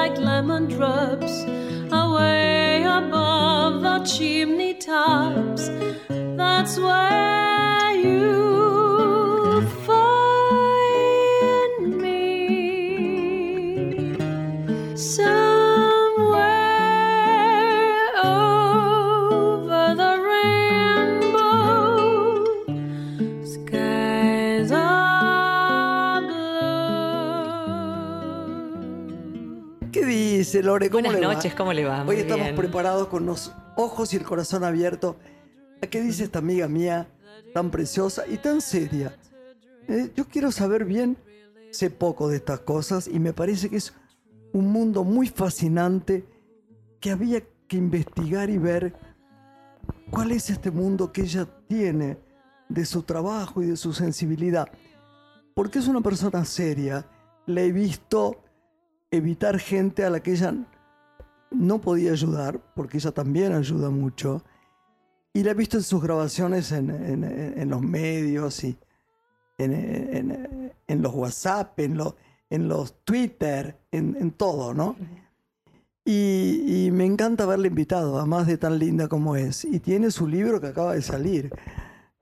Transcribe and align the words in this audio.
like 0.00 0.16
lemon 0.16 0.64
drops 0.66 1.34
away 1.92 2.82
above 2.84 3.82
the 3.82 3.98
chimney 4.12 4.72
tops. 4.72 5.68
That's 6.08 6.78
where. 6.78 7.29
Buenas 30.62 31.18
noches, 31.20 31.54
¿cómo 31.54 31.72
le 31.72 31.86
va? 31.86 32.04
Hoy 32.06 32.16
estamos 32.16 32.50
preparados 32.50 33.08
con 33.08 33.24
los 33.24 33.50
ojos 33.76 34.12
y 34.12 34.18
el 34.18 34.24
corazón 34.24 34.62
abierto. 34.62 35.16
¿A 35.82 35.86
qué 35.86 36.02
dice 36.02 36.24
esta 36.24 36.40
amiga 36.40 36.68
mía 36.68 37.08
tan 37.54 37.70
preciosa 37.70 38.26
y 38.28 38.36
tan 38.36 38.60
seria? 38.60 39.16
Eh, 39.88 40.12
yo 40.14 40.26
quiero 40.26 40.52
saber 40.52 40.84
bien, 40.84 41.16
sé 41.70 41.88
poco 41.88 42.28
de 42.28 42.36
estas 42.36 42.60
cosas 42.60 43.08
y 43.08 43.18
me 43.18 43.32
parece 43.32 43.70
que 43.70 43.76
es 43.76 43.94
un 44.52 44.70
mundo 44.70 45.02
muy 45.02 45.28
fascinante 45.28 46.26
que 47.00 47.10
había 47.10 47.40
que 47.66 47.78
investigar 47.78 48.50
y 48.50 48.58
ver 48.58 48.94
cuál 50.10 50.30
es 50.32 50.50
este 50.50 50.70
mundo 50.70 51.10
que 51.10 51.22
ella 51.22 51.46
tiene 51.68 52.18
de 52.68 52.84
su 52.84 53.02
trabajo 53.02 53.62
y 53.62 53.66
de 53.66 53.78
su 53.78 53.94
sensibilidad. 53.94 54.68
Porque 55.54 55.78
es 55.78 55.88
una 55.88 56.02
persona 56.02 56.44
seria, 56.44 57.06
la 57.46 57.62
he 57.62 57.72
visto 57.72 58.42
evitar 59.10 59.58
gente 59.58 60.04
a 60.04 60.10
la 60.10 60.20
que 60.20 60.32
ella 60.32 60.54
no 61.50 61.80
podía 61.80 62.12
ayudar, 62.12 62.60
porque 62.74 62.98
ella 62.98 63.12
también 63.12 63.52
ayuda 63.52 63.90
mucho. 63.90 64.42
Y 65.32 65.42
la 65.42 65.52
he 65.52 65.54
visto 65.54 65.76
en 65.76 65.82
sus 65.82 66.02
grabaciones 66.02 66.72
en, 66.72 67.70
los 67.70 67.82
medios 67.82 68.64
y 68.64 68.76
en, 69.58 71.02
los 71.02 71.14
WhatsApp, 71.14 71.78
en, 71.80 72.00
en 72.50 72.68
los 72.68 73.04
Twitter, 73.04 73.78
en, 73.92 74.30
todo, 74.32 74.74
¿no? 74.74 74.96
Y, 76.04 76.86
y, 76.86 76.90
me 76.90 77.04
encanta 77.04 77.44
haberle 77.44 77.68
invitado, 77.68 78.18
además 78.18 78.46
de 78.46 78.58
tan 78.58 78.78
linda 78.78 79.06
como 79.06 79.36
es. 79.36 79.64
Y 79.64 79.78
tiene 79.80 80.10
su 80.10 80.26
libro 80.26 80.60
que 80.60 80.68
acaba 80.68 80.94
de 80.94 81.02
salir. 81.02 81.50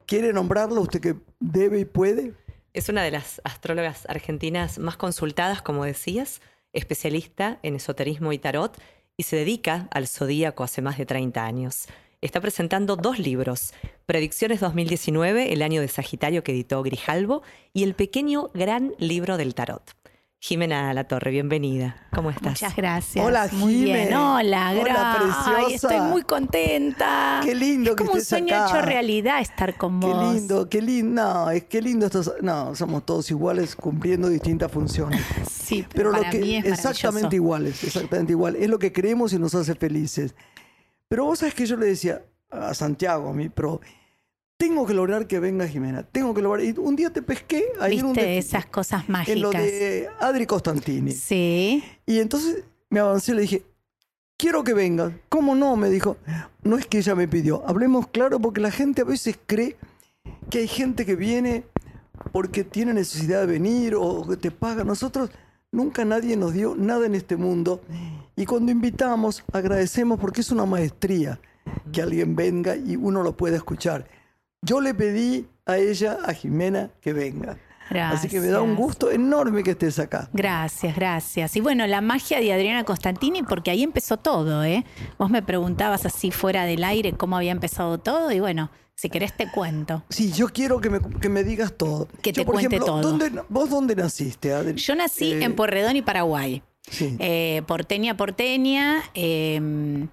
¿Quiere 0.04 0.32
nombrarlo 0.32 0.80
usted 0.80 1.00
que 1.00 1.16
debe 1.38 1.80
y 1.80 1.84
puede? 1.84 2.34
Es 2.74 2.88
una 2.88 3.02
de 3.02 3.10
las 3.10 3.40
astrólogas 3.44 4.04
argentinas 4.08 4.78
más 4.78 4.96
consultadas, 4.96 5.62
como 5.62 5.84
decías 5.84 6.42
especialista 6.78 7.58
en 7.62 7.74
esoterismo 7.74 8.32
y 8.32 8.38
tarot 8.38 8.80
y 9.16 9.24
se 9.24 9.36
dedica 9.36 9.88
al 9.90 10.08
zodíaco 10.08 10.64
hace 10.64 10.80
más 10.80 10.96
de 10.96 11.06
30 11.06 11.44
años. 11.44 11.86
Está 12.20 12.40
presentando 12.40 12.96
dos 12.96 13.18
libros, 13.18 13.72
Predicciones 14.06 14.58
2019, 14.60 15.52
el 15.52 15.62
año 15.62 15.80
de 15.80 15.88
Sagitario 15.88 16.42
que 16.42 16.52
editó 16.52 16.82
Grijalvo, 16.82 17.42
y 17.72 17.84
El 17.84 17.94
pequeño 17.94 18.50
gran 18.54 18.94
libro 18.98 19.36
del 19.36 19.54
tarot. 19.54 19.97
Jimena 20.40 20.94
La 20.94 21.02
Torre, 21.02 21.32
bienvenida. 21.32 21.96
¿Cómo 22.14 22.30
estás? 22.30 22.52
Muchas 22.52 22.76
gracias. 22.76 23.24
Hola, 23.24 23.48
muy 23.54 23.82
bien. 23.82 24.14
Hola, 24.14 24.72
gracias. 24.72 25.82
estoy 25.82 26.00
muy 26.00 26.22
contenta. 26.22 27.40
Qué 27.42 27.56
lindo 27.56 27.90
es 27.90 27.96
que 27.96 28.04
como 28.04 28.16
un 28.16 28.24
sueño 28.24 28.54
hecho 28.54 28.80
realidad 28.80 29.40
estar 29.40 29.76
con 29.76 29.98
vos. 29.98 30.14
Qué 30.14 30.34
lindo, 30.38 30.68
qué 30.68 30.80
lindo. 30.80 31.22
No, 31.24 31.50
es 31.50 31.64
qué 31.64 31.82
lindo 31.82 32.06
esto. 32.06 32.22
No, 32.40 32.72
somos 32.76 33.04
todos 33.04 33.28
iguales 33.32 33.74
cumpliendo 33.74 34.28
distintas 34.28 34.70
funciones. 34.70 35.20
Sí, 35.68 35.84
pero, 35.92 36.12
lo 36.12 36.22
que 36.22 36.58
exactamente 36.64 37.36
iguales, 37.36 37.84
exactamente 37.84 38.32
igual. 38.32 38.56
Es 38.56 38.70
lo 38.70 38.78
que 38.78 38.90
creemos 38.90 39.34
y 39.34 39.38
nos 39.38 39.54
hace 39.54 39.74
felices. 39.74 40.34
Pero 41.08 41.26
vos 41.26 41.40
sabes 41.40 41.54
que 41.54 41.66
yo 41.66 41.76
le 41.76 41.84
decía 41.84 42.22
a 42.50 42.72
Santiago, 42.72 43.28
a 43.28 43.34
mí, 43.34 43.50
pero 43.50 43.82
tengo 44.58 44.86
que 44.86 44.92
lograr 44.92 45.26
que 45.28 45.38
venga 45.38 45.66
Jimena, 45.66 46.02
tengo 46.02 46.34
que 46.34 46.42
lograr. 46.42 46.64
Y 46.64 46.74
un 46.76 46.96
día 46.96 47.10
te 47.10 47.22
pesqué 47.22 47.64
ahí 47.80 48.02
Viste 48.02 48.38
esas 48.38 48.66
cosas 48.66 49.08
mágicas. 49.08 49.36
En 49.36 49.42
lo 49.42 49.50
de 49.50 50.08
Adri 50.20 50.46
Costantini. 50.46 51.12
Sí. 51.12 51.82
Y 52.04 52.18
entonces 52.18 52.64
me 52.90 53.00
avancé 53.00 53.32
y 53.32 53.34
le 53.36 53.42
dije, 53.42 53.62
quiero 54.36 54.64
que 54.64 54.74
venga. 54.74 55.16
¿Cómo 55.28 55.54
no? 55.54 55.76
Me 55.76 55.88
dijo, 55.88 56.16
no 56.64 56.76
es 56.76 56.86
que 56.86 56.98
ella 56.98 57.14
me 57.14 57.28
pidió. 57.28 57.62
Hablemos 57.68 58.08
claro 58.08 58.40
porque 58.40 58.60
la 58.60 58.72
gente 58.72 59.02
a 59.02 59.04
veces 59.04 59.38
cree 59.46 59.76
que 60.50 60.58
hay 60.58 60.68
gente 60.68 61.06
que 61.06 61.14
viene 61.14 61.62
porque 62.32 62.64
tiene 62.64 62.92
necesidad 62.92 63.40
de 63.40 63.46
venir 63.46 63.94
o 63.94 64.26
que 64.26 64.36
te 64.36 64.50
paga. 64.50 64.82
Nosotros 64.82 65.30
nunca 65.70 66.04
nadie 66.04 66.36
nos 66.36 66.52
dio 66.52 66.74
nada 66.76 67.06
en 67.06 67.14
este 67.14 67.36
mundo. 67.36 67.80
Y 68.34 68.44
cuando 68.44 68.72
invitamos, 68.72 69.44
agradecemos 69.52 70.18
porque 70.18 70.40
es 70.40 70.50
una 70.50 70.66
maestría 70.66 71.40
que 71.92 72.02
alguien 72.02 72.34
venga 72.34 72.74
y 72.74 72.96
uno 72.96 73.22
lo 73.22 73.36
pueda 73.36 73.54
escuchar. 73.54 74.17
Yo 74.62 74.80
le 74.80 74.94
pedí 74.94 75.46
a 75.66 75.76
ella, 75.78 76.18
a 76.24 76.32
Jimena, 76.32 76.90
que 77.00 77.12
venga. 77.12 77.58
Así 77.90 78.28
que 78.28 78.40
me 78.40 78.48
da 78.48 78.60
un 78.60 78.76
gusto 78.76 79.10
enorme 79.10 79.62
que 79.62 79.70
estés 79.70 79.98
acá. 79.98 80.28
Gracias, 80.32 80.94
gracias. 80.94 81.56
Y 81.56 81.60
bueno, 81.60 81.86
la 81.86 82.00
magia 82.00 82.40
de 82.40 82.52
Adriana 82.52 82.84
Constantini, 82.84 83.42
porque 83.42 83.70
ahí 83.70 83.82
empezó 83.82 84.18
todo, 84.18 84.64
¿eh? 84.64 84.84
Vos 85.18 85.30
me 85.30 85.42
preguntabas 85.42 86.04
así 86.04 86.30
fuera 86.30 86.64
del 86.64 86.84
aire 86.84 87.12
cómo 87.12 87.36
había 87.36 87.52
empezado 87.52 87.98
todo, 87.98 88.30
y 88.30 88.40
bueno, 88.40 88.70
si 88.94 89.08
querés 89.08 89.34
te 89.36 89.50
cuento. 89.50 90.02
Sí, 90.10 90.32
yo 90.32 90.48
quiero 90.48 90.80
que 90.80 90.90
me, 91.30 91.44
digas 91.44 91.74
todo. 91.76 92.08
Que 92.20 92.32
te 92.32 92.44
cuente 92.44 92.78
todo. 92.78 93.18
¿Vos 93.48 93.70
dónde 93.70 93.96
naciste, 93.96 94.52
Adri? 94.52 94.74
Yo 94.74 94.94
nací 94.94 95.32
en 95.32 95.54
Porredón 95.54 95.96
y 95.96 96.02
Paraguay. 96.02 96.62
Sí. 96.90 97.16
Eh, 97.18 97.62
porteña, 97.66 98.16
porteña. 98.16 99.02
Em, 99.14 100.08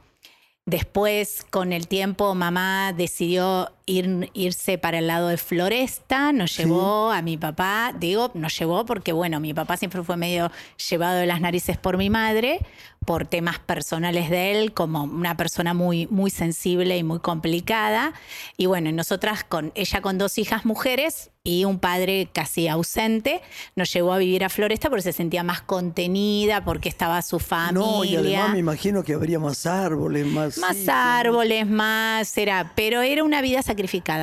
después, 0.66 1.46
con 1.50 1.74
el 1.74 1.88
tiempo, 1.88 2.36
mamá 2.36 2.94
decidió 2.94 3.72
ir- 3.86 4.30
irse 4.34 4.78
para 4.78 5.00
el 5.00 5.08
lado 5.08 5.28
de 5.28 5.38
Floresta, 5.38 6.32
nos 6.32 6.58
llevó 6.58 7.12
a 7.12 7.22
mi 7.22 7.38
papá, 7.38 7.94
digo, 8.00 8.32
nos 8.34 8.58
llevó 8.58 8.86
porque, 8.86 9.12
bueno, 9.14 9.40
mi 9.40 9.54
papá 9.54 9.78
siempre 9.78 10.04
fue 10.04 10.18
medio 10.18 10.52
llevado 10.90 11.18
de 11.20 11.26
las 11.26 11.42
narices 11.42 11.78
por 11.78 11.98
mi 11.98 12.10
madre, 12.10 12.60
por 13.06 13.28
temas 13.28 13.60
personales 13.60 14.32
de 14.32 14.52
él, 14.60 14.74
como 14.74 15.04
una 15.04 15.38
persona 15.38 15.76
muy, 15.76 16.08
muy 16.08 16.32
sensible 16.32 16.98
y 16.98 17.04
muy 17.04 17.20
complicada. 17.20 18.14
Y 18.58 18.66
bueno, 18.66 18.92
nosotras, 18.92 19.44
con 19.44 19.72
ella 19.76 20.02
con 20.02 20.18
dos 20.18 20.40
hijas 20.40 20.66
mujeres 20.66 21.30
y 21.44 21.66
un 21.66 21.78
padre 21.78 22.28
casi 22.34 22.68
ausente, 22.68 23.42
nos 23.76 23.94
llevó 23.94 24.14
a 24.14 24.18
vivir 24.18 24.44
a 24.44 24.50
Floresta 24.50 24.90
porque 24.90 25.04
se 25.04 25.14
sentía 25.14 25.44
más 25.44 25.62
contenida, 25.62 26.66
porque 26.66 26.90
estaba 26.90 27.22
su 27.22 27.38
familia. 27.38 27.74
No, 27.74 28.04
y 28.04 28.16
además 28.16 28.54
me 28.54 28.60
imagino 28.60 29.04
que 29.04 29.14
habría 29.14 29.38
más 29.38 29.68
árboles, 29.68 30.26
más. 30.26 30.58
Más 30.58 30.76
sí, 30.76 30.88
árboles, 30.90 31.68
más 31.68 32.36
era, 32.40 32.74
pero 32.76 33.04
era 33.04 33.24
una 33.24 33.42
vida 33.44 33.62
sacrificada. 33.62 33.75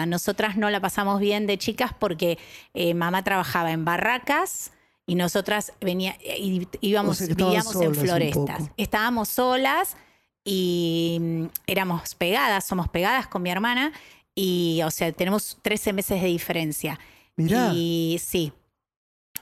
Nosotras 0.07 0.57
no 0.57 0.71
la 0.71 0.81
pasamos 0.81 1.21
bien 1.21 1.47
de 1.47 1.59
chicas 1.59 1.93
porque 1.99 2.39
eh, 2.75 2.95
mamá 2.95 3.23
trabajaba 3.23 3.73
en 3.73 3.85
barracas 3.85 4.73
y 5.07 5.15
nosotras 5.15 5.73
venía, 5.81 6.17
íbamos, 6.81 7.21
O 7.21 7.25
sea 7.25 7.35
vivíamos 7.35 7.75
en 7.77 7.95
florestas. 7.95 8.71
Estábamos 8.77 9.29
solas 9.29 9.97
y 10.45 11.19
mm, 11.21 11.45
éramos 11.67 12.15
pegadas, 12.15 12.65
somos 12.65 12.89
pegadas 12.89 13.27
con 13.27 13.43
mi 13.43 13.51
hermana 13.51 13.93
y, 14.35 14.81
o 14.85 14.91
sea, 14.91 15.13
tenemos 15.13 15.59
13 15.63 15.93
meses 15.93 16.23
de 16.23 16.29
diferencia. 16.29 16.99
Mirá. 17.37 17.73
Y 17.75 18.21
sí. 18.25 18.53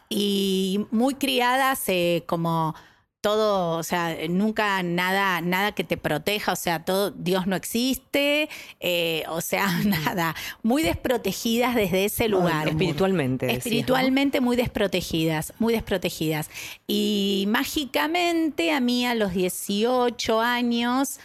Y 0.08 0.86
muy 0.90 1.14
criadas, 1.14 1.84
eh, 1.88 2.24
como 2.26 2.74
todo, 3.20 3.76
o 3.76 3.82
sea, 3.82 4.16
nunca 4.28 4.82
nada, 4.82 5.40
nada 5.40 5.72
que 5.72 5.84
te 5.84 5.96
proteja, 5.96 6.52
o 6.52 6.56
sea, 6.56 6.84
todo, 6.84 7.10
Dios 7.10 7.46
no 7.46 7.56
existe, 7.56 8.48
eh, 8.80 9.24
o 9.28 9.40
sea, 9.40 9.66
nada. 9.84 10.34
Muy 10.62 10.82
desprotegidas 10.82 11.74
desde 11.74 12.04
ese 12.04 12.28
lugar. 12.28 12.62
amor. 12.62 12.68
Espiritualmente. 12.68 13.52
Espiritualmente 13.52 14.40
muy 14.40 14.56
desprotegidas, 14.56 15.52
muy 15.58 15.74
desprotegidas. 15.74 16.50
Y 16.86 17.44
mágicamente 17.48 18.72
a 18.72 18.80
mí 18.80 19.06
a 19.06 19.14
los 19.14 19.32
18 19.32 20.40
años, 20.40 21.20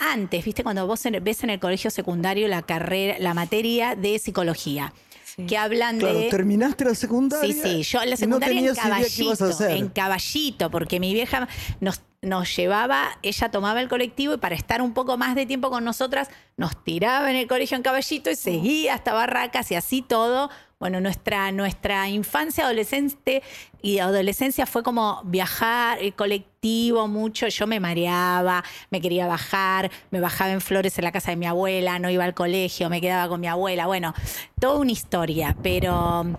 antes, 0.00 0.44
viste, 0.44 0.62
cuando 0.62 0.86
vos 0.86 1.02
ves 1.22 1.44
en 1.44 1.50
el 1.50 1.60
colegio 1.60 1.90
secundario 1.90 2.48
la 2.48 2.62
carrera, 2.62 3.16
la 3.20 3.34
materia 3.34 3.94
de 3.94 4.18
psicología, 4.18 4.92
Sí. 5.38 5.46
que 5.46 5.56
hablan 5.56 5.98
Claro, 5.98 6.18
de... 6.18 6.28
terminaste 6.30 6.84
la 6.84 6.94
secundaria. 6.96 7.54
Sí, 7.54 7.60
sí, 7.62 7.82
yo 7.84 8.02
en 8.02 8.10
la 8.10 8.16
y 8.16 8.18
no 8.26 8.38
secundaria 8.38 8.68
en 8.70 8.74
caballito, 8.74 9.44
hacer. 9.44 9.70
en 9.70 9.88
caballito, 9.88 10.70
porque 10.70 10.98
mi 10.98 11.14
vieja 11.14 11.48
nos, 11.80 12.02
nos 12.22 12.56
llevaba, 12.56 13.16
ella 13.22 13.48
tomaba 13.50 13.80
el 13.80 13.88
colectivo 13.88 14.34
y 14.34 14.38
para 14.38 14.56
estar 14.56 14.82
un 14.82 14.92
poco 14.94 15.16
más 15.16 15.36
de 15.36 15.46
tiempo 15.46 15.70
con 15.70 15.84
nosotras, 15.84 16.28
nos 16.56 16.82
tiraba 16.82 17.30
en 17.30 17.36
el 17.36 17.46
colegio 17.46 17.76
en 17.76 17.84
caballito 17.84 18.30
y 18.30 18.34
seguía 18.36 18.94
hasta 18.94 19.12
Barracas 19.12 19.70
y 19.70 19.76
así 19.76 20.02
todo. 20.02 20.50
Bueno, 20.80 21.00
nuestra, 21.00 21.50
nuestra 21.50 22.08
infancia, 22.08 22.62
adolescente 22.62 23.42
y 23.82 23.98
adolescencia 23.98 24.64
fue 24.64 24.84
como 24.84 25.20
viajar, 25.24 25.98
el 26.00 26.14
colectivo 26.14 27.08
mucho. 27.08 27.48
Yo 27.48 27.66
me 27.66 27.80
mareaba, 27.80 28.62
me 28.88 29.00
quería 29.00 29.26
bajar, 29.26 29.90
me 30.12 30.20
bajaba 30.20 30.52
en 30.52 30.60
flores 30.60 30.96
en 30.96 31.02
la 31.02 31.10
casa 31.10 31.32
de 31.32 31.36
mi 31.36 31.46
abuela, 31.46 31.98
no 31.98 32.08
iba 32.10 32.22
al 32.22 32.34
colegio, 32.34 32.88
me 32.90 33.00
quedaba 33.00 33.28
con 33.28 33.40
mi 33.40 33.48
abuela. 33.48 33.86
Bueno, 33.86 34.14
toda 34.60 34.78
una 34.78 34.92
historia, 34.92 35.56
pero 35.64 36.38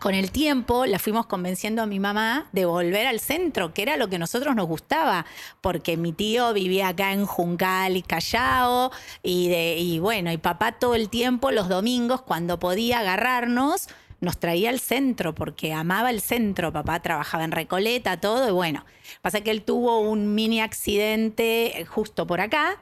con 0.00 0.14
el 0.14 0.32
tiempo 0.32 0.86
la 0.86 0.98
fuimos 0.98 1.26
convenciendo 1.26 1.82
a 1.82 1.86
mi 1.86 2.00
mamá 2.00 2.48
de 2.52 2.64
volver 2.64 3.06
al 3.06 3.20
centro, 3.20 3.72
que 3.72 3.82
era 3.82 3.96
lo 3.96 4.08
que 4.08 4.16
a 4.16 4.18
nosotros 4.18 4.56
nos 4.56 4.66
gustaba, 4.66 5.26
porque 5.60 5.96
mi 5.96 6.12
tío 6.12 6.52
vivía 6.52 6.88
acá 6.88 7.12
en 7.12 7.26
Juncal 7.26 7.96
y 7.96 8.02
Callao, 8.02 8.90
y, 9.22 9.48
de, 9.48 9.76
y 9.78 9.98
bueno, 10.00 10.32
y 10.32 10.38
papá 10.38 10.72
todo 10.72 10.94
el 10.94 11.08
tiempo, 11.08 11.50
los 11.50 11.68
domingos, 11.68 12.22
cuando 12.22 12.58
podía 12.58 13.00
agarrarnos, 13.00 13.88
nos 14.20 14.38
traía 14.38 14.70
al 14.70 14.80
centro, 14.80 15.34
porque 15.34 15.72
amaba 15.72 16.10
el 16.10 16.20
centro, 16.20 16.72
papá 16.72 17.00
trabajaba 17.00 17.44
en 17.44 17.52
Recoleta, 17.52 18.20
todo, 18.20 18.48
y 18.48 18.52
bueno, 18.52 18.84
pasa 19.22 19.42
que 19.42 19.50
él 19.50 19.62
tuvo 19.62 20.00
un 20.00 20.34
mini 20.34 20.60
accidente 20.60 21.80
eh, 21.80 21.84
justo 21.84 22.26
por 22.26 22.40
acá, 22.40 22.78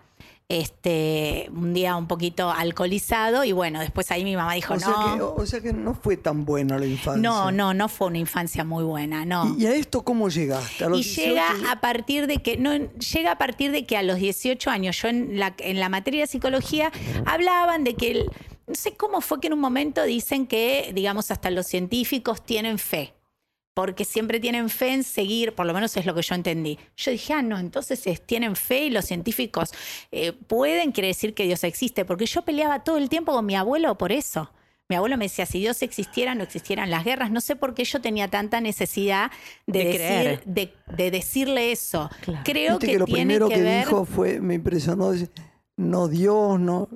este, 0.48 1.50
un 1.54 1.74
día 1.74 1.96
un 1.96 2.06
poquito 2.08 2.50
alcoholizado, 2.50 3.44
y 3.44 3.52
bueno, 3.52 3.80
después 3.80 4.10
ahí 4.10 4.24
mi 4.24 4.34
mamá 4.34 4.54
dijo, 4.54 4.74
o, 4.74 4.76
no. 4.76 4.80
sea 4.82 4.94
que, 5.16 5.22
o 5.22 5.46
sea 5.46 5.60
que 5.60 5.72
no 5.72 5.94
fue 5.94 6.16
tan 6.16 6.44
buena 6.44 6.78
la 6.78 6.86
infancia. 6.86 7.20
No, 7.22 7.50
no, 7.52 7.74
no 7.74 7.88
fue 7.88 8.08
una 8.08 8.18
infancia 8.18 8.64
muy 8.64 8.82
buena, 8.84 9.24
no. 9.24 9.54
¿Y, 9.58 9.64
y 9.64 9.66
a 9.66 9.74
esto 9.74 10.02
cómo 10.02 10.28
llegaste? 10.28 10.84
A 10.84 10.88
los 10.88 11.00
Y 11.00 11.04
18 11.04 11.28
llega 11.28 11.70
a 11.72 11.80
partir 11.80 12.26
de 12.26 12.38
que, 12.42 12.56
no, 12.56 12.72
llega 12.74 13.32
a 13.32 13.38
partir 13.38 13.70
de 13.72 13.86
que 13.86 13.96
a 13.96 14.02
los 14.02 14.16
18 14.16 14.70
años, 14.70 15.00
yo 15.00 15.08
en 15.08 15.38
la, 15.38 15.54
en 15.58 15.78
la 15.80 15.88
materia 15.88 16.22
de 16.22 16.26
psicología, 16.26 16.90
hablaban 17.26 17.84
de 17.84 17.94
que, 17.94 18.10
el- 18.10 18.30
no 18.66 18.74
sé 18.74 18.92
cómo 18.96 19.20
fue 19.22 19.40
que 19.40 19.46
en 19.46 19.54
un 19.54 19.60
momento 19.60 20.02
dicen 20.04 20.46
que, 20.46 20.92
digamos, 20.94 21.30
hasta 21.30 21.50
los 21.50 21.66
científicos 21.66 22.44
tienen 22.44 22.78
fe. 22.78 23.14
Porque 23.78 24.04
siempre 24.04 24.40
tienen 24.40 24.70
fe 24.70 24.88
en 24.92 25.04
seguir, 25.04 25.54
por 25.54 25.64
lo 25.64 25.72
menos 25.72 25.96
es 25.96 26.04
lo 26.04 26.12
que 26.12 26.22
yo 26.22 26.34
entendí. 26.34 26.80
Yo 26.96 27.12
dije, 27.12 27.32
ah, 27.32 27.42
no, 27.42 27.60
entonces 27.60 28.04
es- 28.08 28.20
tienen 28.20 28.56
fe 28.56 28.86
y 28.86 28.90
los 28.90 29.04
científicos 29.04 29.70
eh, 30.10 30.32
pueden, 30.32 30.90
quiere 30.90 31.06
decir 31.06 31.32
que 31.32 31.44
Dios 31.44 31.62
existe. 31.62 32.04
Porque 32.04 32.26
yo 32.26 32.42
peleaba 32.42 32.82
todo 32.82 32.96
el 32.96 33.08
tiempo 33.08 33.30
con 33.30 33.46
mi 33.46 33.54
abuelo 33.54 33.96
por 33.96 34.10
eso. 34.10 34.50
Mi 34.88 34.96
abuelo 34.96 35.16
me 35.16 35.26
decía, 35.26 35.46
si 35.46 35.60
Dios 35.60 35.80
existiera, 35.82 36.34
no 36.34 36.42
existieran 36.42 36.90
las 36.90 37.04
guerras. 37.04 37.30
No 37.30 37.40
sé 37.40 37.54
por 37.54 37.74
qué 37.74 37.84
yo 37.84 38.00
tenía 38.00 38.26
tanta 38.26 38.60
necesidad 38.60 39.30
de, 39.68 39.78
De 39.78 39.84
decir, 39.84 40.42
de, 40.44 40.74
de 40.96 41.10
decirle 41.12 41.70
eso. 41.70 42.10
Claro. 42.22 42.42
Creo 42.44 42.80
que, 42.80 42.88
que, 42.88 42.98
lo 42.98 43.04
tiene 43.04 43.20
primero 43.36 43.48
que, 43.48 43.54
que, 43.54 43.62
ver. 43.62 43.84
dijo 43.86 44.04
fue, 44.06 44.40
me 44.40 44.54
impresionó, 44.54 45.12
no 45.76 46.08
Dios, 46.08 46.58
no. 46.58 46.88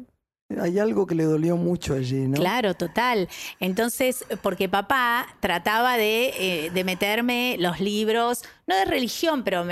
Hay 0.61 0.79
algo 0.79 1.07
que 1.07 1.15
le 1.15 1.25
dolió 1.25 1.57
mucho 1.57 1.95
allí, 1.95 2.27
¿no? 2.29 2.35
Claro, 2.37 2.75
total. 2.75 3.29
Entonces, 3.61 4.25
porque 4.43 4.69
papá 4.69 5.27
trataba 5.41 5.97
de, 5.97 6.71
eh, 6.75 6.85
meterme 6.85 7.57
los 7.59 7.81
libros, 7.81 8.43
no 8.67 8.77
de 8.77 8.85
religión, 8.85 9.45
pero 9.45 9.65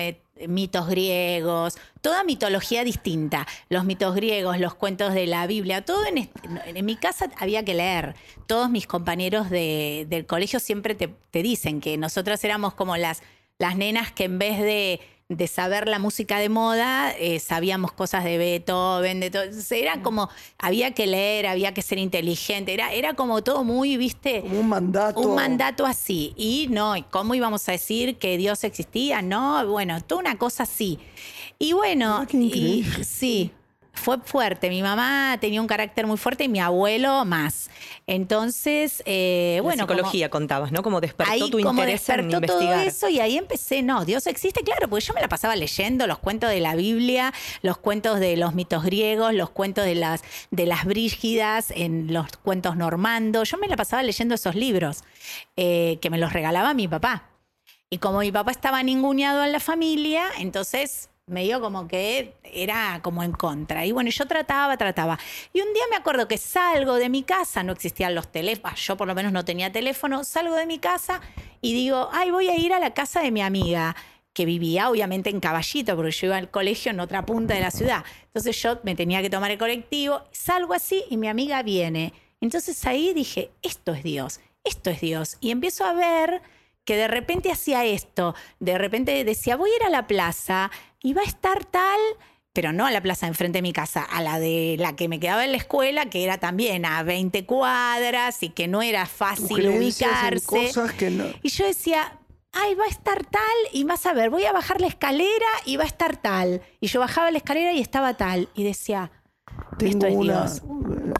mitos 0.49 0.89
griegos, 0.89 1.77
toda 2.01 2.25
mitología 2.25 2.85
distinta. 2.85 3.47
Los 3.69 3.85
mitos 3.85 4.15
griegos, 4.15 4.59
los 4.59 4.75
cuentos 4.75 5.13
de 5.13 5.27
la 5.27 5.47
Biblia, 5.47 5.85
todo 5.85 6.05
en, 6.07 6.85
mi 6.85 6.97
casa 6.97 7.31
había 7.39 7.65
que 7.65 7.75
leer. 7.75 8.15
Todos 8.47 8.71
mis 8.71 8.87
compañeros 8.87 9.51
de- 9.51 10.07
del 10.09 10.27
colegio 10.27 10.61
siempre 10.61 10.95
te, 10.95 11.09
te 11.31 11.43
dicen 11.43 11.81
que 11.81 11.97
nosotras 11.99 12.43
éramos 12.45 12.75
como 12.75 12.97
las, 12.97 13.23
las 13.59 13.77
nenas 13.77 14.13
que 14.13 14.25
en 14.25 14.39
vez 14.39 14.59
de 14.59 15.01
de 15.31 15.47
saber 15.47 15.87
la 15.87 16.01
música 16.01 16.39
de 16.41 16.49
moda, 16.49 17.13
eh, 17.13 17.39
sabíamos 17.39 17.93
cosas 17.93 18.25
de 18.25 18.37
Beethoven, 18.37 19.21
de 19.21 19.31
todo. 19.31 19.45
Era 19.71 20.03
como, 20.03 20.29
había 20.59 20.91
que 20.91 21.07
leer, 21.07 21.47
había 21.47 21.73
que 21.73 21.83
ser 21.83 21.99
inteligente, 21.99 22.75
era, 22.75 22.93
era 22.93 23.15
como 23.15 23.41
todo 23.43 23.63
muy, 23.63 23.97
viste, 23.97 24.41
Como 24.41 24.59
un 24.61 24.69
mandato. 24.69 25.21
un 25.21 25.37
mandato 25.37 25.87
así. 25.87 26.35
Y 26.37 26.67
no, 26.71 26.97
¿y 26.97 27.03
¿cómo 27.03 27.37
íbamos 27.37 27.69
a 27.69 27.73
decir 27.73 28.19
que 28.19 28.37
Dios 28.39 28.65
existía? 28.65 29.23
No, 29.23 29.65
bueno, 29.69 30.03
toda 30.03 30.21
una 30.21 30.37
cosa 30.37 30.65
así. 30.65 30.99
Y 31.61 31.75
bueno, 31.75 32.27
qué 32.29 32.37
y, 32.37 32.85
sí, 33.05 33.53
fue 33.93 34.19
fuerte. 34.25 34.69
Mi 34.71 34.83
mamá 34.83 35.37
tenía 35.41 35.61
un 35.61 35.67
carácter 35.67 36.07
muy 36.07 36.17
fuerte 36.17 36.45
y 36.45 36.49
mi 36.49 36.61
abuelo 36.61 37.25
más. 37.25 37.71
Entonces, 38.07 39.03
eh, 39.07 39.55
La 39.57 39.63
bueno, 39.63 39.87
como- 39.87 39.97
psicología 39.99 40.31
contabas, 40.31 40.73
¿no? 40.73 40.83
Como 40.83 41.01
despertó 41.01 41.33
ahí 41.33 41.51
tu 41.51 41.59
como 41.59 41.71
interés 41.71 42.09
en 42.09 42.29
despertó 42.29 42.47
todo 42.47 42.61
investigar. 42.63 42.87
eso 42.87 43.09
y 43.09 43.21
ahí 43.21 43.37
empecé, 43.37 43.83
no, 43.83 44.05
Dios 44.05 44.27
existe, 44.27 44.63
claro, 44.63 44.89
porque 44.89 45.05
yo 45.05 45.15
me 45.15 45.21
la 45.21 45.29
pasaba 45.29 45.55
leyendo 45.57 46.07
los 46.07 46.19
cuentos 46.19 46.51
de 46.51 46.61
la 46.61 46.75
Biblia, 46.75 47.33
los 47.63 47.79
cuentos 47.79 48.21
de 48.21 48.37
los 48.37 48.55
mitos 48.55 48.85
griegos, 48.85 49.35
los 49.35 49.51
cuentos 49.51 49.85
de 49.85 49.95
las, 49.95 50.23
de 50.51 50.67
las 50.67 50.85
brígidas, 50.85 51.71
en 51.71 52.13
los 52.13 52.27
cuentos 52.39 52.77
normandos, 52.77 53.51
yo 53.51 53.59
me 53.59 53.69
la 53.69 53.77
pasaba 53.77 54.03
leyendo 54.03 54.35
esos 54.35 54.55
libros 54.55 55.05
eh, 55.57 55.99
que 56.01 56.11
me 56.11 56.19
los 56.19 56.33
regalaba 56.33 56.73
mi 56.75 56.89
papá. 56.89 57.27
Y 57.91 57.99
como 57.99 58.21
mi 58.21 58.31
papá 58.33 58.53
estaba 58.53 58.83
ninguneado 58.83 59.45
en 59.45 59.51
la 59.53 59.61
familia, 59.61 60.25
entonces 60.39 61.10
me 61.31 61.45
dio 61.45 61.61
como 61.61 61.89
que 61.89 62.35
era 62.43 63.01
como 63.03 63.23
en 63.23 63.33
contra. 63.33 63.87
Y 63.87 63.93
bueno, 63.93 64.11
yo 64.11 64.27
trataba, 64.27 64.77
trataba. 64.77 65.19
Y 65.53 65.61
un 65.61 65.73
día 65.73 65.85
me 65.89 65.97
acuerdo 65.97 66.29
que 66.29 66.37
salgo 66.39 66.97
de 66.97 67.09
mi 67.09 67.23
casa, 67.23 67.63
no 67.63 67.73
existían 67.73 68.15
los 68.15 68.31
teléfonos, 68.31 68.85
yo 68.85 68.97
por 68.97 69.07
lo 69.09 69.15
menos 69.15 69.33
no 69.33 69.45
tenía 69.45 69.73
teléfono, 69.73 70.25
salgo 70.25 70.57
de 70.57 70.67
mi 70.67 70.79
casa 70.79 71.21
y 71.61 71.73
digo, 71.73 72.09
ay, 72.13 72.31
voy 72.31 72.49
a 72.49 72.57
ir 72.57 72.73
a 72.73 72.81
la 72.81 72.93
casa 72.93 73.23
de 73.23 73.31
mi 73.31 73.43
amiga 73.43 73.97
que 74.33 74.45
vivía 74.45 74.91
obviamente 74.91 75.31
en 75.31 75.41
Caballito, 75.41 75.97
porque 75.97 76.13
yo 76.13 76.27
iba 76.29 76.37
al 76.37 76.51
colegio 76.51 76.91
en 76.91 77.01
otra 77.01 77.27
punta 77.27 77.55
de 77.55 77.61
la 77.61 77.71
ciudad. 77.71 78.05
Entonces 78.27 78.61
yo 78.63 78.79
me 78.85 78.95
tenía 78.95 79.23
que 79.23 79.31
tomar 79.31 79.51
el 79.51 79.59
colectivo, 79.59 80.23
salgo 80.33 80.75
así 80.75 81.05
y 81.11 81.17
mi 81.17 81.29
amiga 81.29 81.63
viene. 81.63 82.13
Entonces 82.41 82.85
ahí 82.87 83.13
dije, 83.13 83.51
esto 83.63 83.93
es 83.93 84.03
Dios, 84.03 84.41
esto 84.65 84.91
es 84.91 85.01
Dios. 85.01 85.37
Y 85.41 85.51
empiezo 85.51 85.85
a 85.85 85.93
ver 85.93 86.43
que 86.85 86.97
de 86.97 87.09
repente 87.09 87.53
hacía 87.53 87.85
esto, 87.85 88.35
de 88.59 88.79
repente 88.79 89.23
decía, 89.25 89.57
voy 89.57 89.71
a 89.71 89.77
ir 89.77 89.83
a 89.85 89.91
la 89.91 90.07
plaza 90.07 90.71
y 91.03 91.13
va 91.15 91.23
a 91.23 91.25
estar 91.25 91.65
tal, 91.65 92.01
pero 92.53 92.73
no 92.73 92.87
a 92.87 92.91
la 92.91 93.01
plaza 93.01 93.27
enfrente 93.27 93.59
de 93.59 93.63
mi 93.63 93.73
casa, 93.73 94.03
a 94.03 94.23
la 94.23 94.39
de 94.39 94.77
la 94.79 94.97
que 94.97 95.09
me 95.09 95.21
quedaba 95.21 95.45
en 95.45 95.53
la 95.53 95.59
escuela, 95.59 96.07
que 96.07 96.25
era 96.25 96.39
también 96.39 96.85
a 96.85 97.03
20 97.03 97.47
cuadras 97.47 98.43
y 98.43 98.51
que 98.51 98.69
no 98.69 98.83
era 98.83 99.07
fácil 99.07 99.69
ubicarse. 99.69 100.45
cosas 100.45 100.93
que 100.93 101.11
no. 101.11 101.25
Y 101.43 101.49
yo 101.51 101.67
decía, 101.67 102.19
ay, 102.53 102.75
va 102.75 102.85
a 102.85 102.89
estar 102.89 103.25
tal, 103.25 103.43
y 103.73 103.85
vas 103.85 104.05
a 104.07 104.13
ver, 104.13 104.31
voy 104.31 104.45
a 104.45 104.53
bajar 104.53 104.81
la 104.81 104.89
escalera 104.89 105.47
y 105.65 105.77
va 105.77 105.85
a 105.85 105.87
estar 105.87 106.17
tal. 106.17 106.63
Y 106.81 106.89
yo 106.89 107.01
bajaba 107.01 107.31
la 107.31 107.39
escalera 107.39 107.73
y 107.73 107.81
estaba 107.81 108.15
tal. 108.15 108.49
Y 108.55 108.65
decía, 108.65 109.13
Tengo 109.79 109.93
esto 109.93 110.07
es 110.07 110.15
una, 110.15 110.45
Dios. 110.45 110.63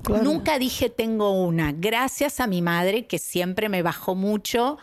Claro. 0.03 0.25
Nunca 0.25 0.59
dije 0.59 0.91
tengo 0.91 1.31
una, 1.31 1.73
gracias 1.73 2.41
a 2.41 2.47
mi 2.47 2.63
madre 2.63 3.07
que 3.07 3.19
siempre 3.19 3.69
me 3.69 3.83
bajó 3.83 4.15
mucho 4.15 4.79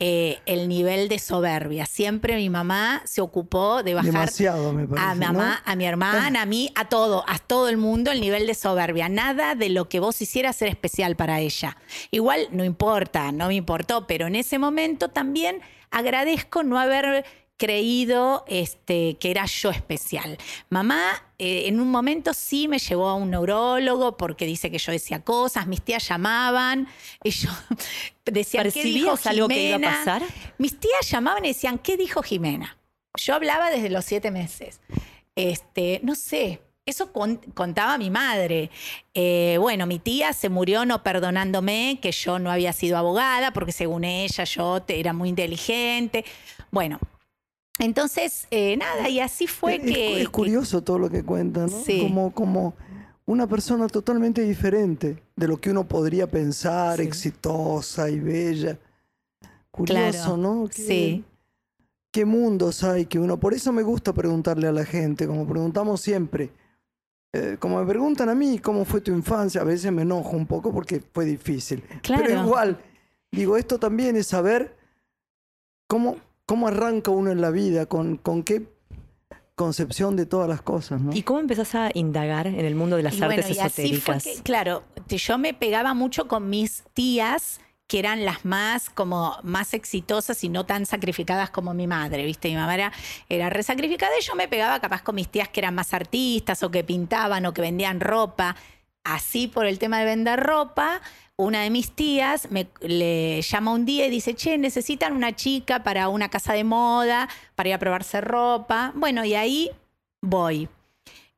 eh, 0.00 0.40
el 0.46 0.68
nivel 0.68 1.08
de 1.08 1.18
soberbia. 1.18 1.86
Siempre 1.86 2.36
mi 2.36 2.50
mamá 2.50 3.02
se 3.04 3.20
ocupó 3.20 3.82
de 3.82 3.94
bajar 3.94 4.12
Demasiado, 4.12 4.72
me 4.72 4.86
parece. 4.86 5.06
a 5.06 5.14
mi 5.14 5.20
¿no? 5.20 5.32
mamá, 5.32 5.62
a 5.64 5.76
mi 5.76 5.86
hermana, 5.86 6.42
a 6.42 6.46
mí, 6.46 6.72
a 6.74 6.88
todo, 6.88 7.24
a 7.28 7.38
todo 7.38 7.68
el 7.68 7.76
mundo 7.76 8.10
el 8.10 8.20
nivel 8.20 8.46
de 8.46 8.54
soberbia. 8.54 9.08
Nada 9.08 9.54
de 9.54 9.68
lo 9.68 9.88
que 9.88 10.00
vos 10.00 10.20
hicieras 10.20 10.60
era 10.62 10.70
especial 10.70 11.16
para 11.16 11.40
ella. 11.40 11.76
Igual 12.10 12.48
no 12.50 12.64
importa, 12.64 13.32
no 13.32 13.48
me 13.48 13.54
importó, 13.54 14.06
pero 14.06 14.26
en 14.26 14.36
ese 14.36 14.58
momento 14.58 15.08
también 15.08 15.60
agradezco 15.90 16.62
no 16.62 16.78
haber 16.78 17.24
creído 17.56 18.44
este, 18.48 19.16
que 19.18 19.30
era 19.30 19.46
yo 19.46 19.70
especial. 19.70 20.38
Mamá 20.70 21.23
eh, 21.38 21.64
en 21.66 21.80
un 21.80 21.90
momento 21.90 22.32
sí 22.34 22.68
me 22.68 22.78
llevó 22.78 23.08
a 23.08 23.14
un 23.14 23.30
neurólogo 23.30 24.16
porque 24.16 24.46
dice 24.46 24.70
que 24.70 24.78
yo 24.78 24.92
decía 24.92 25.22
cosas, 25.24 25.66
mis 25.66 25.82
tías 25.82 26.06
llamaban 26.08 26.88
y 27.22 27.30
yo 27.30 27.50
decía, 28.24 28.62
¿qué 28.62 28.70
dijo 28.84 29.10
¿Percibías 29.12 29.26
algo 29.26 29.48
que 29.48 29.66
iba 29.68 29.76
a 29.76 29.78
Jimena?". 29.78 29.98
pasar? 29.98 30.22
Mis 30.58 30.78
tías 30.78 31.08
llamaban 31.10 31.44
y 31.44 31.48
decían, 31.48 31.78
¿qué 31.78 31.96
dijo 31.96 32.22
Jimena? 32.22 32.76
Yo 33.16 33.34
hablaba 33.34 33.70
desde 33.70 33.90
los 33.90 34.04
siete 34.04 34.30
meses. 34.30 34.80
Este, 35.36 36.00
no 36.02 36.14
sé, 36.14 36.60
eso 36.86 37.12
con- 37.12 37.36
contaba 37.36 37.96
mi 37.98 38.10
madre. 38.10 38.70
Eh, 39.14 39.56
bueno, 39.60 39.86
mi 39.86 39.98
tía 39.98 40.32
se 40.32 40.48
murió 40.48 40.84
no 40.84 41.02
perdonándome 41.02 41.98
que 42.02 42.12
yo 42.12 42.38
no 42.38 42.50
había 42.50 42.72
sido 42.72 42.96
abogada, 42.98 43.52
porque 43.52 43.72
según 43.72 44.04
ella 44.04 44.44
yo 44.44 44.82
era 44.88 45.12
muy 45.12 45.28
inteligente. 45.28 46.24
Bueno, 46.70 46.98
entonces, 47.78 48.46
eh, 48.50 48.76
nada, 48.76 49.08
y 49.08 49.20
así 49.20 49.46
fue 49.46 49.76
es, 49.76 49.82
que... 49.82 50.22
es 50.22 50.28
curioso 50.28 50.82
todo 50.82 50.98
lo 50.98 51.10
que 51.10 51.22
cuenta, 51.24 51.62
¿no? 51.66 51.68
Sí. 51.68 52.00
Como, 52.02 52.32
como 52.32 52.74
una 53.26 53.46
persona 53.46 53.86
totalmente 53.88 54.42
diferente 54.42 55.22
de 55.34 55.48
lo 55.48 55.60
que 55.60 55.70
uno 55.70 55.86
podría 55.88 56.30
pensar, 56.30 56.98
Sí. 56.98 57.02
exitosa 57.04 58.08
y 58.10 58.20
bella. 58.20 58.78
Curioso, 59.70 60.10
Claro, 60.20 60.36
¿no? 60.36 60.68
Qué- 60.68 60.82
sí. 60.82 61.24
Qué 62.12 62.24
mundos 62.24 62.84
hay 62.84 63.06
que 63.06 63.18
uno. 63.18 63.40
Por 63.40 63.54
eso 63.54 63.72
me 63.72 63.82
gusta 63.82 64.12
preguntarle 64.12 64.68
a 64.68 64.72
la 64.72 64.84
gente, 64.84 65.26
como 65.26 65.44
preguntamos 65.48 66.00
siempre. 66.00 66.50
Eh, 67.32 67.56
como 67.58 67.80
me 67.80 67.86
preguntan 67.86 68.28
a 68.28 68.36
mí 68.36 68.60
cómo 68.60 68.84
fue 68.84 69.00
tu 69.00 69.10
infancia, 69.10 69.62
a 69.62 69.64
veces 69.64 69.90
me 69.90 70.02
enojo 70.02 70.36
un 70.36 70.46
poco 70.46 70.72
porque 70.72 71.02
fue 71.12 71.24
difícil. 71.24 71.82
Claro. 72.02 72.22
Pero 72.24 72.44
igual, 72.44 72.78
digo, 73.32 73.56
esto 73.56 73.80
también 73.80 74.14
es 74.14 74.28
saber 74.28 74.76
cómo, 75.88 76.16
cómo 76.46 76.68
arranca 76.68 77.10
uno 77.10 77.30
en 77.30 77.40
la 77.40 77.50
vida, 77.50 77.86
con, 77.86 78.16
con 78.16 78.42
qué 78.42 78.66
concepción 79.54 80.16
de 80.16 80.26
todas 80.26 80.48
las 80.48 80.62
cosas, 80.62 81.00
¿no? 81.00 81.14
¿Y 81.14 81.22
cómo 81.22 81.40
empezás 81.40 81.74
a 81.74 81.90
indagar 81.94 82.46
en 82.46 82.64
el 82.64 82.74
mundo 82.74 82.96
de 82.96 83.04
las 83.04 83.14
Y 83.14 83.18
bueno, 83.18 83.34
artes 83.34 83.56
y 83.56 83.60
así 83.60 83.96
fue 83.96 84.16
esotéricas? 84.16 84.24
que, 84.24 84.42
claro, 84.42 84.82
yo 85.08 85.38
me 85.38 85.54
pegaba 85.54 85.94
mucho 85.94 86.26
con 86.26 86.50
mis 86.50 86.84
tías 86.92 87.60
que 87.86 87.98
eran 87.98 88.24
las 88.24 88.44
más 88.44 88.88
como 88.88 89.36
más 89.42 89.74
exitosas 89.74 90.42
y 90.42 90.48
no 90.48 90.64
tan 90.64 90.86
sacrificadas 90.86 91.50
como 91.50 91.74
mi 91.74 91.86
madre, 91.86 92.24
¿viste? 92.24 92.48
Mi 92.48 92.56
mamá 92.56 92.74
era, 92.74 92.92
era 93.28 93.50
re 93.50 93.62
sacrificada 93.62 94.12
y 94.18 94.22
yo 94.22 94.34
me 94.34 94.48
pegaba 94.48 94.80
capaz 94.80 95.02
con 95.02 95.14
mis 95.14 95.28
tías 95.28 95.48
que 95.50 95.60
eran 95.60 95.74
más 95.74 95.92
artistas 95.92 96.62
o 96.62 96.70
que 96.70 96.82
pintaban 96.82 97.44
o 97.46 97.52
que 97.52 97.60
vendían 97.60 98.00
ropa. 98.00 98.56
Así 99.04 99.48
por 99.48 99.66
el 99.66 99.78
tema 99.78 99.98
de 99.98 100.06
vender 100.06 100.40
ropa, 100.40 101.02
una 101.36 101.62
de 101.62 101.70
mis 101.70 101.90
tías 101.90 102.48
me 102.50 102.68
le 102.80 103.42
llama 103.42 103.72
un 103.72 103.84
día 103.84 104.06
y 104.06 104.10
dice, 104.10 104.34
che, 104.34 104.56
necesitan 104.58 105.14
una 105.16 105.34
chica 105.34 105.82
para 105.82 106.08
una 106.08 106.28
casa 106.28 106.52
de 106.52 106.64
moda, 106.64 107.28
para 107.54 107.70
ir 107.70 107.74
a 107.74 107.78
probarse 107.78 108.20
ropa. 108.20 108.92
Bueno, 108.94 109.24
y 109.24 109.34
ahí 109.34 109.70
voy. 110.22 110.68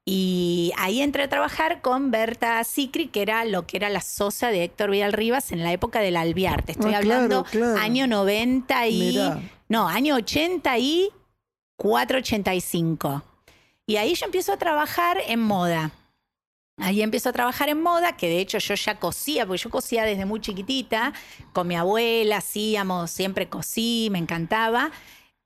Y 0.09 0.73
ahí 0.77 1.01
entré 1.03 1.25
a 1.25 1.29
trabajar 1.29 1.81
con 1.81 2.13
Berta 2.13 2.63
Sicri, 2.63 3.09
que 3.09 3.23
era 3.23 3.45
lo 3.45 3.67
que 3.67 3.77
era 3.79 3.89
la 3.89 4.01
socia 4.01 4.49
de 4.49 4.63
Héctor 4.63 4.91
Vidal 4.91 5.13
Rivas 5.13 5.51
en 5.51 5.65
la 5.65 5.73
época 5.73 5.99
del 6.01 6.17
Alviarte. 6.17 6.73
Estoy 6.73 6.95
Ah, 6.95 7.01
claro, 7.01 7.23
hablando 7.25 7.45
claro. 7.45 7.81
año 7.81 8.07
90 8.07 8.87
y... 8.87 8.99
Mirá. 8.99 9.41
No, 9.69 9.89
año 9.89 10.15
84, 10.15 12.19
85. 12.19 13.23
Y 13.87 13.97
ahí 13.97 14.15
yo 14.15 14.27
empiezo 14.27 14.53
a 14.53 14.59
trabajar 14.59 15.19
en 15.27 15.41
moda. 15.41 15.91
Ahí 16.79 17.01
empiezo 17.01 17.31
a 17.31 17.33
trabajar 17.33 17.71
en 17.71 17.81
moda, 17.81 18.17
que 18.17 18.29
de 18.29 18.39
hecho 18.39 18.59
yo 18.59 18.75
ya 18.75 18.99
cosía, 18.99 19.47
porque 19.47 19.63
yo 19.63 19.71
cosía 19.71 20.05
desde 20.05 20.27
muy 20.27 20.41
chiquitita, 20.41 21.15
con 21.55 21.67
mi 21.69 21.75
abuela, 21.75 22.37
hacíamos, 22.39 23.11
siempre 23.11 23.49
cosí, 23.49 24.09
me 24.11 24.19
encantaba. 24.19 24.91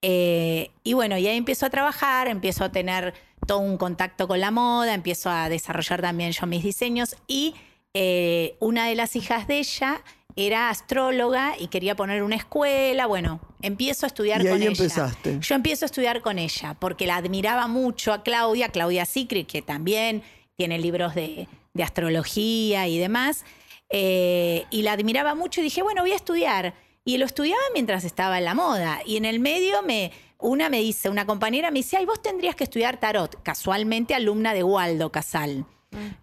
Eh, 0.02 0.70
y 0.82 0.94
bueno, 0.94 1.16
y 1.18 1.26
ahí 1.28 1.36
empiezo 1.36 1.66
a 1.66 1.70
trabajar, 1.70 2.26
empiezo 2.26 2.64
a 2.64 2.72
tener 2.72 3.14
todo 3.46 3.58
un 3.58 3.76
contacto 3.76 4.26
con 4.26 4.40
la 4.40 4.50
moda, 4.50 4.92
empiezo 4.92 5.30
a 5.30 5.48
desarrollar 5.48 6.00
también 6.00 6.32
yo 6.32 6.46
mis 6.46 6.64
diseños 6.64 7.16
y 7.28 7.54
eh, 7.94 8.56
una 8.60 8.86
de 8.86 8.94
las 8.96 9.14
hijas 9.14 9.46
de 9.46 9.58
ella 9.58 10.02
era 10.36 10.70
astróloga 10.70 11.54
y 11.58 11.66
quería 11.68 11.94
poner 11.96 12.22
una 12.22 12.36
escuela, 12.36 13.06
bueno, 13.06 13.40
empiezo 13.62 14.06
a 14.06 14.08
estudiar 14.08 14.40
Y 14.40 14.44
con 14.44 14.54
ahí 14.54 14.62
ella. 14.62 14.70
empezaste. 14.70 15.38
Yo 15.40 15.54
empiezo 15.54 15.84
a 15.84 15.86
estudiar 15.86 16.22
con 16.22 16.38
ella 16.38 16.74
porque 16.78 17.06
la 17.06 17.16
admiraba 17.16 17.66
mucho 17.66 18.12
a 18.12 18.22
Claudia, 18.22 18.68
Claudia 18.70 19.04
Sicri, 19.04 19.44
que 19.44 19.60
también 19.62 20.22
tiene 20.60 20.78
libros 20.78 21.14
de, 21.14 21.48
astrología 21.82 22.86
y 22.86 22.98
demás. 22.98 23.46
eh, 23.88 24.66
y 24.70 24.82
la 24.82 24.92
admiraba 24.92 25.34
mucho 25.34 25.62
y 25.62 25.64
dije, 25.64 25.80
bueno, 25.80 26.02
voy 26.02 26.12
a 26.12 26.16
estudiar. 26.16 26.74
Y 27.02 27.16
lo 27.16 27.24
estudiaba 27.24 27.62
mientras 27.72 28.04
estaba 28.04 28.36
en 28.36 28.44
la 28.44 28.52
moda. 28.52 29.00
Y 29.06 29.16
en 29.16 29.24
el 29.24 29.40
medio 29.40 29.82
me, 29.82 30.12
una 30.38 30.68
me 30.68 30.80
dice, 30.80 31.08
una 31.08 31.24
compañera 31.24 31.70
me 31.70 31.78
dice, 31.78 31.96
ay, 31.96 32.04
vos 32.04 32.20
tendrías 32.20 32.56
que 32.56 32.64
estudiar 32.64 33.00
tarot. 33.00 33.42
Casualmente 33.42 34.14
alumna 34.14 34.52
de 34.52 34.62
Waldo 34.62 35.10
Casal. 35.10 35.64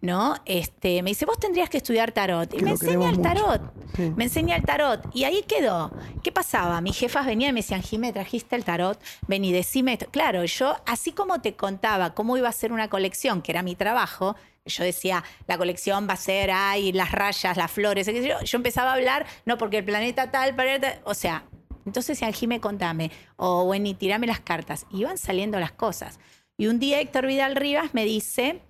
¿No? 0.02 0.36
Este, 0.46 1.02
me 1.04 1.12
dice, 1.12 1.26
vos 1.26 1.40
tendrías 1.40 1.70
que 1.70 1.78
estudiar 1.78 2.12
tarot. 2.12 2.54
Y 2.54 2.58
Que 2.58 2.64
me 2.64 2.72
enseña 2.72 3.10
el 3.10 3.22
tarot. 3.22 3.62
Sí. 3.96 4.14
Me 4.16 4.24
enseña 4.26 4.56
el 4.56 4.64
tarot. 4.64 5.02
Y 5.14 5.26
ahí 5.26 5.44
quedó. 5.48 5.92
¿Qué 6.24 6.32
pasaba? 6.32 6.80
Mis 6.82 6.98
jefas 6.98 7.26
venían 7.26 7.50
y 7.50 7.54
me 7.54 7.60
decían, 7.62 7.82
Jimé, 7.82 8.14
¿trajiste 8.14 8.56
el 8.56 8.64
tarot? 8.64 9.00
Vení, 9.28 9.52
decime 9.52 9.94
esto. 9.94 10.08
Claro, 10.10 10.46
yo, 10.46 10.76
así 10.86 11.12
como 11.12 11.42
te 11.42 11.56
contaba 11.56 12.14
cómo 12.14 12.38
iba 12.38 12.50
a 12.50 12.54
ser 12.54 12.72
una 12.72 12.90
colección, 12.90 13.42
que 13.42 13.52
era 13.52 13.64
mi 13.64 13.76
trabajo, 13.76 14.36
yo 14.66 14.84
decía, 14.84 15.24
la 15.48 15.58
colección 15.58 16.08
va 16.10 16.14
a 16.14 16.18
ser, 16.18 16.52
ay, 16.52 16.92
las 16.92 17.12
rayas, 17.12 17.58
las 17.58 17.72
flores, 17.72 18.08
yo, 18.08 18.42
yo 18.44 18.58
empezaba 18.58 18.92
a 18.92 18.96
hablar, 18.96 19.26
no, 19.46 19.58
porque 19.58 19.78
el 19.78 19.86
planeta 19.86 20.30
tal, 20.30 20.56
planeta, 20.56 21.00
o 21.06 21.14
sea, 21.14 21.46
entonces 21.86 22.18
decían, 22.18 22.34
Jimé, 22.34 22.60
contame, 22.60 23.12
o 23.38 23.64
bueno, 23.64 23.88
y 23.88 23.94
tirame 23.94 24.28
las 24.28 24.42
cartas. 24.42 24.86
Y 24.92 25.02
iban 25.02 25.18
saliendo 25.18 25.58
las 25.58 25.72
cosas. 25.72 26.20
Y 26.58 26.68
un 26.68 26.80
día 26.80 27.00
Héctor 27.00 27.28
Vidal 27.28 27.56
Rivas 27.56 27.94
me 27.94 28.04
dice, 28.04 28.62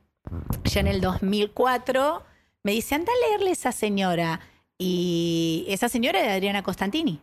ya 0.66 0.80
en 0.80 0.88
el 0.88 1.02
2004, 1.02 2.24
me 2.64 2.72
dice, 2.74 2.96
anda 2.96 3.12
a 3.12 3.30
leerle 3.30 3.50
a 3.50 3.54
esa 3.54 3.72
señora. 3.72 4.40
Y 4.78 5.66
esa 5.70 5.90
señora 5.90 6.20
era 6.20 6.34
Adriana 6.34 6.62
Constantini, 6.62 7.20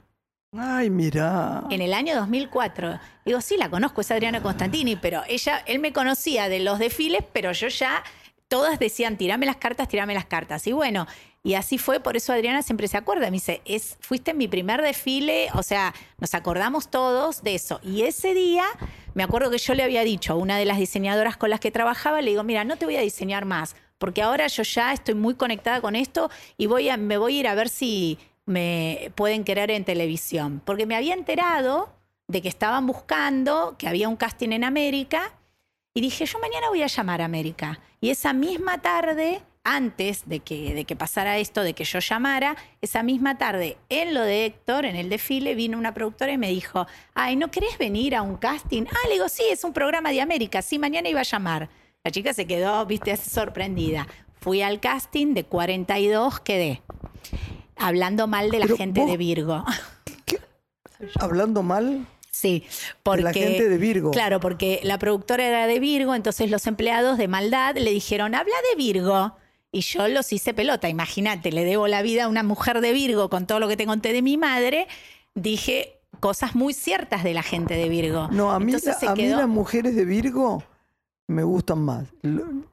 Ay, 0.57 0.91
mirá. 0.91 1.63
en 1.71 1.83
el 1.83 1.95
año 1.95 2.17
2004. 2.17 2.99
Digo, 3.25 3.41
sí, 3.41 3.57
la 3.57 3.71
conozco, 3.71 4.01
es 4.01 4.11
Adriana 4.11 4.43
Constantini, 4.43 4.97
pero 4.97 5.23
ella, 5.29 5.63
él 5.67 5.79
me 5.79 5.93
conocía 5.93 6.49
de 6.49 6.61
los 6.61 6.79
desfiles, 6.81 7.23
pero 7.33 7.53
yo 7.53 7.69
ya, 7.69 8.03
todas 8.49 8.79
decían, 8.79 9.17
tirame 9.17 9.47
las 9.47 9.57
cartas, 9.57 9.89
tirame 9.89 10.15
las 10.15 10.25
cartas. 10.25 10.67
Y 10.67 10.73
bueno, 10.73 11.07
y 11.45 11.55
así 11.55 11.77
fue, 11.79 12.01
por 12.01 12.17
eso 12.17 12.33
Adriana 12.33 12.63
siempre 12.63 12.89
se 12.89 12.97
acuerda. 12.97 13.27
Me 13.27 13.33
dice, 13.33 13.61
es, 13.67 13.99
fuiste 14.01 14.31
en 14.33 14.39
mi 14.39 14.49
primer 14.49 14.81
desfile, 14.83 15.49
o 15.55 15.63
sea, 15.63 15.95
nos 16.19 16.35
acordamos 16.35 16.91
todos 16.91 17.43
de 17.43 17.55
eso. 17.55 17.81
Y 17.83 18.03
ese 18.03 18.33
día, 18.35 18.65
me 19.15 19.23
acuerdo 19.23 19.51
que 19.51 19.59
yo 19.59 19.75
le 19.75 19.83
había 19.83 20.05
dicho 20.05 20.33
a 20.33 20.37
una 20.37 20.59
de 20.59 20.65
las 20.65 20.79
diseñadoras 20.79 21.37
con 21.37 21.51
las 21.51 21.61
que 21.61 21.71
trabajaba, 21.71 22.21
le 22.21 22.31
digo, 22.31 22.43
mira, 22.45 22.65
no 22.65 22.77
te 22.77 22.85
voy 22.85 22.97
a 22.97 23.01
diseñar 23.01 23.45
más, 23.45 23.77
porque 23.99 24.23
ahora 24.23 24.47
yo 24.49 24.63
ya 24.63 24.93
estoy 24.93 25.15
muy 25.15 25.35
conectada 25.35 25.81
con 25.81 25.97
esto 25.97 26.31
y 26.59 26.67
voy 26.67 26.89
a, 26.89 26.97
me 26.97 27.17
voy 27.17 27.37
a 27.37 27.41
ir 27.41 27.49
a 27.49 27.55
ver 27.55 27.69
si 27.69 28.19
me 28.47 29.13
pueden 29.15 29.45
querer 29.45 29.71
en 29.71 29.85
televisión. 29.85 30.61
Porque 30.65 30.87
me 30.87 30.97
había 30.97 31.15
enterado 31.15 31.93
de 32.29 32.43
que 32.43 32.49
estaban 32.49 32.87
buscando, 32.87 33.77
que 33.79 33.89
había 33.89 34.09
un 34.09 34.17
casting 34.17 34.51
en 34.51 34.65
América, 34.65 35.33
y 35.95 36.01
dije, 36.01 36.27
yo 36.27 36.39
mañana 36.41 36.69
voy 36.69 36.83
a 36.83 36.89
llamar 36.89 37.23
a 37.23 37.27
América. 37.27 37.81
Y 38.01 38.11
esa 38.11 38.33
misma 38.33 38.83
tarde, 38.83 39.43
antes 39.65 40.29
de 40.29 40.41
que, 40.41 40.75
de 40.75 40.85
que 40.85 40.95
pasara 40.95 41.39
esto, 41.39 41.63
de 41.63 41.73
que 41.73 41.85
yo 41.85 41.99
llamara, 41.99 42.55
esa 42.83 43.03
misma 43.03 43.39
tarde, 43.39 43.79
en 43.89 44.13
lo 44.15 44.21
de 44.23 44.45
Héctor, 44.45 44.85
en 44.85 44.95
el 44.97 45.09
desfile, 45.09 45.55
vino 45.55 45.79
una 45.79 45.95
productora 45.95 46.33
y 46.33 46.39
me 46.39 46.49
dijo, 46.51 46.87
ay, 47.15 47.37
¿no 47.37 47.51
querés 47.51 47.79
venir 47.79 48.15
a 48.15 48.23
un 48.23 48.37
casting? 48.37 48.85
Ah, 48.91 49.09
le 49.09 49.15
digo, 49.15 49.29
sí, 49.29 49.43
es 49.51 49.65
un 49.65 49.73
programa 49.73 50.11
de 50.11 50.21
América, 50.21 50.61
sí, 50.63 50.79
mañana 50.79 51.09
iba 51.09 51.21
a 51.21 51.25
llamar. 51.25 51.69
La 52.05 52.11
chica 52.11 52.35
se 52.35 52.47
quedó, 52.47 52.85
viste, 52.85 53.17
sorprendida. 53.17 54.07
Fui 54.41 54.61
al 54.61 54.79
casting, 54.81 55.33
de 55.33 55.45
42 55.45 56.41
quedé. 56.41 56.83
Hablando 57.77 58.27
mal 58.27 58.51
de 58.51 58.59
la 58.59 58.67
Pero 58.67 58.77
gente 58.77 59.01
vos- 59.01 59.11
de 59.11 59.17
Virgo. 59.17 59.65
Hablando 61.21 61.63
mal 61.63 62.07
Sí, 62.31 62.61
de 62.61 62.67
porque 63.03 63.23
la 63.23 63.33
gente 63.33 63.69
de 63.69 63.79
Virgo. 63.79 64.11
Claro, 64.11 64.41
porque 64.41 64.81
la 64.83 64.99
productora 64.99 65.47
era 65.47 65.67
de 65.67 65.79
Virgo, 65.79 66.15
entonces 66.15 66.51
los 66.51 66.67
empleados 66.67 67.17
de 67.17 67.29
maldad 67.29 67.77
le 67.77 67.91
dijeron, 67.91 68.35
habla 68.35 68.55
de 68.71 68.77
Virgo. 68.77 69.37
Y 69.75 69.81
yo 69.81 70.07
los 70.09 70.33
hice 70.33 70.55
pelota, 70.55 70.89
imagínate, 70.89 71.51
le 71.51 71.65
debo 71.65 71.89
la 71.89 72.01
vida 72.03 72.25
a 72.25 72.29
una 72.29 72.43
mujer 72.45 72.81
de 72.81 72.93
Virgo 72.93 73.29
con 73.29 73.47
todo 73.47 73.59
lo 73.59 73.67
que 73.69 73.77
te 73.77 73.87
conté 73.87 74.13
de 74.13 74.23
mi 74.23 74.37
madre. 74.37 74.87
Dije 75.35 75.99
cosas 76.21 76.55
muy 76.55 76.73
ciertas 76.75 77.25
de 77.25 77.35
la 77.35 77.43
gente 77.43 77.75
de 77.75 77.89
Virgo. 77.89 78.29
No, 78.31 78.53
a 78.53 78.61
mí, 78.61 78.73
Entonces 78.73 79.03
a 79.03 79.15
mí 79.17 79.27
las 79.27 79.49
mujeres 79.49 79.97
de 79.97 80.05
Virgo 80.05 80.63
me 81.27 81.43
gustan 81.43 81.81
más. 81.81 82.07
Lo- 82.23 82.73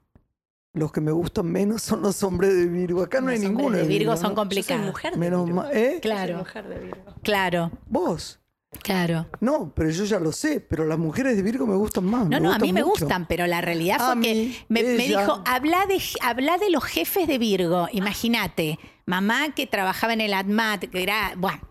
los 0.73 0.91
que 0.91 1.01
me 1.01 1.11
gustan 1.11 1.47
menos 1.47 1.81
son 1.81 2.01
los 2.03 2.21
hombres 2.23 2.55
de 2.55 2.65
Virgo. 2.67 3.01
Acá 3.01 3.19
no 3.19 3.29
hay 3.31 3.37
Los 3.39 3.47
hombres 3.47 3.57
ninguno 3.65 3.77
de 3.77 3.83
Virgo 3.87 4.15
son 4.15 4.29
¿no? 4.29 4.35
complicados. 4.35 4.85
mujer 4.85 5.13
de 5.13 5.17
Menos 5.19 5.45
Virgo. 5.45 5.65
¿Eh? 5.73 5.99
Claro, 6.01 6.37
mujer 6.37 6.67
de 6.69 6.79
Virgo. 6.79 7.15
claro, 7.23 7.71
¿Vos? 7.87 8.39
Claro. 8.83 9.27
No, 9.39 9.71
pero 9.75 9.89
yo 9.89 10.05
ya 10.05 10.19
lo 10.19 10.31
sé, 10.31 10.59
pero 10.59 10.85
las 10.85 10.97
mujeres 10.97 11.35
de 11.35 11.43
Virgo 11.43 11.65
me 11.65 11.75
gustan 11.75 12.05
más. 12.05 12.27
No, 12.27 12.39
no, 12.39 12.53
a 12.53 12.59
mí 12.59 12.73
me 12.73 12.83
gustan, 12.83 13.27
pero 13.27 13.47
la 13.47 13.61
realidad 13.61 13.97
A 14.01 14.13
fue 14.13 14.21
que 14.21 14.65
me, 14.69 14.83
dijo, 14.83 15.41
habla 15.45 15.85
de, 15.85 16.01
habla 16.21 16.57
de 16.57 16.69
los 16.69 16.83
jefes 16.83 17.27
de 17.27 17.37
Virgo. 17.37 17.87
Imagínate, 17.91 18.79
mamá 19.05 19.53
que 19.55 19.67
trabajaba 19.67 20.13
en 20.13 20.21
el 20.21 20.33
ADMAT, 20.33 20.85
que 20.85 21.03
era, 21.03 21.33
bueno, 21.37 21.61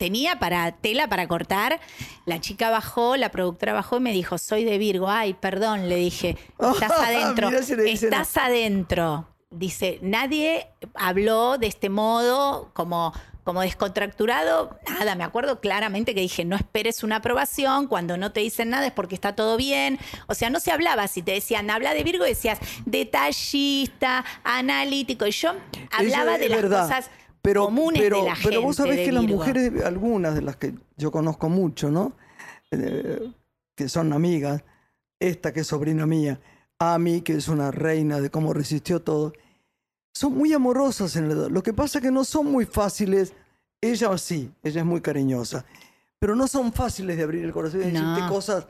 tenía 0.00 0.38
para 0.38 0.72
tela 0.72 1.08
para 1.08 1.28
cortar. 1.28 1.78
La 2.24 2.40
chica 2.40 2.70
bajó, 2.70 3.18
la 3.18 3.30
productora 3.30 3.74
bajó 3.74 3.98
y 3.98 4.00
me 4.00 4.12
dijo, 4.12 4.38
soy 4.38 4.64
de 4.64 4.78
Virgo. 4.78 5.10
Ay, 5.10 5.34
perdón, 5.34 5.90
le 5.90 5.96
dije, 5.96 6.38
estás 6.58 6.92
adentro, 6.98 7.50
si 7.62 7.74
estás 7.74 8.34
adentro. 8.38 9.28
Dice, 9.50 9.98
nadie 10.00 10.68
habló 10.94 11.58
de 11.58 11.66
este 11.66 11.90
modo 11.90 12.70
como, 12.72 13.12
como 13.50 13.62
descontracturado. 13.62 14.78
Nada, 14.88 15.16
me 15.16 15.24
acuerdo 15.24 15.58
claramente 15.58 16.14
que 16.14 16.20
dije, 16.20 16.44
no 16.44 16.54
esperes 16.54 17.02
una 17.02 17.16
aprobación, 17.16 17.88
cuando 17.88 18.16
no 18.16 18.30
te 18.30 18.38
dicen 18.38 18.70
nada 18.70 18.86
es 18.86 18.92
porque 18.92 19.16
está 19.16 19.34
todo 19.34 19.56
bien. 19.56 19.98
O 20.28 20.34
sea, 20.34 20.50
no 20.50 20.60
se 20.60 20.70
hablaba, 20.70 21.08
si 21.08 21.20
te 21.20 21.32
decían, 21.32 21.68
habla 21.68 21.92
de 21.92 22.04
Virgo, 22.04 22.24
decías 22.24 22.60
detallista, 22.86 24.24
analítico. 24.44 25.26
Y 25.26 25.32
yo 25.32 25.50
hablaba 25.90 26.38
de 26.38 26.48
las 26.48 26.62
verdad, 26.62 26.82
cosas 26.84 27.10
pero, 27.42 27.64
comunes 27.64 28.00
pero, 28.00 28.18
de 28.18 28.22
la 28.22 28.36
gente. 28.36 28.50
Pero 28.50 28.62
vos 28.62 28.76
sabés 28.76 29.00
que 29.00 29.10
las 29.10 29.24
mujeres, 29.24 29.84
algunas 29.84 30.36
de 30.36 30.42
las 30.42 30.54
que 30.54 30.74
yo 30.96 31.10
conozco 31.10 31.48
mucho, 31.48 31.90
¿no? 31.90 32.12
Eh, 32.70 33.32
que 33.74 33.88
son 33.88 34.12
amigas, 34.12 34.62
esta 35.18 35.52
que 35.52 35.62
es 35.62 35.66
sobrina 35.66 36.06
mía, 36.06 36.38
Ami, 36.78 37.22
que 37.22 37.32
es 37.32 37.48
una 37.48 37.72
reina 37.72 38.20
de 38.20 38.30
cómo 38.30 38.52
resistió 38.52 39.02
todo, 39.02 39.32
son 40.14 40.36
muy 40.38 40.52
amorosas 40.52 41.16
en 41.16 41.26
la 41.26 41.34
edad. 41.34 41.48
Lo 41.48 41.64
que 41.64 41.72
pasa 41.72 41.98
es 41.98 42.04
que 42.04 42.12
no 42.12 42.22
son 42.22 42.46
muy 42.46 42.64
fáciles. 42.64 43.34
Ella 43.80 44.16
sí, 44.18 44.50
ella 44.62 44.80
es 44.80 44.86
muy 44.86 45.00
cariñosa, 45.00 45.64
pero 46.18 46.34
no 46.36 46.46
son 46.46 46.72
fáciles 46.72 47.16
de 47.16 47.22
abrir 47.22 47.44
el 47.44 47.52
corazón 47.52 47.82
y 47.82 47.92
No. 47.92 48.10
decirte 48.10 48.28
cosas 48.28 48.66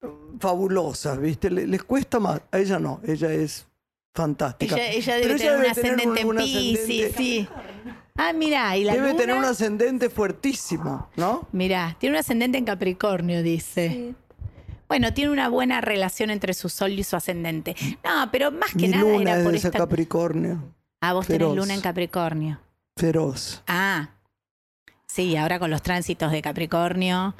mm, 0.00 0.38
fabulosas, 0.38 1.18
¿viste? 1.20 1.50
Le- 1.50 1.66
Les 1.66 1.82
cuesta 1.82 2.20
más. 2.20 2.40
A 2.52 2.58
ella 2.58 2.78
no, 2.78 3.00
ella 3.04 3.32
es 3.32 3.66
fantástica. 4.14 4.76
Ella, 4.76 4.90
ella 4.90 5.14
Pero 5.20 5.34
debe 5.34 5.38
tener 5.40 5.58
un 5.58 5.66
ascendente 5.70 6.20
en 6.20 6.28
un 6.28 6.38
ascendente- 6.38 7.12
sí. 7.16 7.48
Ah, 8.16 8.32
mira, 8.34 8.76
y 8.76 8.84
la 8.84 8.92
Debe 8.92 9.08
luna? 9.08 9.18
tener 9.20 9.36
un 9.36 9.44
ascendente 9.44 10.10
fuertísimo, 10.10 11.08
¿no? 11.16 11.48
Mirá, 11.52 11.96
tiene 11.98 12.16
un 12.16 12.20
ascendente 12.20 12.58
en 12.58 12.64
Capricornio, 12.66 13.42
dice. 13.42 14.14
Bueno, 14.86 15.14
tiene 15.14 15.32
una 15.32 15.48
buena 15.48 15.80
relación 15.80 16.28
entre 16.28 16.52
su 16.52 16.68
sol 16.68 16.92
y 16.92 17.02
su 17.04 17.16
ascendente. 17.16 17.74
No, 18.04 18.28
pero 18.30 18.52
más 18.52 18.70
que 18.72 18.80
Mi 18.82 18.88
nada 18.88 19.02
luna 19.04 19.22
era 19.22 19.38
es 19.38 19.44
por 19.44 19.54
esta... 19.54 19.70
Capricornio, 19.70 20.62
Ah, 21.00 21.14
vos 21.14 21.26
tenés 21.26 21.48
luna 21.56 21.72
en 21.74 21.80
Capricornio. 21.80 22.60
Feroz. 22.96 23.62
Ah, 23.66 24.10
sí, 25.06 25.36
ahora 25.36 25.58
con 25.58 25.70
los 25.70 25.82
tránsitos 25.82 26.32
de 26.32 26.42
Capricornio. 26.42 27.34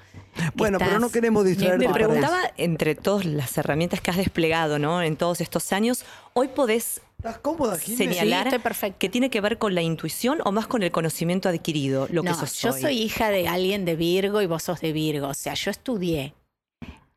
Bueno, 0.55 0.79
pero 0.79 0.99
no 0.99 1.11
queremos 1.11 1.45
distraerte 1.45 1.87
Me 1.87 1.93
preguntaba, 1.93 2.39
entre 2.57 2.95
todas 2.95 3.27
las 3.27 3.57
herramientas 3.59 4.01
que 4.01 4.11
has 4.11 4.17
desplegado 4.17 4.79
¿no? 4.79 5.03
en 5.03 5.17
todos 5.17 5.41
estos 5.43 5.73
años, 5.73 6.05
¿hoy 6.33 6.49
podés 6.49 7.03
¿Estás 7.19 7.39
cómoda, 7.39 7.79
Jiménez? 7.79 8.17
señalar 8.17 8.47
estoy 8.49 8.59
perfecta. 8.59 8.99
que 8.99 9.09
tiene 9.09 9.31
que 9.31 9.41
ver 9.41 9.59
con 9.59 9.75
la 9.75 9.83
intuición 9.83 10.41
o 10.45 10.51
más 10.51 10.67
con 10.67 10.83
el 10.83 10.91
conocimiento 10.91 11.49
adquirido, 11.49 12.09
lo 12.11 12.23
que 12.23 12.31
no, 12.31 12.35
sos 12.35 12.61
yo 12.61 12.73
hoy? 12.73 12.81
soy 12.81 12.99
hija 12.99 13.31
de 13.31 13.47
alguien 13.47 13.85
de 13.85 13.95
Virgo 13.95 14.43
y 14.43 14.47
vos 14.47 14.65
sos 14.65 14.81
de 14.81 14.93
Virgo. 14.93 15.29
O 15.29 15.35
sea, 15.35 15.55
yo 15.55 15.71
estudié. 15.71 16.35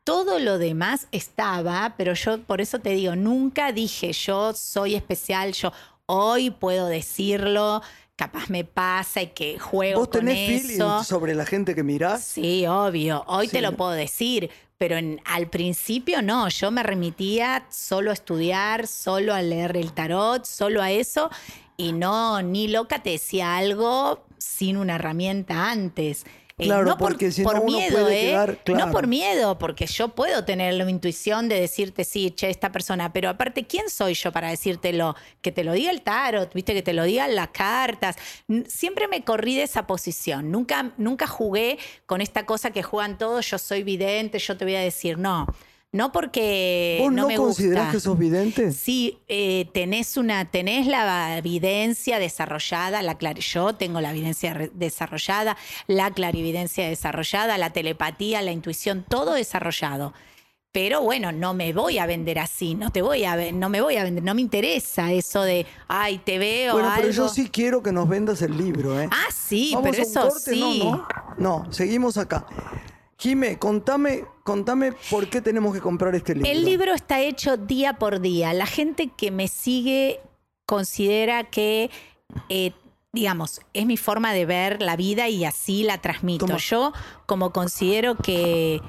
Todo 0.04 0.38
lo 0.38 0.58
demás 0.58 1.08
estaba, 1.10 1.94
pero 1.96 2.14
yo 2.14 2.40
por 2.42 2.60
eso 2.60 2.78
te 2.78 2.90
digo, 2.90 3.16
nunca 3.16 3.72
dije 3.72 4.12
yo 4.12 4.52
soy 4.52 4.94
especial, 4.94 5.52
yo 5.54 5.72
hoy 6.06 6.50
puedo 6.50 6.86
decirlo, 6.86 7.82
capaz 8.16 8.48
me 8.48 8.64
pasa 8.64 9.22
y 9.22 9.28
que 9.28 9.58
juego 9.58 10.00
¿Vos 10.00 10.08
con 10.08 10.20
tenés 10.20 10.62
eso. 10.64 10.68
feeling 10.68 11.04
sobre 11.04 11.34
la 11.34 11.44
gente 11.46 11.74
que 11.74 11.82
mirás? 11.82 12.24
Sí, 12.24 12.66
obvio. 12.66 13.24
Hoy 13.26 13.48
te 13.48 13.60
lo 13.60 13.72
puedo 13.76 13.90
decir, 13.92 14.50
pero 14.78 14.96
en- 14.96 15.20
al 15.26 15.48
principio 15.48 16.22
no. 16.22 16.48
Yo 16.48 16.70
me 16.70 16.82
remitía 16.82 17.66
solo 17.70 18.10
a 18.10 18.14
estudiar, 18.14 18.86
solo 18.86 19.34
a 19.34 19.42
leer 19.42 19.76
el 19.76 19.92
tarot, 19.92 20.44
solo 20.46 20.82
a 20.82 20.90
eso. 20.90 21.30
Y 21.76 21.92
no, 21.92 22.40
ni 22.42 22.68
loca 22.68 23.02
te 23.02 23.10
decía 23.10 23.56
algo 23.56 24.24
sin 24.38 24.76
una 24.78 24.94
herramienta 24.94 25.70
antes. 25.70 26.24
Eh, 26.58 26.64
Claro, 26.64 26.86
no 26.86 26.96
por, 26.96 27.10
porque 27.12 27.30
si 27.30 27.42
no 27.42 27.50
por 27.50 27.60
uno 27.60 27.76
miedo, 27.76 27.98
puede 28.00 28.20
¿eh? 28.28 28.30
quedar- 28.30 28.58
claro. 28.64 28.86
No 28.86 28.92
por 28.92 29.06
miedo, 29.06 29.58
porque 29.58 29.86
yo 29.86 30.08
puedo 30.14 30.44
tener 30.46 30.72
la 30.72 30.88
intuición 30.88 31.50
de 31.50 31.60
decirte, 31.60 32.02
sí, 32.02 32.30
che, 32.30 32.48
esta 32.48 32.72
persona, 32.72 33.12
pero 33.12 33.28
aparte, 33.28 33.66
¿quién 33.66 33.90
soy 33.90 34.14
yo 34.14 34.32
para 34.32 34.48
decírtelo? 34.48 35.16
Que 35.42 35.52
te 35.52 35.64
lo 35.64 35.74
diga 35.74 35.90
el 35.90 36.00
tarot, 36.00 36.54
viste, 36.54 36.72
que 36.72 36.80
te 36.82 36.94
lo 36.94 37.04
digan 37.04 37.34
las 37.34 37.48
cartas. 37.48 38.16
Siempre 38.68 39.06
me 39.06 39.22
corrí 39.22 39.54
de 39.54 39.64
esa 39.64 39.86
posición. 39.86 40.50
Nunca, 40.50 40.92
nunca 40.96 41.26
jugué 41.26 41.78
con 42.06 42.22
esta 42.22 42.46
cosa 42.46 42.70
que 42.70 42.82
juegan 42.82 43.18
todos, 43.18 43.50
yo 43.50 43.58
soy 43.58 43.82
vidente, 43.82 44.38
yo 44.38 44.56
te 44.56 44.64
voy 44.64 44.76
a 44.76 44.80
decir, 44.80 45.18
no. 45.18 45.46
No 45.96 46.12
porque 46.12 46.98
¿Vos 47.00 47.10
no, 47.10 47.22
no, 47.22 47.28
me 47.28 47.36
considerás 47.36 47.84
gusta. 47.84 47.92
que 47.92 48.00
sos 48.00 48.18
vidente? 48.18 48.70
Sí, 48.72 49.18
eh, 49.28 49.66
tenés 49.72 50.18
una, 50.18 50.44
tenés 50.50 50.86
la 50.86 51.38
evidencia 51.38 52.18
desarrollada, 52.18 53.00
la 53.00 53.18
clari- 53.18 53.40
yo 53.40 53.74
tengo 53.74 54.02
la 54.02 54.10
evidencia 54.10 54.54
desarrollada, 54.74 55.56
la 55.86 56.10
clarividencia 56.10 56.86
desarrollada, 56.86 57.56
la 57.56 57.70
telepatía, 57.70 58.42
la 58.42 58.52
intuición, 58.52 59.06
todo 59.08 59.32
desarrollado. 59.32 60.12
Pero 60.70 61.00
bueno, 61.00 61.32
no 61.32 61.54
me 61.54 61.72
voy 61.72 61.96
a 61.96 62.04
vender 62.04 62.38
así, 62.38 62.74
no 62.74 62.90
te 62.90 63.00
voy 63.00 63.24
a 63.24 63.50
no 63.52 63.70
me 63.70 63.80
voy 63.80 63.96
a 63.96 64.04
vender, 64.04 64.22
no 64.22 64.34
me 64.34 64.42
interesa 64.42 65.10
eso 65.10 65.40
de, 65.40 65.64
ay, 65.88 66.18
te 66.18 66.38
veo 66.38 66.74
Bueno, 66.74 66.92
pero 66.94 67.08
yo 67.08 67.22
algo". 67.22 67.34
sí 67.34 67.48
quiero 67.48 67.82
que 67.82 67.92
nos 67.92 68.06
vendas 68.06 68.42
el 68.42 68.58
libro, 68.58 69.00
¿eh? 69.00 69.08
Ah, 69.10 69.30
sí, 69.34 69.70
Vamos 69.74 69.90
pero 69.92 70.02
a 70.02 70.06
un 70.06 70.10
eso 70.12 70.20
corte, 70.28 70.50
sí. 70.50 70.80
No, 70.84 71.06
no, 71.38 71.64
no, 71.64 71.72
seguimos 71.72 72.18
acá. 72.18 72.44
Jime, 73.18 73.58
contame, 73.58 74.24
contame 74.44 74.92
por 75.10 75.28
qué 75.28 75.40
tenemos 75.40 75.74
que 75.74 75.80
comprar 75.80 76.14
este 76.14 76.34
libro. 76.34 76.50
El 76.50 76.64
libro 76.64 76.92
está 76.92 77.20
hecho 77.20 77.56
día 77.56 77.94
por 77.94 78.20
día. 78.20 78.52
La 78.52 78.66
gente 78.66 79.10
que 79.16 79.30
me 79.30 79.48
sigue 79.48 80.20
considera 80.66 81.44
que, 81.44 81.90
eh, 82.50 82.72
digamos, 83.12 83.60
es 83.72 83.86
mi 83.86 83.96
forma 83.96 84.34
de 84.34 84.44
ver 84.44 84.82
la 84.82 84.96
vida 84.96 85.28
y 85.28 85.44
así 85.46 85.82
la 85.82 85.98
transmito. 85.98 86.58
Yo, 86.58 86.92
como 87.24 87.52
considero 87.52 88.16
que, 88.16 88.82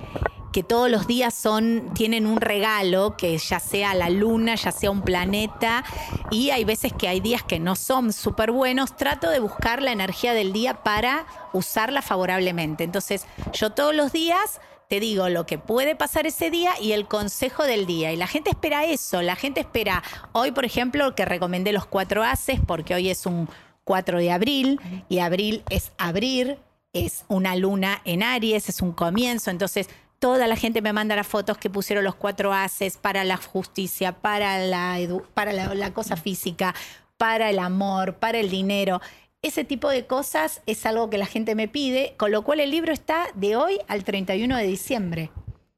que 0.52 0.64
todos 0.64 0.90
los 0.90 1.08
días 1.08 1.34
son, 1.34 1.92
tienen 1.94 2.26
un 2.26 2.42
regalo, 2.42 3.16
que 3.18 3.38
ya 3.38 3.60
sea 3.60 3.94
la 3.94 4.10
luna, 4.10 4.56
ya 4.56 4.72
sea 4.72 4.92
un 4.92 5.02
planeta, 5.02 5.84
y 6.32 6.50
hay 6.50 6.64
veces 6.64 6.94
que 6.94 7.08
hay 7.08 7.20
días 7.20 7.44
que 7.44 7.60
no 7.60 7.76
son 7.76 8.14
súper 8.14 8.52
buenos, 8.52 8.96
trato 8.96 9.30
de 9.30 9.40
buscar 9.40 9.82
la 9.82 9.92
energía 9.92 10.34
del 10.34 10.54
día 10.54 10.84
para 10.84 11.26
usarla 11.54 12.02
favorablemente. 12.02 12.84
Entonces, 12.84 13.26
yo 13.54 13.72
todos 13.72 13.94
los 13.94 14.12
días 14.12 14.60
te 14.88 15.00
digo 15.00 15.28
lo 15.30 15.46
que 15.46 15.58
puede 15.58 15.96
pasar 15.96 16.28
ese 16.28 16.50
día 16.50 16.72
y 16.82 16.94
el 16.94 17.08
consejo 17.08 17.64
del 17.64 17.86
día. 17.86 18.14
Y 18.14 18.16
la 18.16 18.28
gente 18.28 18.50
espera 18.50 18.86
eso, 18.86 19.22
la 19.22 19.36
gente 19.36 19.60
espera, 19.60 20.02
hoy 20.32 20.52
por 20.52 20.66
ejemplo, 20.66 21.14
que 21.14 21.26
recomendé 21.26 21.74
los 21.74 21.86
cuatro 21.86 22.24
haces, 22.24 22.60
porque 22.66 22.96
hoy 22.96 23.10
es 23.10 23.26
un 23.26 23.50
4 23.84 24.20
de 24.20 24.32
abril, 24.32 24.82
y 25.08 25.20
abril 25.20 25.64
es 25.70 25.92
abrir, 25.98 26.60
es 26.92 27.24
una 27.30 27.56
luna 27.56 28.02
en 28.04 28.22
Aries, 28.22 28.70
es 28.70 28.82
un 28.82 28.92
comienzo, 28.92 29.50
entonces 29.50 29.88
toda 30.20 30.48
la 30.48 30.56
gente 30.56 30.82
me 30.82 30.94
manda 30.94 31.16
las 31.16 31.28
fotos 31.28 31.58
que 31.58 31.70
pusieron 31.70 32.04
los 32.04 32.16
cuatro 32.16 32.54
haces 32.54 32.98
para 32.98 33.24
la 33.24 33.38
justicia, 33.38 34.14
para 34.14 34.60
la, 34.60 34.98
para 35.34 35.54
la, 35.54 35.94
cosa 35.94 36.18
física, 36.18 36.74
para 37.18 37.50
el 37.50 37.60
amor, 37.60 38.16
para 38.16 38.40
el 38.40 38.50
dinero. 38.50 39.02
Ese 39.42 39.64
tipo 39.64 39.90
de 39.90 40.08
cosas 40.08 40.62
es 40.66 40.86
algo 40.86 41.10
que 41.10 41.18
la 41.18 41.26
gente 41.26 41.56
me 41.56 41.68
pide, 41.68 42.16
con 42.18 42.32
lo 42.32 42.42
cual 42.42 42.60
el 42.60 42.72
libro 42.72 42.92
está 42.92 43.28
de 43.36 43.56
hoy 43.56 43.80
al 43.88 44.04
31 44.04 44.58
de 44.58 44.64
diciembre. 44.64 45.32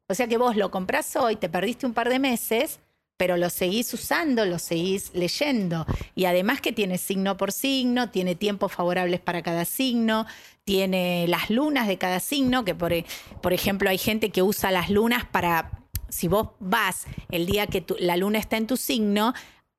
O 0.08 0.14
sea 0.14 0.28
que 0.28 0.38
vos 0.38 0.56
lo 0.56 0.72
comprás 0.72 1.16
hoy, 1.16 1.36
te 1.36 1.50
perdiste 1.50 1.86
un 1.86 1.94
par 1.94 2.10
de 2.10 2.20
meses, 2.20 2.80
pero 3.20 3.36
lo 3.36 3.50
seguís 3.50 3.94
usando, 3.94 4.46
lo 4.46 4.60
seguís 4.60 5.12
leyendo. 5.14 5.86
Y 6.16 6.24
además 6.24 6.62
que 6.62 6.72
tiene 6.72 6.98
signo 6.98 7.36
por 7.36 7.52
signo, 7.52 8.10
tiene 8.10 8.34
tiempos 8.34 8.72
favorables 8.72 9.20
para 9.20 9.42
cada 9.42 9.66
signo, 9.66 10.26
tiene 10.64 11.28
las 11.28 11.50
lunas 11.50 11.90
de 11.90 11.98
cada 11.98 12.22
signo, 12.22 12.64
que 12.64 12.76
por, 12.76 12.94
e- 12.94 13.06
por 13.42 13.52
ejemplo 13.52 13.90
hay 13.90 13.98
gente 13.98 14.30
que 14.30 14.42
usa 14.42 14.72
las 14.72 14.90
lunas 14.90 15.26
para, 15.26 15.70
si 16.08 16.30
vos 16.30 16.52
vas 16.62 17.08
el 17.30 17.46
día 17.46 17.68
que 17.68 17.84
la 18.00 18.16
luna 18.16 18.40
está 18.40 18.56
en 18.56 18.68
tu 18.68 18.78
signo, 18.78 19.34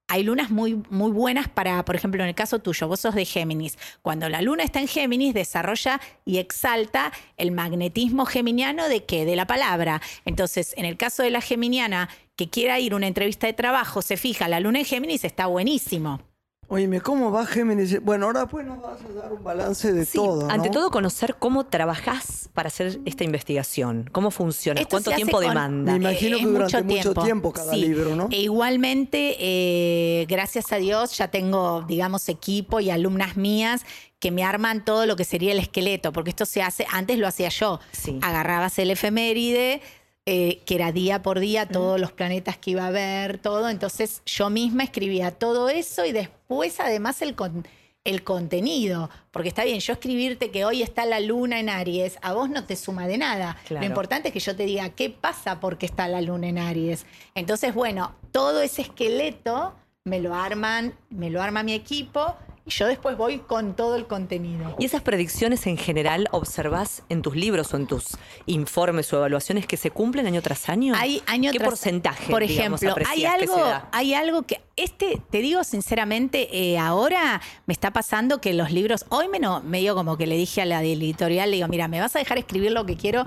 hay 0.07 0.25
lunas 0.25 0.51
muy, 0.51 0.83
muy 0.91 1.13
buenas 1.13 1.49
para, 1.49 1.83
por 1.85 1.95
ejemplo, 1.95 2.23
en 2.23 2.29
el 2.29 2.35
caso 2.35 2.59
tuyo, 2.59 2.89
vos 2.89 3.01
sos 3.01 3.15
de 3.15 3.25
Géminis. 3.25 3.79
Cuando 4.03 4.29
la 4.29 4.43
luna 4.43 4.65
está 4.65 4.81
en 4.81 4.89
Géminis, 4.89 5.33
desarrolla 5.33 6.01
y 6.27 6.39
exalta 6.39 7.13
el 7.37 7.53
magnetismo 7.53 8.27
geminiano 8.27 8.89
de 8.89 9.05
qué? 9.05 9.25
De 9.25 9.37
la 9.37 9.47
palabra. 9.47 10.03
Entonces, 10.25 10.75
en 10.77 10.85
el 10.85 10.97
caso 10.97 11.23
de 11.23 11.31
la 11.31 11.41
geminiana 11.41 12.09
que 12.41 12.49
quiera 12.49 12.81
ir 12.81 12.95
a 12.95 12.97
una 12.97 13.07
entrevista 13.07 13.47
de 13.47 13.53
trabajo, 13.53 14.01
se 14.01 14.17
fija, 14.17 14.49
la 14.49 14.61
luna 14.61 14.79
en 14.79 14.87
Géminis 14.87 15.25
está 15.25 15.45
buenísimo. 15.45 16.23
Oíme, 16.69 17.03
¿cómo 17.03 17.31
va 17.31 17.45
Géminis? 17.45 18.01
Bueno, 18.03 18.25
ahora 18.27 18.47
pues 18.47 18.65
nos 18.65 18.81
vas 18.81 18.99
a 19.03 19.13
dar 19.13 19.31
un 19.33 19.45
balance 19.45 19.93
de 19.93 20.07
Sí, 20.07 20.17
todo. 20.17 20.47
¿no? 20.47 20.51
ante 20.51 20.71
todo 20.71 20.91
conocer 20.91 21.35
cómo 21.39 21.67
trabajás 21.67 22.49
para 22.55 22.69
hacer 22.69 22.99
esta 23.05 23.25
investigación, 23.25 24.09
cómo 24.11 24.31
funciona, 24.31 24.81
Esto 24.81 24.89
cuánto 24.93 25.11
tiempo 25.11 25.37
con- 25.39 25.49
demanda. 25.49 25.93
Me 25.93 25.99
imagino 25.99 26.37
Eh, 26.39 26.41
que 26.41 26.47
durante 26.47 26.83
mucho 26.83 27.13
tiempo 27.13 27.53
cada 27.53 27.75
Sí. 27.75 27.81
libro, 27.83 28.17
¿no? 28.17 28.29
E 28.31 28.41
igualmente, 28.41 29.37
eh, 29.39 30.25
gracias 30.27 30.73
a 30.73 30.77
Dios, 30.77 31.19
ya 31.19 31.29
tengo, 31.29 31.83
digamos, 31.83 32.27
equipo 32.31 32.81
y 32.81 32.89
alumnas 32.89 33.37
mías 33.37 33.85
que 34.19 34.31
me 34.31 34.45
arman 34.45 34.83
todo 34.85 35.05
lo 35.07 35.17
que 35.17 35.25
sería 35.25 35.53
el 35.53 35.59
esqueleto, 35.59 36.13
porque 36.13 36.31
esto 36.31 36.47
se 36.47 36.63
hace, 36.63 36.87
antes 36.91 37.19
lo 37.19 37.27
hacía 37.27 37.49
yo. 37.51 37.81
Sí. 37.93 38.19
Agarrabas 38.23 38.79
el 38.79 38.91
efeméride, 38.93 39.83
eh, 40.27 40.61
que 40.67 40.75
era 40.75 40.93
día 40.93 41.23
por 41.23 41.41
día, 41.41 41.67
todos 41.67 42.01
los 42.01 42.13
planetas 42.13 42.57
que 42.59 42.73
iba 42.73 42.87
a 42.87 42.91
ver, 42.91 43.39
todo. 43.39 43.69
Entonces 43.69 44.23
yo 44.27 44.51
misma 44.51 44.85
escribía 44.85 45.31
todo 45.33 45.69
eso 45.69 46.05
y 46.05 46.13
después 46.13 46.79
además 46.81 47.23
el, 47.23 47.35
con- 47.35 47.67
el 48.05 48.23
contenido. 48.23 49.11
Porque 49.31 49.49
está 49.49 49.65
bien, 49.65 49.81
yo 49.81 49.93
escribirte 49.95 50.51
que 50.51 50.65
hoy 50.65 50.83
está 50.83 51.05
la 51.07 51.21
luna 51.21 51.59
en 51.61 51.69
Aries, 51.69 52.19
a 52.23 52.33
vos 52.33 52.49
no 52.51 52.65
te 52.65 52.77
suma 52.77 53.07
de 53.07 53.19
nada. 53.19 53.57
Claro. 53.67 53.83
Lo 53.85 53.87
importante 53.89 54.29
es 54.29 54.35
que 54.35 54.41
yo 54.41 54.55
te 54.57 54.67
diga 54.67 54.91
qué 54.91 55.11
pasa 55.11 55.59
porque 55.61 55.87
está 55.87 56.07
la 56.09 56.21
luna 56.21 56.49
en 56.49 56.59
Aries. 56.59 57.07
Entonces, 57.35 57.75
bueno, 57.75 58.15
todo 58.31 58.61
ese 58.63 58.83
esqueleto 58.83 59.75
me 60.05 60.21
lo 60.21 60.35
arman, 60.35 60.95
me 61.11 61.31
lo 61.31 61.43
arma 61.43 61.63
mi 61.63 61.73
equipo 61.75 62.35
yo 62.71 62.87
después 62.87 63.17
voy 63.17 63.39
con 63.39 63.75
todo 63.77 63.97
el 63.97 64.07
contenido. 64.07 64.75
¿Y 64.79 64.85
esas 64.87 65.03
predicciones 65.03 65.67
en 65.67 65.77
general 65.77 66.29
observás 66.31 67.03
en 67.09 67.23
tus 67.23 67.37
libros 67.37 67.73
o 67.75 67.77
en 67.77 67.87
tus 67.87 68.17
informes 68.47 69.13
o 69.13 69.17
evaluaciones 69.19 69.67
que 69.67 69.77
se 69.77 69.91
cumplen 69.91 70.27
año 70.27 70.43
tras 70.43 70.69
año? 70.69 70.95
Hay 70.97 71.23
año 71.27 71.53
¿Qué 71.53 71.59
tras- 71.59 71.69
porcentaje, 71.71 72.31
Por 72.31 72.47
digamos, 72.47 72.83
ejemplo, 72.83 73.05
hay 73.09 73.21
que 73.21 73.27
algo, 73.29 73.55
se 73.55 73.61
da? 73.61 73.89
hay 73.93 74.15
algo 74.15 74.43
que 74.43 74.61
este, 74.77 75.21
te 75.31 75.39
digo 75.39 75.63
sinceramente, 75.63 76.49
eh, 76.57 76.79
ahora 76.79 77.43
me 77.67 77.73
está 77.75 77.93
pasando 77.93 78.41
que 78.41 78.55
los 78.55 78.71
libros, 78.73 79.05
hoy 79.11 79.29
me 79.29 79.39
no, 79.39 79.61
medio 79.61 79.95
como 79.95 80.17
que 80.17 80.27
le 80.27 80.37
dije 80.37 80.63
a 80.63 80.65
la 80.65 80.83
editorial, 80.83 81.51
le 81.51 81.57
digo, 81.57 81.69
mira, 81.69 81.87
me 81.89 82.01
vas 82.01 82.17
a 82.17 82.19
dejar 82.19 82.39
escribir 82.39 82.73
lo 82.73 82.87
que 82.87 82.97
quiero 82.97 83.25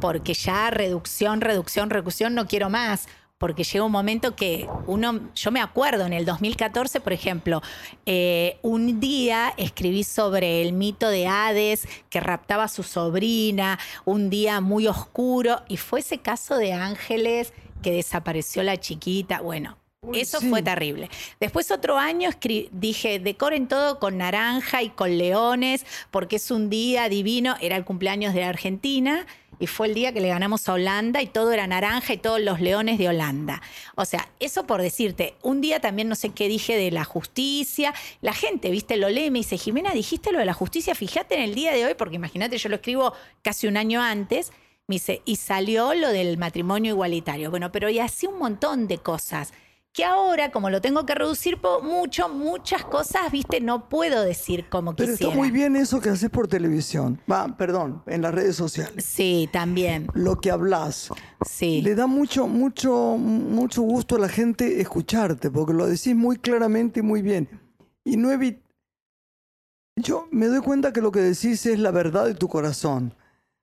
porque 0.00 0.34
ya 0.34 0.70
reducción, 0.70 1.40
reducción, 1.40 1.90
reducción, 1.90 2.34
no 2.34 2.46
quiero 2.46 2.70
más. 2.70 3.06
Porque 3.38 3.64
llega 3.64 3.84
un 3.84 3.92
momento 3.92 4.34
que 4.34 4.66
uno, 4.86 5.20
yo 5.34 5.50
me 5.50 5.60
acuerdo 5.60 6.06
en 6.06 6.14
el 6.14 6.24
2014, 6.24 7.00
por 7.00 7.12
ejemplo, 7.12 7.62
eh, 8.06 8.58
un 8.62 8.98
día 8.98 9.52
escribí 9.58 10.04
sobre 10.04 10.62
el 10.62 10.72
mito 10.72 11.08
de 11.10 11.26
Hades 11.26 11.86
que 12.08 12.20
raptaba 12.20 12.64
a 12.64 12.68
su 12.68 12.82
sobrina, 12.82 13.78
un 14.06 14.30
día 14.30 14.62
muy 14.62 14.86
oscuro, 14.86 15.62
y 15.68 15.76
fue 15.76 16.00
ese 16.00 16.18
caso 16.18 16.56
de 16.56 16.72
Ángeles 16.72 17.52
que 17.82 17.92
desapareció 17.92 18.62
la 18.62 18.78
chiquita. 18.78 19.42
Bueno, 19.42 19.76
Uy, 20.00 20.20
eso 20.20 20.40
sí. 20.40 20.48
fue 20.48 20.62
terrible. 20.62 21.10
Después 21.40 21.70
otro 21.70 21.98
año 21.98 22.30
dije, 22.72 23.18
decoren 23.18 23.68
todo 23.68 23.98
con 23.98 24.18
naranja 24.18 24.82
y 24.82 24.90
con 24.90 25.18
leones, 25.18 25.84
porque 26.10 26.36
es 26.36 26.50
un 26.50 26.70
día 26.70 27.08
divino, 27.08 27.56
era 27.60 27.76
el 27.76 27.84
cumpleaños 27.84 28.32
de 28.32 28.40
la 28.40 28.48
Argentina. 28.48 29.26
Y 29.58 29.66
fue 29.66 29.88
el 29.88 29.94
día 29.94 30.12
que 30.12 30.20
le 30.20 30.28
ganamos 30.28 30.68
a 30.68 30.74
Holanda 30.74 31.22
y 31.22 31.26
todo 31.26 31.52
era 31.52 31.66
naranja 31.66 32.12
y 32.12 32.18
todos 32.18 32.40
los 32.40 32.60
leones 32.60 32.98
de 32.98 33.08
Holanda. 33.08 33.62
O 33.94 34.04
sea, 34.04 34.28
eso 34.40 34.66
por 34.66 34.82
decirte, 34.82 35.34
un 35.42 35.60
día 35.60 35.80
también 35.80 36.08
no 36.08 36.14
sé 36.14 36.30
qué 36.30 36.48
dije 36.48 36.76
de 36.76 36.90
la 36.90 37.04
justicia. 37.04 37.94
La 38.20 38.32
gente, 38.32 38.70
viste, 38.70 38.96
lo 38.96 39.08
lee 39.08 39.30
me 39.30 39.38
dice, 39.38 39.58
Jimena, 39.58 39.92
dijiste 39.92 40.32
lo 40.32 40.38
de 40.38 40.44
la 40.44 40.54
justicia, 40.54 40.94
fíjate 40.94 41.36
en 41.36 41.42
el 41.42 41.54
día 41.54 41.72
de 41.72 41.86
hoy, 41.86 41.94
porque 41.94 42.16
imagínate, 42.16 42.58
yo 42.58 42.68
lo 42.68 42.76
escribo 42.76 43.14
casi 43.42 43.66
un 43.66 43.76
año 43.76 44.02
antes. 44.02 44.52
Me 44.86 44.96
dice, 44.96 45.22
y 45.24 45.36
salió 45.36 45.94
lo 45.94 46.10
del 46.10 46.38
matrimonio 46.38 46.92
igualitario. 46.92 47.50
Bueno, 47.50 47.72
pero 47.72 47.90
y 47.90 47.98
así 47.98 48.26
un 48.26 48.38
montón 48.38 48.86
de 48.86 48.98
cosas. 48.98 49.52
Que 49.96 50.04
ahora, 50.04 50.50
como 50.52 50.68
lo 50.68 50.82
tengo 50.82 51.06
que 51.06 51.14
reducir 51.14 51.58
mucho, 51.82 52.28
muchas 52.28 52.84
cosas, 52.84 53.32
viste, 53.32 53.62
no 53.62 53.88
puedo 53.88 54.22
decir 54.22 54.68
como 54.68 54.94
Pero 54.94 55.12
quisiera. 55.12 55.32
está 55.32 55.38
muy 55.42 55.50
bien 55.50 55.74
eso 55.74 56.02
que 56.02 56.10
haces 56.10 56.28
por 56.28 56.48
televisión. 56.48 57.18
Va, 57.30 57.56
perdón, 57.56 58.02
en 58.06 58.20
las 58.20 58.34
redes 58.34 58.56
sociales. 58.56 59.02
Sí, 59.06 59.48
también. 59.50 60.06
Lo 60.12 60.36
que 60.38 60.50
hablas. 60.50 61.08
Sí. 61.48 61.80
Le 61.80 61.94
da 61.94 62.06
mucho, 62.06 62.46
mucho, 62.46 63.16
mucho 63.16 63.80
gusto 63.80 64.16
a 64.16 64.18
la 64.18 64.28
gente 64.28 64.82
escucharte, 64.82 65.50
porque 65.50 65.72
lo 65.72 65.86
decís 65.86 66.14
muy 66.14 66.36
claramente 66.36 67.00
y 67.00 67.02
muy 67.02 67.22
bien. 67.22 67.48
Y 68.04 68.18
no 68.18 68.30
evi- 68.30 68.60
Yo 69.98 70.28
me 70.30 70.44
doy 70.46 70.60
cuenta 70.60 70.92
que 70.92 71.00
lo 71.00 71.10
que 71.10 71.20
decís 71.20 71.64
es 71.64 71.78
la 71.78 71.90
verdad 71.90 72.26
de 72.26 72.34
tu 72.34 72.48
corazón. 72.48 73.14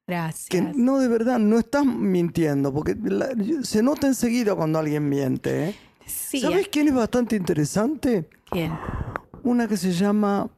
Gracias. 0.08 0.50
Que 0.50 0.62
no, 0.62 0.98
de 0.98 1.08
verdad, 1.08 1.38
no 1.38 1.60
estás 1.60 1.86
mintiendo, 1.86 2.74
porque 2.74 2.96
la- 3.04 3.30
se 3.62 3.84
nota 3.84 4.08
enseguida 4.08 4.56
cuando 4.56 4.80
alguien 4.80 5.08
miente. 5.08 5.70
¿eh? 5.70 5.76
Sí, 6.06 6.42
¿Sabes 6.42 6.68
quién 6.70 6.88
es 6.88 6.94
bastante 6.94 7.36
interesante? 7.36 8.30
¿quién? 8.50 8.72
Una 9.44 9.68
que 9.68 9.78
se 9.78 9.92
llama. 9.92 10.50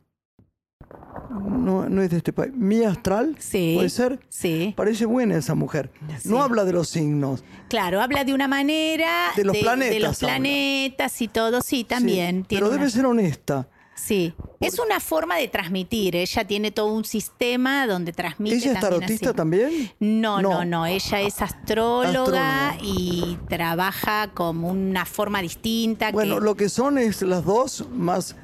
No, 1.31 1.89
no 1.89 2.01
es 2.01 2.09
de 2.11 2.17
este 2.17 2.31
país. 2.33 2.53
Mía 2.53 2.91
Astral. 2.91 3.35
Sí. 3.39 3.73
¿Puede 3.75 3.89
ser? 3.89 4.19
Sí. 4.29 4.73
Parece 4.77 5.05
buena 5.05 5.35
esa 5.37 5.55
mujer. 5.55 5.91
Sí. 6.21 6.29
No 6.29 6.41
habla 6.43 6.63
de 6.65 6.73
los 6.73 6.89
signos. 6.89 7.43
Claro, 7.69 8.01
habla 8.01 8.23
de 8.23 8.33
una 8.33 8.47
manera 8.47 9.31
De 9.35 9.43
los 9.43 9.57
planetas 9.57 9.99
los 10.01 10.23
habla. 10.23 10.35
planetas 10.35 11.21
y 11.21 11.27
todo, 11.27 11.61
sí, 11.61 11.83
también. 11.83 12.41
Sí, 12.43 12.47
tiene 12.49 12.61
pero 12.61 12.67
una- 12.67 12.77
debe 12.77 12.89
ser 12.91 13.05
honesta. 13.05 13.67
Sí, 13.95 14.33
es 14.59 14.77
una 14.77 14.99
forma 14.99 15.37
de 15.37 15.47
transmitir. 15.47 16.15
Ella 16.17 16.45
tiene 16.45 16.69
todo 16.71 16.87
un 16.93 17.05
sistema 17.05 17.87
donde 17.87 18.11
transmite. 18.11 18.57
¿Ella 18.57 18.73
es 18.73 18.79
también 18.79 18.99
tarotista 18.99 19.29
así. 19.29 19.35
también? 19.37 19.91
No, 19.99 20.41
no, 20.41 20.49
No. 20.49 20.65
no, 20.65 20.85
Ella 20.85 21.21
es 21.21 21.41
astróloga, 21.41 22.69
Astróloga. 22.71 22.77
y 22.83 23.37
trabaja 23.47 24.31
como 24.33 24.67
una 24.69 25.05
forma 25.05 25.41
distinta. 25.41 26.11
Bueno, 26.11 26.35
que- 26.35 26.41
lo 26.41 26.55
que 26.55 26.67
son 26.69 26.97
es 26.97 27.21
las 27.21 27.45
dos 27.45 27.85
más. 27.91 28.35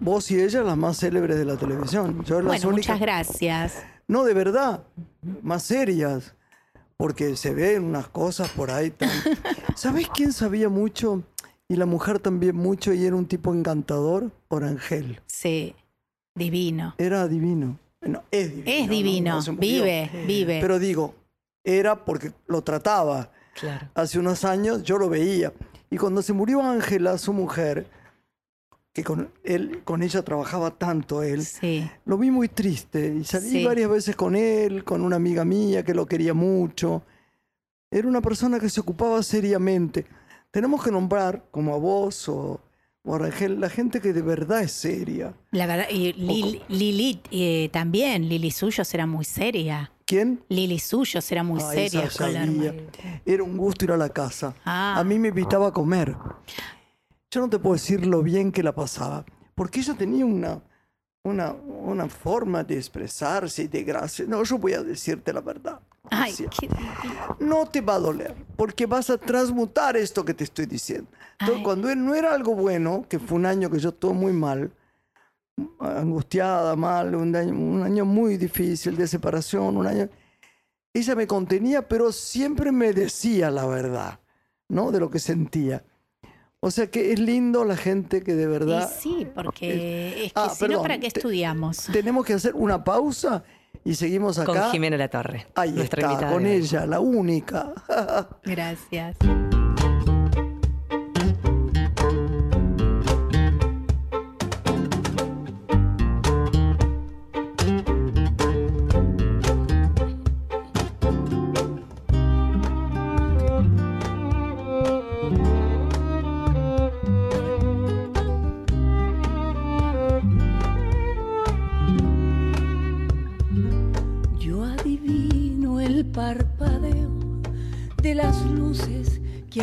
Vos 0.00 0.30
y 0.30 0.40
ella, 0.40 0.62
las 0.62 0.76
más 0.76 0.98
célebres 0.98 1.38
de 1.38 1.44
la 1.44 1.56
televisión. 1.56 2.24
Yo 2.24 2.36
las 2.36 2.46
bueno, 2.46 2.68
únicas. 2.68 2.86
muchas 2.96 3.00
gracias. 3.00 3.72
No, 4.06 4.22
de 4.24 4.34
verdad. 4.34 4.84
Más 5.42 5.62
serias. 5.64 6.34
Porque 6.96 7.34
se 7.36 7.52
ven 7.52 7.82
unas 7.82 8.06
cosas 8.08 8.48
por 8.50 8.70
ahí 8.70 8.90
tan. 8.90 9.10
¿Sabés 9.74 10.08
quién 10.14 10.32
sabía 10.32 10.68
mucho? 10.68 11.24
Y 11.68 11.76
la 11.76 11.86
mujer 11.86 12.18
también 12.18 12.56
mucho, 12.56 12.92
y 12.92 13.04
era 13.06 13.16
un 13.16 13.26
tipo 13.26 13.52
encantador, 13.54 14.30
Orangel. 14.48 15.20
Sí, 15.26 15.74
divino. 16.34 16.94
Era 16.98 17.26
divino. 17.26 17.78
No, 18.02 18.22
es 18.30 18.50
divino. 18.54 18.70
Es 18.70 18.86
¿no? 18.86 18.92
divino, 18.92 19.34
No 19.36 19.42
se 19.42 19.52
murió. 19.52 19.68
vive, 19.84 20.10
vive. 20.26 20.58
Pero 20.60 20.78
digo, 20.78 21.14
era 21.64 22.04
porque 22.04 22.32
lo 22.46 22.62
trataba. 22.62 23.30
Claro. 23.58 23.88
Hace 23.94 24.18
unos 24.18 24.44
años 24.44 24.82
yo 24.82 24.98
lo 24.98 25.08
veía. 25.08 25.52
Y 25.90 25.96
cuando 25.96 26.20
se 26.22 26.32
murió 26.34 26.60
Ángela, 26.60 27.16
su 27.16 27.32
mujer, 27.32 27.86
que 28.92 29.02
con, 29.02 29.30
él, 29.42 29.80
con 29.84 30.02
ella 30.02 30.22
trabajaba 30.22 30.70
tanto 30.72 31.22
él, 31.22 31.44
sí, 31.46 31.88
lo 32.04 32.18
vi 32.18 32.30
muy 32.30 32.48
triste. 32.48 33.14
Y 33.20 33.24
salí 33.24 33.48
Sí. 33.48 33.64
varias 33.64 33.88
veces 33.88 34.16
con 34.16 34.36
él, 34.36 34.84
con 34.84 35.00
una 35.02 35.16
amiga 35.16 35.44
mía 35.46 35.82
que 35.82 35.94
lo 35.94 36.04
quería 36.06 36.34
mucho. 36.34 37.02
Era 37.90 38.06
una 38.08 38.20
persona 38.20 38.60
que 38.60 38.68
se 38.68 38.80
ocupaba 38.80 39.22
seriamente. 39.22 40.04
Tenemos 40.54 40.84
que 40.84 40.92
nombrar, 40.92 41.42
como 41.50 41.74
a 41.74 41.78
vos 41.78 42.28
o, 42.28 42.60
o 43.02 43.14
a 43.16 43.18
Rangel, 43.18 43.58
la 43.58 43.68
gente 43.68 44.00
que 44.00 44.12
de 44.12 44.22
verdad 44.22 44.62
es 44.62 44.70
seria. 44.70 45.34
la 45.50 45.66
verdad. 45.66 45.86
Y 45.90 46.12
Lil- 46.12 46.62
Lili 46.68 47.20
eh, 47.32 47.68
también, 47.72 48.28
Lili 48.28 48.52
Suyos 48.52 48.94
era 48.94 49.04
muy 49.04 49.24
seria. 49.24 49.90
¿Quién? 50.06 50.44
Lili 50.48 50.78
Suyos 50.78 51.32
era 51.32 51.42
muy 51.42 51.60
Ah, 51.60 51.72
seria 51.72 52.04
esa. 52.04 52.30
Era 53.26 53.42
un 53.42 53.56
gusto 53.56 53.84
ir 53.84 53.90
a 53.90 53.96
la 53.96 54.08
casa. 54.10 54.54
Ah. 54.64 54.94
A 54.96 55.02
mí 55.02 55.18
me 55.18 55.28
invitaba 55.28 55.66
a 55.66 55.72
comer. 55.72 56.14
Yo 57.32 57.40
no 57.40 57.50
te 57.50 57.58
puedo 57.58 57.74
decir 57.74 58.06
lo 58.06 58.22
bien 58.22 58.52
que 58.52 58.62
la 58.62 58.72
pasaba, 58.72 59.24
porque 59.56 59.80
ella 59.80 59.94
tenía 59.94 60.24
una, 60.24 60.62
una, 61.24 61.50
una 61.52 62.08
forma 62.08 62.62
de 62.62 62.76
expresarse 62.76 63.64
y 63.64 63.66
de 63.66 63.82
gracia. 63.82 64.24
No, 64.28 64.40
yo 64.44 64.56
voy 64.56 64.74
a 64.74 64.84
decirte 64.84 65.32
la 65.32 65.40
verdad. 65.40 65.80
Ay, 66.10 66.34
qué 66.58 66.68
no 67.40 67.66
te 67.66 67.80
va 67.80 67.94
a 67.94 67.98
doler, 67.98 68.34
porque 68.56 68.86
vas 68.86 69.10
a 69.10 69.18
transmutar 69.18 69.96
esto 69.96 70.24
que 70.24 70.34
te 70.34 70.44
estoy 70.44 70.66
diciendo. 70.66 71.08
Entonces, 71.32 71.56
Ay. 71.58 71.62
cuando 71.62 71.90
él 71.90 72.04
no 72.04 72.14
era 72.14 72.32
algo 72.34 72.54
bueno, 72.54 73.04
que 73.08 73.18
fue 73.18 73.36
un 73.38 73.46
año 73.46 73.70
que 73.70 73.78
yo 73.78 73.88
estuve 73.88 74.12
muy 74.14 74.32
mal, 74.32 74.70
angustiada, 75.80 76.76
mal, 76.76 77.14
un 77.14 77.34
año, 77.34 77.52
un 77.54 77.82
año 77.82 78.04
muy 78.04 78.36
difícil 78.36 78.96
de 78.96 79.06
separación, 79.06 79.76
un 79.76 79.86
año... 79.86 80.08
Ella 80.92 81.16
me 81.16 81.26
contenía, 81.26 81.88
pero 81.88 82.12
siempre 82.12 82.70
me 82.70 82.92
decía 82.92 83.50
la 83.50 83.66
verdad, 83.66 84.20
¿no? 84.68 84.92
De 84.92 85.00
lo 85.00 85.10
que 85.10 85.18
sentía. 85.18 85.82
O 86.60 86.70
sea 86.70 86.88
que 86.88 87.12
es 87.12 87.18
lindo 87.18 87.64
la 87.64 87.76
gente 87.76 88.22
que 88.22 88.34
de 88.34 88.44
Y 88.44 88.46
verdad... 88.46 88.92
sí, 88.96 89.26
porque 89.34 90.26
es 90.26 90.32
que 90.32 90.40
Ah, 90.40 90.50
si 90.50 90.68
no, 90.68 90.82
¿para 90.82 91.00
qué 91.00 91.10
te- 91.10 91.18
estudiamos? 91.18 91.78
Tenemos 91.92 92.24
que 92.24 92.34
hacer 92.34 92.54
una 92.54 92.84
pausa 92.84 93.42
y 93.84 93.94
seguimos 93.94 94.38
acá. 94.38 94.52
Con 94.52 94.70
Jimena 94.70 94.96
La 94.96 95.08
Torre. 95.08 95.46
Ahí 95.54 95.72
nuestra 95.72 96.00
está, 96.00 96.12
invitada 96.12 96.32
con 96.32 96.46
ella, 96.46 96.86
la 96.86 97.00
única. 97.00 97.72
Gracias. 98.44 99.16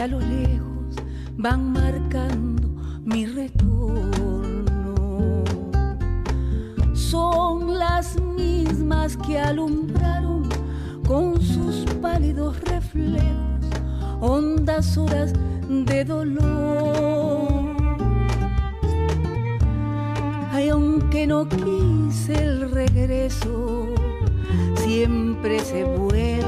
A 0.02 0.08
lo 0.08 0.20
lejos 0.20 0.96
van 1.38 1.74
marcando 1.74 2.70
mi 3.06 3.28
retorno. 3.28 4.96
Son 6.96 7.78
las 7.78 8.20
mismas 8.20 9.16
que 9.18 9.40
alumbraron 9.40 10.50
con 11.08 11.40
sus 11.40 11.86
pálidos 12.02 12.60
reflejos 12.62 13.30
hondas 14.22 14.98
horas 14.98 15.34
de 15.70 16.04
dolor. 16.04 17.76
Ay, 20.52 20.70
aunque 20.70 21.28
no 21.28 21.48
quise 21.48 22.34
el 22.44 22.72
regreso, 22.72 23.86
siempre 24.78 25.60
se 25.60 25.84
vuelve 25.84 26.42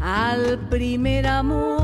al 0.00 0.58
primer 0.70 1.26
amor. 1.26 1.77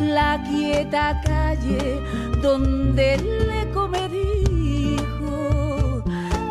La 0.00 0.42
quieta 0.48 1.20
calle 1.24 2.00
donde 2.42 3.16
le 3.18 3.70
come 3.72 4.08
dijo, 4.08 6.02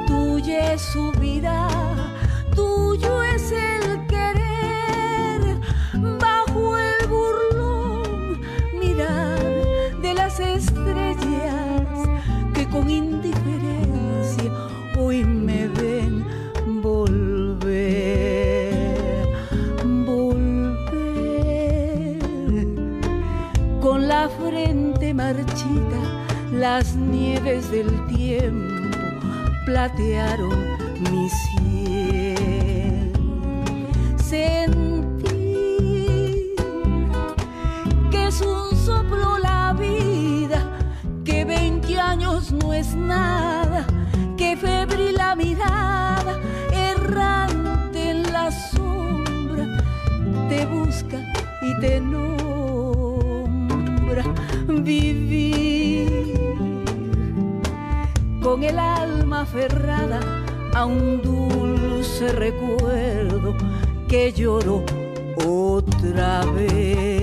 tuya 0.08 0.74
es 0.74 0.82
su 0.82 1.12
vida, 1.14 1.68
tuyo 2.56 3.24
es 3.24 3.52
el 3.52 4.06
querer, 4.08 5.60
bajo 6.20 6.78
el 6.78 7.08
burlón 7.08 8.42
mirar 8.80 9.40
de 10.02 10.14
las 10.14 10.40
estrellas 10.40 11.88
que 12.54 12.68
con 12.70 12.90
indiferencia 12.90 13.85
las 26.72 26.96
nieves 26.96 27.70
del 27.70 27.90
tiempo 28.08 28.98
platearon 29.68 30.58
mi 31.12 31.30
cielo. 31.44 33.20
Sentí 34.18 35.36
que 38.10 38.28
es 38.30 38.42
un 38.42 38.76
soplo 38.76 39.38
la 39.38 39.74
vida, 39.74 40.60
que 41.24 41.46
20 41.46 42.00
años 42.00 42.52
no 42.52 42.74
es 42.74 42.96
nada, 42.96 43.86
que 44.36 44.58
febril 44.58 45.14
la 45.14 45.36
mirada, 45.36 46.40
errante 46.74 48.10
en 48.10 48.24
la 48.34 48.50
sombra, 48.72 49.66
te 50.50 50.66
busca 50.66 51.20
y 51.62 51.80
te 51.80 52.02
nombra. 52.02 52.96
Vivir 54.68 55.85
con 58.46 58.64
el 58.64 58.78
alma 58.78 59.42
aferrada 59.42 60.20
a 60.76 60.86
un 60.86 61.20
dulce 61.20 62.32
recuerdo 62.32 63.56
que 64.08 64.32
lloro 64.34 64.84
otra 65.44 66.46
vez. 66.52 67.15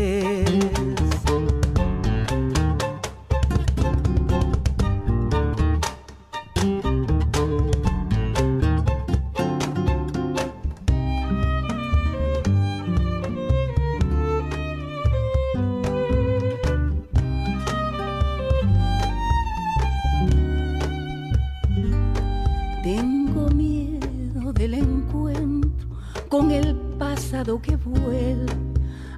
Pasado 27.02 27.60
que 27.60 27.74
vuelve 27.74 28.46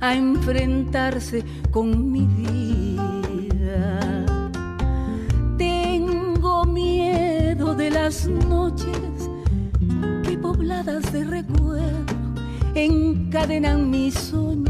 a 0.00 0.14
enfrentarse 0.14 1.44
con 1.70 2.10
mi 2.10 2.24
vida. 2.40 4.00
Tengo 5.58 6.64
miedo 6.64 7.74
de 7.74 7.90
las 7.90 8.26
noches 8.26 9.28
que 10.22 10.38
pobladas 10.38 11.12
de 11.12 11.24
recuerdo 11.24 12.14
encadenan 12.74 13.90
mi 13.90 14.10
soñar. 14.10 14.64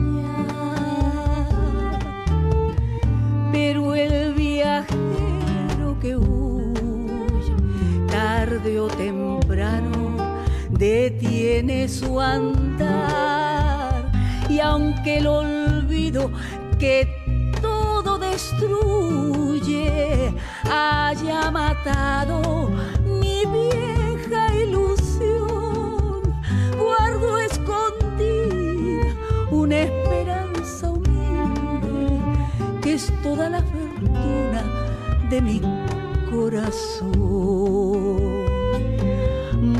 Pero 3.52 3.94
el 3.94 4.34
viajero 4.34 6.00
que 6.00 6.16
huye 6.16 7.54
tarde 8.08 8.80
o 8.80 8.88
temprano 8.88 9.94
detiene 11.54 11.88
su 11.88 12.20
andar 12.20 14.10
y 14.48 14.58
aunque 14.58 15.18
el 15.18 15.26
olvido 15.28 16.28
que 16.80 17.06
todo 17.62 18.18
destruye 18.18 19.84
haya 20.68 21.52
matado 21.52 22.70
mi 23.20 23.44
vieja 23.46 24.52
ilusión 24.56 26.22
guardo 26.76 27.38
escondida 27.38 29.14
una 29.52 29.82
esperanza 29.82 30.90
humilde 30.90 32.18
que 32.82 32.94
es 32.94 33.12
toda 33.22 33.48
la 33.48 33.62
fortuna 33.62 34.64
de 35.30 35.40
mi 35.40 35.60
corazón. 36.30 37.14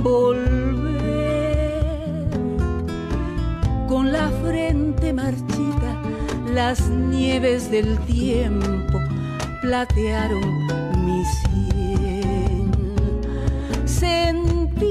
Volver 0.04 0.53
frente 4.44 5.12
marchita, 5.12 6.00
las 6.52 6.88
nieves 6.88 7.70
del 7.70 7.98
tiempo 8.00 8.98
platearon 9.62 10.66
mi 11.04 11.24
sien. 11.24 12.70
Sentir 13.84 14.84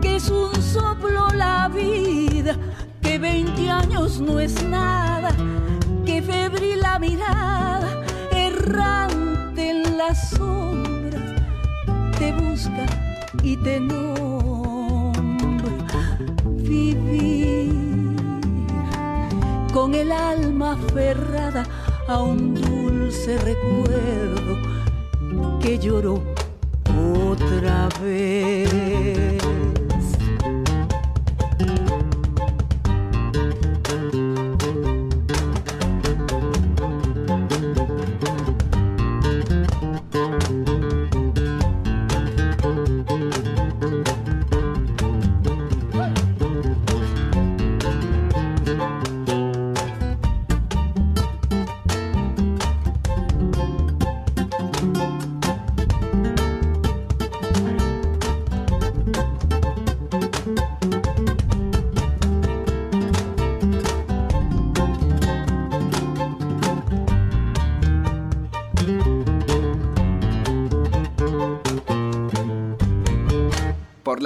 que 0.00 0.16
es 0.16 0.30
un 0.30 0.54
soplo 0.60 1.28
la 1.34 1.68
vida, 1.68 2.56
que 3.00 3.18
20 3.18 3.70
años 3.70 4.20
no 4.20 4.38
es 4.38 4.62
nada, 4.64 5.30
que 6.04 6.20
febril 6.22 6.80
la 6.80 6.98
mirada, 6.98 8.04
errante 8.32 9.70
en 9.70 9.96
las 9.96 10.30
sombras, 10.30 11.40
te 12.18 12.32
busca 12.32 12.86
y 13.42 13.56
te 13.56 13.80
nombra. 13.80 14.27
Con 19.72 19.94
el 19.94 20.10
alma 20.10 20.72
aferrada 20.72 21.64
a 22.08 22.20
un 22.20 22.54
dulce 22.54 23.38
recuerdo 23.38 24.56
que 25.60 25.78
lloró 25.78 26.22
otra 27.30 27.88
vez. 28.02 29.37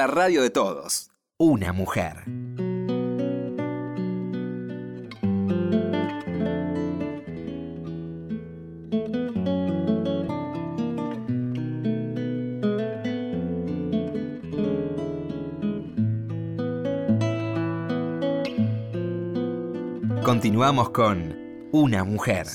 la 0.03 0.09
radio 0.09 0.43
de 0.43 0.51
todos. 0.51 1.13
Una 1.39 1.73
mujer. 1.73 2.25
Continuamos 20.25 20.91
con 20.91 21.37
Una 21.71 22.03
mujer. 22.03 22.49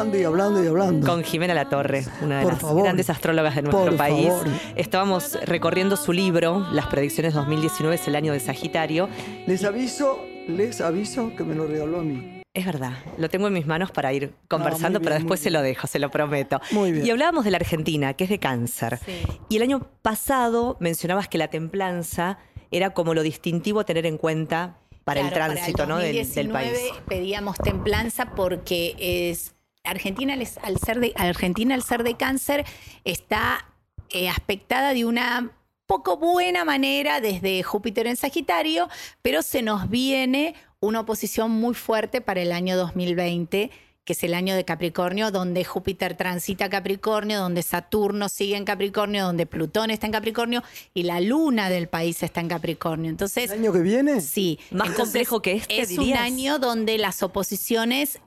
Hablando 0.00 0.18
y 0.18 0.24
hablando 0.24 0.64
y 0.64 0.66
hablando. 0.66 1.06
Con 1.06 1.22
Jimena 1.22 1.52
La 1.54 1.68
Torre, 1.68 2.04
una 2.22 2.38
de 2.38 2.42
Por 2.44 2.52
las 2.54 2.62
favor. 2.62 2.82
grandes 2.84 3.10
astrólogas 3.10 3.54
de 3.54 3.62
nuestro 3.62 3.84
Por 3.84 3.96
país. 3.96 4.28
favor. 4.28 4.46
Estábamos 4.76 5.38
recorriendo 5.44 5.96
su 5.96 6.12
libro, 6.12 6.66
Las 6.72 6.86
predicciones 6.86 7.34
2019 7.34 7.96
es 7.96 8.08
el 8.08 8.16
año 8.16 8.32
de 8.32 8.40
Sagitario. 8.40 9.08
Les 9.46 9.62
aviso, 9.64 10.24
les 10.48 10.80
aviso 10.80 11.32
que 11.36 11.44
me 11.44 11.54
lo 11.54 11.66
regaló 11.66 12.00
a 12.00 12.02
mí. 12.02 12.40
Es 12.54 12.64
verdad, 12.66 12.94
lo 13.18 13.28
tengo 13.28 13.46
en 13.46 13.52
mis 13.52 13.66
manos 13.66 13.92
para 13.92 14.12
ir 14.12 14.32
conversando, 14.48 14.98
muy 14.98 15.00
bien, 15.00 15.02
pero 15.04 15.14
después 15.16 15.38
se 15.40 15.50
lo 15.50 15.62
dejo, 15.62 15.86
se 15.86 15.98
lo 16.00 16.10
prometo. 16.10 16.60
Muy 16.72 16.90
bien. 16.92 17.06
Y 17.06 17.10
hablábamos 17.10 17.44
de 17.44 17.50
la 17.52 17.58
Argentina, 17.58 18.14
que 18.14 18.24
es 18.24 18.30
de 18.30 18.38
cáncer. 18.40 18.98
Sí. 19.04 19.12
Y 19.50 19.56
el 19.56 19.62
año 19.62 19.86
pasado 20.02 20.76
mencionabas 20.80 21.28
que 21.28 21.38
la 21.38 21.48
templanza 21.48 22.38
era 22.72 22.90
como 22.90 23.14
lo 23.14 23.22
distintivo 23.22 23.80
a 23.80 23.84
tener 23.84 24.04
en 24.06 24.16
cuenta 24.18 24.78
para 25.04 25.20
el 25.20 25.30
tránsito 25.30 25.78
para 25.78 25.88
¿no? 25.88 26.00
el 26.00 26.06
del, 26.12 26.32
del 26.34 26.48
2019 26.48 26.70
país. 26.90 27.02
pedíamos 27.08 27.56
templanza 27.58 28.32
porque 28.34 28.96
es 29.30 29.54
Argentina 29.84 30.34
al 30.34 30.78
ser 30.78 31.00
de 31.00 31.12
Argentina 31.16 31.74
al 31.74 31.82
ser 31.82 32.02
de 32.02 32.16
cáncer 32.16 32.64
está 33.04 33.66
eh, 34.10 34.28
aspectada 34.28 34.92
de 34.92 35.04
una 35.04 35.52
poco 35.86 36.16
buena 36.16 36.64
manera 36.64 37.20
desde 37.20 37.62
Júpiter 37.64 38.06
en 38.06 38.16
Sagitario, 38.16 38.88
pero 39.22 39.42
se 39.42 39.62
nos 39.62 39.90
viene 39.90 40.54
una 40.78 41.00
oposición 41.00 41.50
muy 41.50 41.74
fuerte 41.74 42.20
para 42.20 42.40
el 42.40 42.52
año 42.52 42.76
2020 42.76 43.70
que 44.04 44.14
es 44.14 44.24
el 44.24 44.34
año 44.34 44.54
de 44.54 44.64
Capricornio, 44.64 45.30
donde 45.30 45.64
Júpiter 45.64 46.16
transita 46.16 46.68
Capricornio, 46.68 47.38
donde 47.38 47.62
Saturno 47.62 48.28
sigue 48.28 48.56
en 48.56 48.64
Capricornio, 48.64 49.24
donde 49.24 49.46
Plutón 49.46 49.90
está 49.90 50.06
en 50.06 50.12
Capricornio 50.12 50.62
y 50.94 51.04
la 51.04 51.20
luna 51.20 51.68
del 51.68 51.88
país 51.88 52.22
está 52.22 52.40
en 52.40 52.48
Capricornio. 52.48 53.10
Entonces, 53.10 53.50
¿El 53.50 53.60
año 53.60 53.72
que 53.72 53.80
viene? 53.80 54.20
Sí. 54.20 54.58
¿Más 54.70 54.90
complejo 54.90 55.42
que 55.42 55.54
este, 55.54 55.80
Es 55.80 55.98
un 55.98 56.14
año 56.14 56.58
donde 56.58 56.98
las 56.98 57.22
oposiciones. 57.22 58.18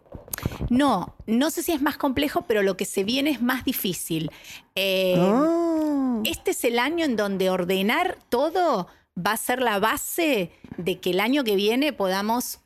No, 0.69 1.15
no 1.25 1.51
sé 1.51 1.63
si 1.63 1.71
es 1.71 1.81
más 1.81 1.97
complejo, 1.97 2.43
pero 2.47 2.63
lo 2.63 2.77
que 2.77 2.86
se 2.86 3.03
viene 3.03 3.31
es 3.31 3.41
más 3.41 3.65
difícil. 3.65 4.31
Eh, 4.75 5.15
Ah. 5.17 6.21
Este 6.25 6.51
es 6.51 6.63
el 6.63 6.79
año 6.79 7.05
en 7.05 7.15
donde 7.15 7.49
ordenar 7.49 8.17
todo 8.29 8.88
va 9.17 9.33
a 9.33 9.38
ser 9.38 9.62
la 9.62 9.79
base 9.79 10.51
de 10.77 10.99
que 10.99 11.12
el 11.12 11.19
año 11.19 11.43
que 11.43 11.55
viene 11.55 11.93
podamos, 11.93 12.59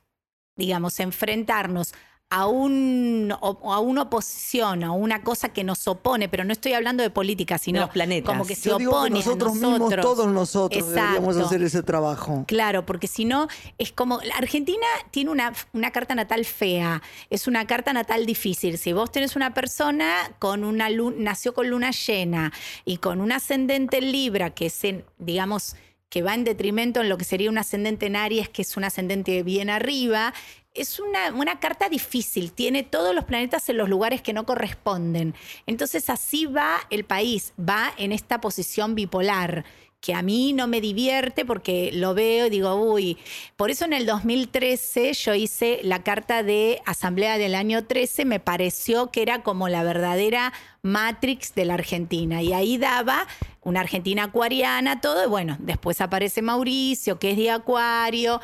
digamos, 0.55 0.99
enfrentarnos 0.99 1.93
a, 2.29 2.45
un, 2.47 3.33
o- 3.39 3.73
a 3.73 3.79
una 3.79 4.01
oposición, 4.01 4.83
a 4.83 4.91
una 4.91 5.23
cosa 5.23 5.49
que 5.49 5.63
nos 5.63 5.87
opone, 5.87 6.27
pero 6.27 6.43
no 6.43 6.51
estoy 6.51 6.73
hablando 6.73 7.01
de 7.01 7.09
política, 7.09 7.57
sino 7.57 7.79
los 7.79 7.89
planetas. 7.89 8.27
como 8.27 8.45
que 8.45 8.53
se 8.55 8.67
Yo 8.69 8.77
digo 8.77 8.91
que 8.91 8.97
opone 8.97 9.15
nosotros 9.19 9.51
a 9.51 9.53
mismos, 9.53 9.79
nosotros. 9.79 10.01
todos 10.05 10.27
nosotros 10.33 10.89
deberíamos 10.93 11.37
hacer 11.37 11.61
ese 11.63 11.83
trabajo. 11.83 12.43
Claro, 12.47 12.85
porque 12.85 13.07
si 13.07 13.23
no, 13.23 13.47
es 13.77 13.93
como. 13.93 14.19
la 14.23 14.35
Argentina 14.35 14.85
tiene 15.11 15.31
una, 15.31 15.53
una 15.71 15.91
carta 15.91 16.15
natal 16.15 16.43
fea, 16.43 17.01
es 17.29 17.47
una 17.47 17.65
carta 17.65 17.93
natal 17.93 18.25
difícil. 18.25 18.77
Si 18.77 18.91
vos 18.91 19.09
tenés 19.11 19.37
una 19.37 19.53
persona 19.53 20.13
con 20.39 20.65
una 20.65 20.89
nació 21.17 21.53
con 21.53 21.69
luna 21.69 21.91
llena 21.91 22.51
y 22.83 22.97
con 22.97 23.21
un 23.21 23.31
ascendente 23.31 23.99
en 23.99 24.11
Libra, 24.11 24.49
que 24.49 24.65
es, 24.65 24.83
en, 24.83 25.05
digamos, 25.17 25.75
que 26.09 26.21
va 26.23 26.33
en 26.33 26.43
detrimento 26.43 27.01
en 27.01 27.09
lo 27.09 27.17
que 27.17 27.25
sería 27.25 27.49
un 27.49 27.57
ascendente 27.57 28.05
en 28.07 28.15
Aries, 28.15 28.47
que 28.49 28.61
es 28.61 28.75
un 28.77 28.83
ascendente 28.83 29.43
bien 29.43 29.69
arriba. 29.69 30.33
Es 30.77 30.99
una, 30.99 31.59
carta 31.59 31.89
difícil, 31.89 32.51
tiene 32.51 32.83
todos 32.83 33.15
los 33.15 33.25
planetas 33.25 33.67
en 33.69 33.77
los 33.77 33.89
lugares 33.89 34.21
que 34.21 34.31
no 34.31 34.45
corresponden. 34.45 35.33
Entonces 35.65 36.09
así 36.09 36.45
va 36.45 36.77
el 36.89 37.03
país, 37.03 37.53
va 37.59 37.91
en 37.97 38.11
esta 38.11 38.39
posición 38.39 38.93
bipolar 38.93 39.65
que 39.99 40.13
a 40.13 40.21
mí 40.21 40.53
no 40.53 40.67
me 40.67 40.79
divierte 40.79 41.43
porque 41.43 41.91
lo 41.93 42.13
veo 42.13 42.45
y 42.45 42.49
digo, 42.49 42.75
uy, 42.75 43.17
por 43.55 43.71
eso 43.71 43.85
en 43.85 43.93
el 43.93 44.05
2013 44.05 45.13
yo 45.13 45.33
hice 45.33 45.79
la 45.83 46.03
carta 46.03 46.43
de 46.43 46.81
Asamblea 46.85 47.37
del 47.37 47.55
año 47.55 47.85
13, 47.85 48.25
me 48.25 48.39
pareció 48.39 49.11
que 49.11 49.23
era 49.23 49.41
como 49.41 49.69
la 49.69 49.83
verdadera 49.83 50.53
Matrix 50.83 51.55
de 51.55 51.65
la 51.65 51.73
Argentina. 51.73 52.41
Y 52.41 52.53
ahí 52.53 52.77
daba 52.77 53.27
una 53.63 53.81
Argentina 53.81 54.25
acuariana, 54.25 55.01
todo, 55.01 55.25
y 55.25 55.27
bueno, 55.27 55.57
después 55.59 55.99
aparece 55.99 56.41
Mauricio, 56.41 57.19
que 57.19 57.31
es 57.31 57.37
de 57.37 57.51
Acuario. 57.51 58.39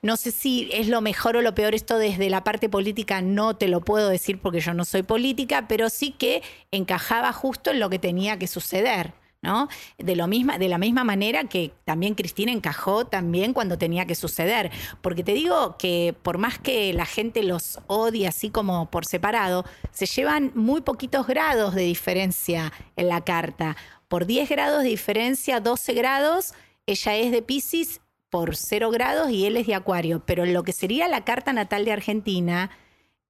No 0.00 0.16
sé 0.16 0.30
si 0.30 0.70
es 0.72 0.88
lo 0.88 1.00
mejor 1.00 1.36
o 1.36 1.42
lo 1.42 1.54
peor 1.54 1.74
esto 1.74 1.98
desde 1.98 2.30
la 2.30 2.44
parte 2.44 2.68
política, 2.68 3.20
no 3.20 3.56
te 3.56 3.68
lo 3.68 3.80
puedo 3.80 4.08
decir 4.08 4.38
porque 4.40 4.60
yo 4.60 4.72
no 4.74 4.84
soy 4.84 5.02
política, 5.02 5.66
pero 5.68 5.90
sí 5.90 6.12
que 6.12 6.42
encajaba 6.70 7.32
justo 7.32 7.72
en 7.72 7.80
lo 7.80 7.90
que 7.90 7.98
tenía 7.98 8.38
que 8.38 8.46
suceder. 8.46 9.23
¿No? 9.44 9.68
De, 9.98 10.16
lo 10.16 10.26
misma, 10.26 10.58
de 10.58 10.68
la 10.68 10.78
misma 10.78 11.04
manera 11.04 11.44
que 11.44 11.72
también 11.84 12.14
Cristina 12.14 12.50
encajó 12.50 13.04
también 13.04 13.52
cuando 13.52 13.78
tenía 13.78 14.06
que 14.06 14.14
suceder. 14.14 14.72
Porque 15.02 15.22
te 15.22 15.34
digo 15.34 15.76
que 15.78 16.16
por 16.22 16.38
más 16.38 16.58
que 16.58 16.92
la 16.94 17.06
gente 17.06 17.42
los 17.42 17.78
odie 17.86 18.26
así 18.26 18.50
como 18.50 18.90
por 18.90 19.04
separado, 19.04 19.64
se 19.92 20.06
llevan 20.06 20.50
muy 20.54 20.80
poquitos 20.80 21.26
grados 21.26 21.74
de 21.74 21.82
diferencia 21.82 22.72
en 22.96 23.08
la 23.08 23.20
carta. 23.20 23.76
Por 24.08 24.26
10 24.26 24.48
grados 24.48 24.82
de 24.82 24.88
diferencia, 24.88 25.60
12 25.60 25.92
grados, 25.92 26.54
ella 26.86 27.16
es 27.16 27.30
de 27.30 27.42
Pisces 27.42 28.00
por 28.30 28.56
0 28.56 28.90
grados 28.90 29.30
y 29.30 29.46
él 29.46 29.56
es 29.58 29.66
de 29.66 29.74
Acuario. 29.74 30.22
Pero 30.24 30.44
en 30.44 30.54
lo 30.54 30.62
que 30.62 30.72
sería 30.72 31.06
la 31.06 31.24
carta 31.24 31.52
natal 31.52 31.84
de 31.84 31.92
Argentina, 31.92 32.70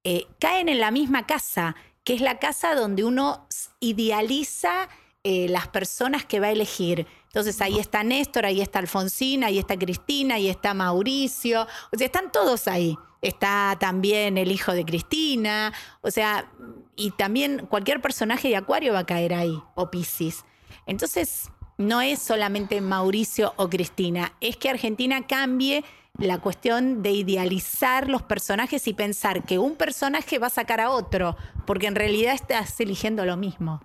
eh, 0.05 0.27
caen 0.39 0.69
en 0.69 0.79
la 0.79 0.93
misma 0.93 1.27
casa, 1.27 1.75
que 2.05 2.15
es 2.15 2.21
la 2.21 2.39
casa 2.39 2.75
donde 2.75 3.03
uno 3.03 3.49
idealiza 3.81 4.89
eh, 5.27 5.49
las 5.49 5.69
personas 5.69 6.27
que 6.27 6.39
va 6.39 6.49
a 6.49 6.53
elegir. 6.53 7.07
Entonces 7.29 7.61
ahí 7.63 7.79
está 7.79 8.05
Néstor, 8.05 8.45
ahí 8.45 8.61
está 8.61 8.79
Alfonsina, 8.79 9.47
ahí 9.47 9.59
está 9.59 9.79
Cristina, 9.79 10.35
ahí 10.35 10.51
está 10.51 10.75
Mauricio, 10.75 11.63
o 11.63 11.97
sea, 11.97 12.07
están 12.07 12.31
todos 12.31 12.69
ahí. 12.69 12.99
Está 13.23 13.79
también 13.81 14.37
el 14.37 14.53
hijo 14.53 14.73
de 14.73 14.85
Cristina, 14.85 15.73
o 16.03 16.11
sea, 16.11 16.53
y 16.95 17.11
también 17.13 17.67
cualquier 17.71 18.03
personaje 18.03 18.49
de 18.49 18.57
Acuario 18.57 18.93
va 18.93 18.99
a 18.99 19.07
caer 19.07 19.33
ahí, 19.33 19.59
o 19.75 19.91
Piscis. 19.91 20.45
Entonces, 20.85 21.51
no 21.79 22.03
es 22.03 22.19
solamente 22.19 22.83
Mauricio 22.83 23.55
o 23.57 23.71
Cristina, 23.71 24.35
es 24.43 24.59
que 24.59 24.69
Argentina 24.69 25.27
cambie 25.27 25.85
la 26.19 26.39
cuestión 26.39 27.03
de 27.03 27.13
idealizar 27.13 28.11
los 28.11 28.23
personajes 28.23 28.87
y 28.87 28.93
pensar 28.93 29.45
que 29.45 29.59
un 29.59 29.75
personaje 29.75 30.39
va 30.39 30.49
a 30.49 30.51
sacar 30.51 30.83
a 30.83 30.91
otro, 30.91 31.35
porque 31.67 31.87
en 31.87 31.95
realidad 31.95 32.35
estás 32.35 32.79
eligiendo 32.79 33.25
lo 33.25 33.39
mismo. 33.39 33.81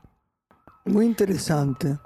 Muy 0.93 1.05
interesante. 1.05 1.97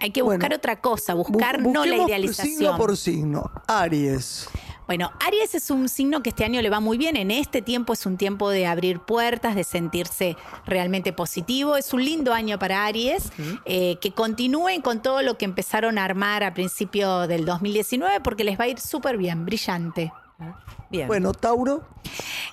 Hay 0.00 0.10
que 0.12 0.22
Bueno, 0.22 0.38
buscar 0.38 0.54
otra 0.56 0.80
cosa, 0.80 1.14
Bu- 1.14 1.28
buscar 1.28 1.60
no 1.60 1.84
la 1.84 1.96
idealización. 1.96 2.56
Signo 2.56 2.76
por 2.76 2.96
signo. 2.96 3.50
Aries. 3.66 4.48
Bueno, 4.86 5.10
Aries 5.26 5.54
es 5.54 5.70
un 5.70 5.86
signo 5.90 6.22
que 6.22 6.30
este 6.30 6.44
año 6.46 6.62
le 6.62 6.70
va 6.70 6.80
muy 6.80 6.96
bien. 6.96 7.16
En 7.16 7.30
este 7.30 7.60
tiempo 7.60 7.92
es 7.92 8.06
un 8.06 8.16
tiempo 8.16 8.48
de 8.48 8.66
abrir 8.66 9.00
puertas, 9.00 9.54
de 9.54 9.64
sentirse 9.64 10.34
realmente 10.64 11.12
positivo. 11.12 11.76
Es 11.76 11.92
un 11.92 12.02
lindo 12.02 12.32
año 12.32 12.58
para 12.58 12.86
Aries. 12.86 13.30
eh, 13.66 13.98
que 14.00 14.12
continúen 14.12 14.80
con 14.80 15.02
todo 15.02 15.20
lo 15.22 15.36
que 15.36 15.44
empezaron 15.44 15.98
a 15.98 16.04
armar 16.06 16.42
a 16.42 16.54
principio 16.54 17.26
del 17.26 17.44
2019 17.44 18.20
porque 18.20 18.44
les 18.44 18.58
va 18.58 18.64
a 18.64 18.68
ir 18.68 18.80
súper 18.80 19.18
bien, 19.18 19.44
brillante. 19.44 20.10
Bien. 20.90 21.06
Bueno, 21.06 21.32
Tauro, 21.34 21.86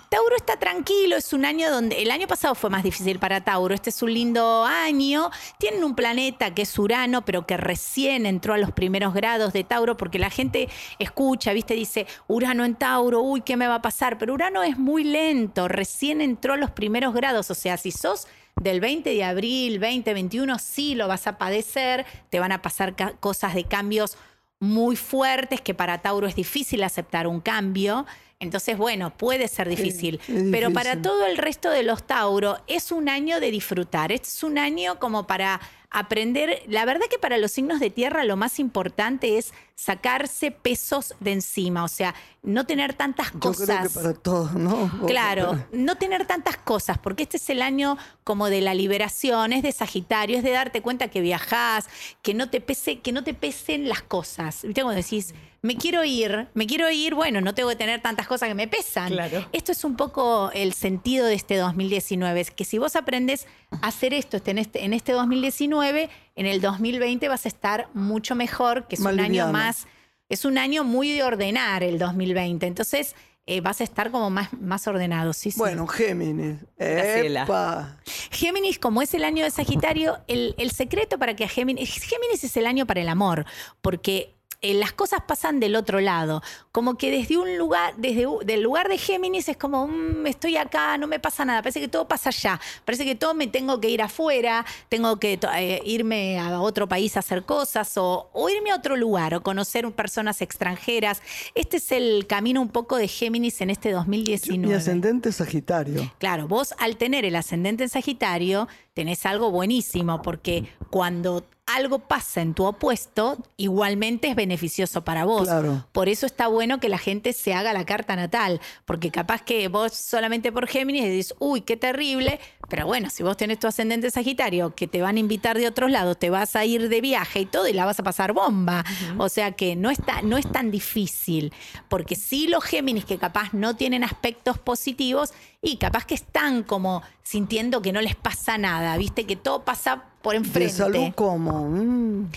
Tauro 0.10 0.36
está 0.36 0.58
tranquilo, 0.58 1.16
es 1.16 1.34
un 1.34 1.46
año 1.46 1.70
donde 1.70 2.02
el 2.02 2.12
año 2.12 2.28
pasado 2.28 2.56
fue 2.56 2.70
más 2.70 2.84
difícil 2.84 3.20
para 3.20 3.44
Tauro, 3.44 3.74
este 3.74 3.92
es 3.92 4.02
un 4.02 4.14
lindo 4.14 4.66
año, 4.66 5.30
tienen 5.58 5.84
un 5.84 5.96
planeta 5.96 6.54
que 6.54 6.64
es 6.64 6.80
Urano, 6.80 7.24
pero 7.24 7.46
que 7.46 7.58
recién 7.58 8.26
entró 8.26 8.54
a 8.54 8.58
los 8.58 8.72
primeros 8.72 9.14
grados 9.14 9.54
de 9.54 9.64
Tauro, 9.64 9.98
porque 9.98 10.20
la 10.20 10.30
gente 10.30 10.68
escucha, 11.00 11.54
viste, 11.54 11.76
dice, 11.76 12.08
Urano 12.28 12.66
en 12.66 12.76
Tauro, 12.76 13.22
uy, 13.22 13.42
¿qué 13.42 13.56
me 13.56 13.68
va 13.68 13.76
a 13.76 13.82
pasar? 13.82 14.18
Pero 14.18 14.34
Urano 14.34 14.64
es 14.64 14.78
muy 14.78 15.04
lento, 15.04 15.68
recién 15.68 16.22
entró 16.22 16.54
a 16.54 16.58
los 16.58 16.72
primeros 16.72 17.14
grados, 17.14 17.52
o 17.52 17.56
sea, 17.56 17.78
si 17.78 17.92
sos 17.92 18.28
del 18.56 18.80
20 18.80 19.10
de 19.10 19.24
abril, 19.24 19.80
2021, 19.80 20.60
sí 20.60 20.96
lo 20.96 21.08
vas 21.08 21.28
a 21.28 21.38
padecer, 21.38 22.06
te 22.30 22.40
van 22.40 22.52
a 22.52 22.62
pasar 22.62 22.96
cosas 23.20 23.54
de 23.54 23.64
cambios 23.66 24.18
muy 24.66 24.96
fuertes, 24.96 25.62
que 25.62 25.74
para 25.74 26.02
Tauro 26.02 26.28
es 26.28 26.36
difícil 26.36 26.84
aceptar 26.84 27.28
un 27.28 27.40
cambio. 27.40 28.06
Entonces, 28.40 28.78
bueno, 28.78 29.16
puede 29.16 29.48
ser 29.48 29.70
difícil. 29.70 30.20
es 30.28 30.44
Pero 30.52 30.72
para 30.72 31.02
todo 31.02 31.26
el 31.26 31.38
resto 31.38 31.70
de 31.70 31.84
los 31.84 32.04
Tauro 32.06 32.58
es 32.68 32.92
un 32.92 33.08
año 33.08 33.40
de 33.40 33.52
disfrutar. 33.52 34.12
Es 34.12 34.44
un 34.44 34.58
año 34.58 35.00
como 35.00 35.26
para 35.26 35.62
aprender. 35.90 36.62
La 36.68 36.86
verdad 36.86 37.06
que 37.10 37.18
para 37.18 37.38
los 37.38 37.52
signos 37.52 37.80
de 37.80 37.90
tierra 37.90 38.26
lo 38.26 38.36
más 38.36 38.60
importante 38.60 39.38
es 39.38 39.54
sacarse 39.76 40.52
pesos 40.52 41.14
de 41.20 41.34
encima. 41.34 41.84
O 41.84 41.88
sea, 41.90 42.16
no 42.42 42.66
tener 42.66 42.94
tantas 42.94 43.32
yo 43.34 43.40
cosas. 43.40 43.66
creo 43.68 43.82
que 43.84 43.90
para 43.90 44.14
todos, 44.14 44.54
¿no? 44.54 44.90
Claro, 45.06 45.66
no 45.72 45.96
tener 45.96 46.26
tantas 46.26 46.58
cosas, 46.58 46.98
porque 46.98 47.24
este 47.24 47.38
es 47.38 47.50
el 47.50 47.62
año 47.62 47.98
como 48.24 48.50
de 48.50 48.62
la 48.62 48.74
liberación, 48.74 49.52
es 49.54 49.64
de 49.64 49.72
Sagitario, 49.72 50.38
es 50.38 50.44
de 50.44 50.52
darte 50.52 50.82
cuenta 50.82 51.10
que 51.10 51.22
viajás, 51.22 51.88
que 52.22 52.34
no 52.34 52.50
te 52.50 52.62
pese, 52.62 53.00
que 53.00 53.12
no 53.12 53.24
te 53.24 53.34
pesen 53.34 53.90
las 53.90 54.02
cosas. 54.02 54.62
¿Viste 54.64 54.82
cuando 54.82 55.02
decís, 55.02 55.34
me 55.62 55.76
quiero 55.76 56.04
ir, 56.06 56.48
me 56.54 56.68
quiero 56.68 56.90
ir, 56.92 57.16
bueno, 57.16 57.42
no 57.42 57.56
tengo 57.56 57.70
que 57.70 57.76
tener 57.76 58.00
tantas 58.02 58.28
cosas 58.28 58.48
que 58.48 58.56
me 58.56 58.68
pesan. 58.68 59.12
Claro. 59.12 59.46
Esto 59.52 59.72
es 59.72 59.84
un 59.84 59.96
poco 59.98 60.52
el 60.54 60.74
sentido 60.74 61.26
de 61.26 61.34
este 61.34 61.58
2019, 61.58 62.40
es 62.40 62.52
que 62.52 62.66
si 62.66 62.78
vos 62.78 62.96
aprendes 62.96 63.48
a 63.82 63.88
hacer 63.88 64.14
esto 64.14 64.38
este- 64.38 64.52
en 64.52 64.60
este, 64.60 64.86
en 64.86 64.94
este 64.94 65.12
2019, 65.14 66.10
en 66.36 66.46
el 66.46 66.62
2020 66.62 67.28
vas 67.28 67.46
a 67.46 67.48
estar 67.48 67.88
mucho 67.94 68.36
mejor, 68.36 68.88
que 68.88 68.96
es 68.96 69.02
un 69.02 69.20
año 69.20 69.52
más, 69.52 69.88
es 70.30 70.46
un 70.46 70.58
año 70.58 70.84
muy 70.84 71.12
de 71.12 71.24
ordenar 71.24 71.84
el 71.84 71.98
2020. 71.98 72.66
Entonces, 72.66 73.16
eh, 73.48 73.62
vas 73.62 73.80
a 73.80 73.84
estar 73.84 74.12
como 74.12 74.30
más, 74.30 74.52
más 74.54 74.88
ordenado. 74.88 75.32
Sí, 75.32 75.52
sí. 75.52 75.60
Bueno, 75.60 75.88
Géminis. 75.88 76.58
Epa. 76.78 77.98
Géminis, 78.32 78.80
como 78.80 79.02
es 79.02 79.14
el 79.14 79.24
año 79.24 79.44
de 79.44 79.52
Sagitario, 79.52 80.20
el, 80.28 80.56
el 80.58 80.72
secreto 80.72 81.20
para 81.20 81.36
que 81.36 81.46
a 81.46 81.48
Géminis. 81.48 81.94
Géminis 82.04 82.44
es 82.44 82.58
el 82.58 82.66
año 82.66 82.86
para 82.86 83.02
el 83.02 83.10
amor, 83.10 83.46
porque 83.82 84.35
las 84.74 84.92
cosas 84.94 85.22
pasan 85.28 85.60
del 85.60 85.76
otro 85.76 86.00
lado. 86.00 86.42
Como 86.72 86.98
que 86.98 87.12
desde 87.12 87.38
un 87.38 87.58
lugar, 87.58 87.94
desde 87.98 88.26
del 88.44 88.62
lugar 88.62 88.90
de 88.90 88.98
Géminis 88.98 89.48
es 89.50 89.58
como, 89.58 89.88
"Mm, 89.88 90.28
estoy 90.28 90.58
acá, 90.58 90.98
no 90.98 91.08
me 91.08 91.20
pasa 91.20 91.46
nada. 91.46 91.62
Parece 91.62 91.80
que 91.80 91.88
todo 91.88 92.08
pasa 92.08 92.30
allá. 92.30 92.60
Parece 92.84 93.06
que 93.06 93.16
todo 93.16 93.34
me 93.34 93.48
tengo 93.48 93.80
que 93.80 93.90
ir 93.90 94.02
afuera, 94.02 94.66
tengo 94.90 95.18
que 95.20 95.40
eh, 95.58 95.82
irme 95.86 96.40
a 96.40 96.60
otro 96.60 96.88
país 96.88 97.16
a 97.16 97.20
hacer 97.20 97.44
cosas 97.44 97.98
o, 97.98 98.30
o 98.34 98.50
irme 98.50 98.72
a 98.72 98.76
otro 98.76 98.96
lugar 98.98 99.36
o 99.36 99.42
conocer 99.42 99.90
personas 99.92 100.42
extranjeras. 100.42 101.22
Este 101.54 101.78
es 101.78 101.92
el 101.92 102.26
camino 102.28 102.62
un 102.62 102.70
poco 102.70 102.98
de 102.98 103.08
Géminis 103.08 103.62
en 103.62 103.70
este 103.70 103.92
2019. 103.92 104.68
Mi 104.68 104.74
ascendente 104.74 105.30
es 105.30 105.36
Sagitario. 105.36 106.12
Claro, 106.18 106.48
vos 106.48 106.74
al 106.80 106.98
tener 106.98 107.26
el 107.26 107.36
ascendente 107.36 107.84
en 107.84 107.90
Sagitario, 107.90 108.68
tenés 108.94 109.26
algo 109.26 109.52
buenísimo, 109.52 110.22
porque 110.22 110.66
cuando 110.90 111.44
algo 111.66 112.00
pasa 112.00 112.42
en 112.42 112.54
tu 112.54 112.66
opuesto, 112.66 113.38
igualmente 113.58 114.28
es 114.30 114.36
beneficioso 114.36 115.04
para 115.04 115.26
vos. 115.26 115.48
Claro. 115.48 115.86
Por 115.92 116.10
eso 116.10 116.26
está 116.26 116.48
bueno 116.48 116.80
que 116.80 116.90
la 116.90 116.98
gente 116.98 117.34
se 117.34 117.54
haga 117.54 117.74
la 117.74 117.86
carta 117.86 118.16
natal, 118.16 118.62
porque 118.86 119.10
capaz 119.12 119.42
que 119.42 119.68
vos 119.68 119.94
solamente 119.94 120.52
por 120.52 120.68
Géminis 120.68 121.04
decís, 121.04 121.34
uy, 121.40 121.62
qué 121.62 121.76
terrible, 121.76 122.40
pero 122.68 122.86
bueno, 122.86 123.10
si 123.10 123.24
vos 123.24 123.38
tenés 123.38 123.60
tu 123.60 123.68
ascendente 123.68 124.10
Sagitario, 124.12 124.76
que 124.76 124.88
te 124.88 125.02
van 125.02 125.18
a 125.18 125.20
invitar 125.20 125.58
de 125.58 125.68
otros 125.68 125.92
lados, 125.92 126.18
te 126.18 126.30
vas 126.30 126.56
a 126.56 126.66
ir 126.66 126.90
de 126.90 127.02
viaje 127.02 127.42
y 127.42 127.46
todo, 127.46 127.68
y 127.68 127.74
la 127.74 127.86
vas 127.86 128.00
a 128.00 128.04
pasar 128.04 128.34
bomba. 128.34 128.84
O 129.18 129.30
sea 129.30 129.52
que 129.52 129.76
no, 129.76 129.90
está, 129.90 130.22
no 130.22 130.38
es 130.38 130.52
tan 130.52 130.72
difícil, 130.72 131.54
porque 131.90 132.16
sí 132.16 132.48
los 132.48 132.64
Géminis 132.64 133.06
que 133.06 133.18
capaz 133.18 133.54
no 133.54 133.76
tienen 133.76 134.04
aspectos 134.04 134.58
positivos 134.58 135.34
y 135.62 135.78
capaz 135.78 136.06
que 136.06 136.16
están 136.16 136.64
como 136.64 137.02
sintiendo 137.24 137.82
que 137.82 137.92
no 137.92 138.02
les 138.02 138.16
pasa 138.16 138.58
nada, 138.58 138.98
viste, 138.98 139.26
que 139.26 139.36
todo 139.36 139.64
pasa 139.64 140.04
por 140.22 140.34
De 140.34 140.38
enfrente. 140.40 140.74
salud, 140.74 141.08
¿cómo? 141.16 141.70
Mm. 141.70 142.30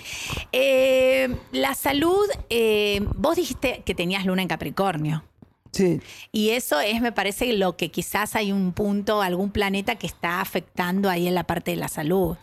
Eh, 0.53 1.37
la 1.53 1.75
salud, 1.75 2.27
eh, 2.51 3.07
vos 3.17 3.37
dijiste 3.37 3.83
que 3.85 3.95
tenías 3.95 4.25
luna 4.27 4.43
en 4.43 4.49
Capricornio. 4.49 5.25
Sí. 5.73 6.01
Y 6.33 6.51
eso 6.51 6.81
es, 6.81 7.01
me 7.01 7.13
parece, 7.13 7.53
lo 7.53 7.77
que 7.77 7.91
quizás 7.91 8.35
hay 8.37 8.53
un 8.53 8.73
punto, 8.73 9.23
algún 9.23 9.51
planeta 9.51 9.97
que 9.97 10.07
está 10.07 10.41
afectando 10.41 11.11
ahí 11.11 11.27
en 11.29 11.35
la 11.35 11.45
parte 11.45 11.71
de 11.73 11.77
la 11.77 11.89
salud. 11.89 12.37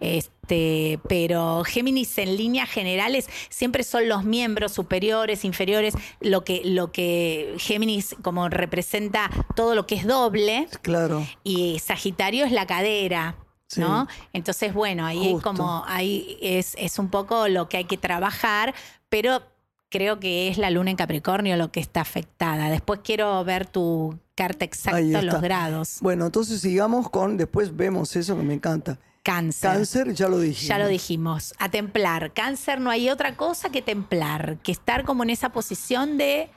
Este, 0.00 1.00
pero 1.08 1.64
Géminis 1.64 2.18
en 2.18 2.36
líneas 2.36 2.68
generales 2.68 3.28
siempre 3.48 3.82
son 3.82 4.08
los 4.08 4.24
miembros 4.24 4.72
superiores, 4.72 5.44
inferiores, 5.44 5.94
lo 6.20 6.44
que, 6.44 6.60
lo 6.64 6.92
que 6.92 7.54
Géminis 7.58 8.14
como 8.22 8.48
representa 8.48 9.30
todo 9.54 9.74
lo 9.74 9.86
que 9.86 9.94
es 9.94 10.06
doble 10.06 10.68
Claro. 10.82 11.26
y 11.44 11.78
Sagitario 11.78 12.44
es 12.44 12.52
la 12.52 12.66
cadera. 12.66 13.36
Sí. 13.68 13.80
¿No? 13.80 14.06
Entonces, 14.32 14.72
bueno, 14.74 15.04
ahí 15.04 15.32
Justo. 15.32 15.48
como, 15.48 15.82
ahí 15.88 16.38
es, 16.40 16.76
es 16.78 17.00
un 17.00 17.10
poco 17.10 17.48
lo 17.48 17.68
que 17.68 17.78
hay 17.78 17.84
que 17.84 17.96
trabajar, 17.96 18.74
pero 19.08 19.42
creo 19.90 20.18
que 20.20 20.48
es 20.48 20.58
la 20.58 20.70
luna 20.70 20.90
en 20.90 20.96
Capricornio 20.96 21.56
lo 21.56 21.70
que 21.70 21.80
está 21.80 22.00
afectada. 22.00 22.68
Después 22.70 23.00
quiero 23.02 23.42
ver 23.44 23.66
tu 23.66 24.18
carta 24.34 24.64
exacta, 24.64 25.22
los 25.22 25.40
grados. 25.40 25.98
Bueno, 26.00 26.26
entonces 26.26 26.60
sigamos 26.60 27.10
con, 27.10 27.36
después 27.36 27.74
vemos 27.74 28.14
eso 28.16 28.36
que 28.36 28.42
me 28.42 28.54
encanta. 28.54 28.98
Cáncer. 29.22 29.70
Cáncer, 29.72 30.14
ya 30.14 30.28
lo 30.28 30.38
dije. 30.38 30.66
Ya 30.66 30.78
lo 30.78 30.86
dijimos, 30.86 31.52
a 31.58 31.68
templar. 31.68 32.32
Cáncer 32.32 32.80
no 32.80 32.90
hay 32.90 33.10
otra 33.10 33.36
cosa 33.36 33.70
que 33.70 33.82
templar, 33.82 34.58
que 34.62 34.70
estar 34.70 35.04
como 35.04 35.24
en 35.24 35.30
esa 35.30 35.48
posición 35.50 36.16
de, 36.16 36.48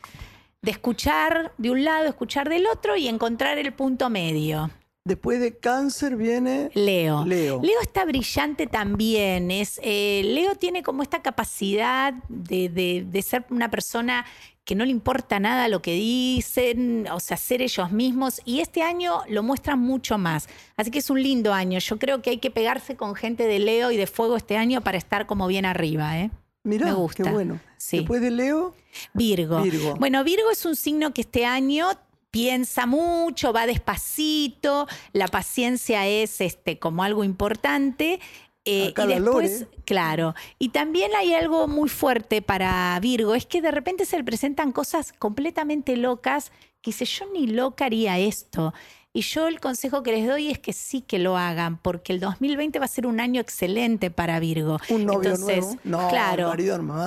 de 0.61 0.71
escuchar 0.71 1.51
de 1.57 1.71
un 1.71 1.83
lado, 1.83 2.05
escuchar 2.05 2.47
del 2.47 2.67
otro 2.67 2.95
y 2.95 3.07
encontrar 3.07 3.57
el 3.57 3.73
punto 3.73 4.11
medio. 4.11 4.69
Después 5.05 5.39
de 5.39 5.57
cáncer 5.57 6.15
viene 6.17 6.69
Leo. 6.75 7.25
Leo. 7.25 7.61
Leo 7.63 7.81
está 7.81 8.05
brillante 8.05 8.67
también. 8.67 9.49
Es, 9.49 9.79
eh, 9.83 10.21
Leo 10.25 10.55
tiene 10.55 10.83
como 10.83 11.01
esta 11.03 11.21
capacidad 11.21 12.13
de, 12.27 12.69
de- 12.69 13.05
de 13.09 13.21
ser 13.21 13.45
una 13.49 13.71
persona 13.71 14.25
que 14.65 14.75
no 14.75 14.85
le 14.85 14.91
importa 14.91 15.39
nada 15.39 15.67
lo 15.67 15.81
que 15.81 15.93
dicen, 15.93 17.07
o 17.11 17.19
sea, 17.19 17.37
ser 17.37 17.61
ellos 17.63 17.91
mismos. 17.91 18.39
Y 18.45 18.59
este 18.59 18.83
año 18.83 19.23
lo 19.27 19.41
muestran 19.41 19.79
mucho 19.79 20.17
más. 20.19 20.47
Así 20.77 20.91
que 20.91 20.99
es 20.99 21.09
un 21.09 21.23
lindo 21.23 21.53
año. 21.53 21.79
Yo 21.79 21.97
creo 21.97 22.21
que 22.21 22.29
hay 22.31 22.37
que 22.37 22.51
pegarse 22.51 22.95
con 22.95 23.15
gente 23.15 23.47
de 23.47 23.57
Leo 23.57 23.89
y 23.91 23.97
de 23.97 24.05
Fuego 24.05 24.37
este 24.37 24.57
año 24.57 24.81
para 24.81 24.97
estar 24.99 25.25
como 25.25 25.47
bien 25.47 25.65
arriba. 25.65 26.19
¿eh? 26.19 26.29
Mirá, 26.63 26.85
me 26.85 26.93
gusta. 26.93 27.23
qué 27.23 27.31
bueno. 27.31 27.59
Sí. 27.77 27.97
Después 27.99 28.21
de 28.21 28.29
Leo, 28.29 28.75
Virgo. 29.15 29.61
Virgo. 29.63 29.95
Bueno, 29.95 30.23
Virgo 30.23 30.51
es 30.51 30.63
un 30.65 30.75
signo 30.75 31.13
que 31.15 31.21
este 31.21 31.45
año 31.45 31.87
piensa 32.31 32.85
mucho, 32.85 33.53
va 33.53 33.65
despacito, 33.65 34.87
la 35.13 35.27
paciencia 35.27 36.07
es 36.07 36.41
este, 36.41 36.79
como 36.79 37.03
algo 37.03 37.23
importante. 37.23 38.19
eh, 38.65 38.93
y 38.95 39.07
después, 39.07 39.65
claro, 39.85 40.35
y 40.59 40.69
también 40.69 41.11
hay 41.17 41.33
algo 41.33 41.67
muy 41.67 41.89
fuerte 41.89 42.41
para 42.41 42.99
Virgo, 42.99 43.33
es 43.33 43.45
que 43.45 43.61
de 43.61 43.71
repente 43.71 44.05
se 44.05 44.17
le 44.17 44.23
presentan 44.23 44.71
cosas 44.71 45.13
completamente 45.13 45.95
locas 45.95 46.51
que 46.81 46.91
dice, 46.91 47.05
yo 47.05 47.25
ni 47.33 47.47
loca 47.47 47.85
haría 47.85 48.19
esto. 48.19 48.73
Y 49.11 49.21
yo 49.21 49.47
el 49.47 49.59
consejo 49.59 50.03
que 50.03 50.11
les 50.11 50.27
doy 50.27 50.51
es 50.51 50.59
que 50.59 50.71
sí 50.71 51.01
que 51.01 51.17
lo 51.17 51.35
hagan, 51.35 51.77
porque 51.81 52.13
el 52.13 52.19
2020 52.19 52.77
va 52.77 52.85
a 52.85 52.87
ser 52.87 53.07
un 53.07 53.19
año 53.19 53.41
excelente 53.41 54.11
para 54.11 54.39
Virgo. 54.39 54.79
un 54.89 55.05
novio 55.05 55.31
Entonces, 55.31 55.65
nuevo. 55.65 55.79
No, 55.83 56.07
claro, 56.09 56.53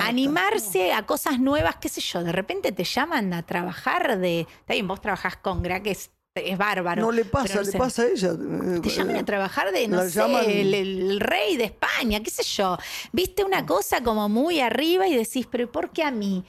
animarse 0.01 0.91
a 0.93 1.05
cosas 1.05 1.39
nuevas, 1.39 1.77
qué 1.77 1.87
sé 1.89 2.01
yo, 2.01 2.23
de 2.23 2.31
repente 2.33 2.71
te 2.71 2.83
llaman 2.83 3.33
a 3.33 3.43
trabajar 3.45 4.19
de, 4.19 4.41
está 4.41 4.73
bien, 4.73 4.87
vos 4.87 4.99
trabajás 5.01 5.37
con 5.37 5.63
Gra, 5.63 5.81
que 5.81 5.91
es, 5.91 6.11
es 6.35 6.57
bárbaro. 6.57 7.01
No 7.03 7.11
le 7.11 7.23
pasa, 7.25 7.55
no 7.55 7.61
le 7.61 7.71
sé, 7.71 7.77
pasa 7.77 8.01
a 8.03 8.07
ella. 8.07 8.33
Te 8.81 8.89
llaman 8.89 9.15
a 9.17 9.23
trabajar 9.25 9.71
de, 9.71 9.87
no 9.87 9.97
La 9.97 10.09
sé, 10.09 10.19
llaman- 10.19 10.43
el, 10.49 10.73
el 10.73 11.19
rey 11.21 11.55
de 11.55 11.65
España, 11.65 12.21
qué 12.21 12.29
sé 12.31 12.43
yo. 12.43 12.77
Viste 13.13 13.43
una 13.45 13.65
cosa 13.65 14.03
como 14.03 14.27
muy 14.27 14.59
arriba 14.59 15.07
y 15.07 15.15
decís, 15.15 15.47
pero 15.49 15.71
¿por 15.71 15.91
qué 15.91 16.03
a 16.03 16.11
mí? 16.11 16.43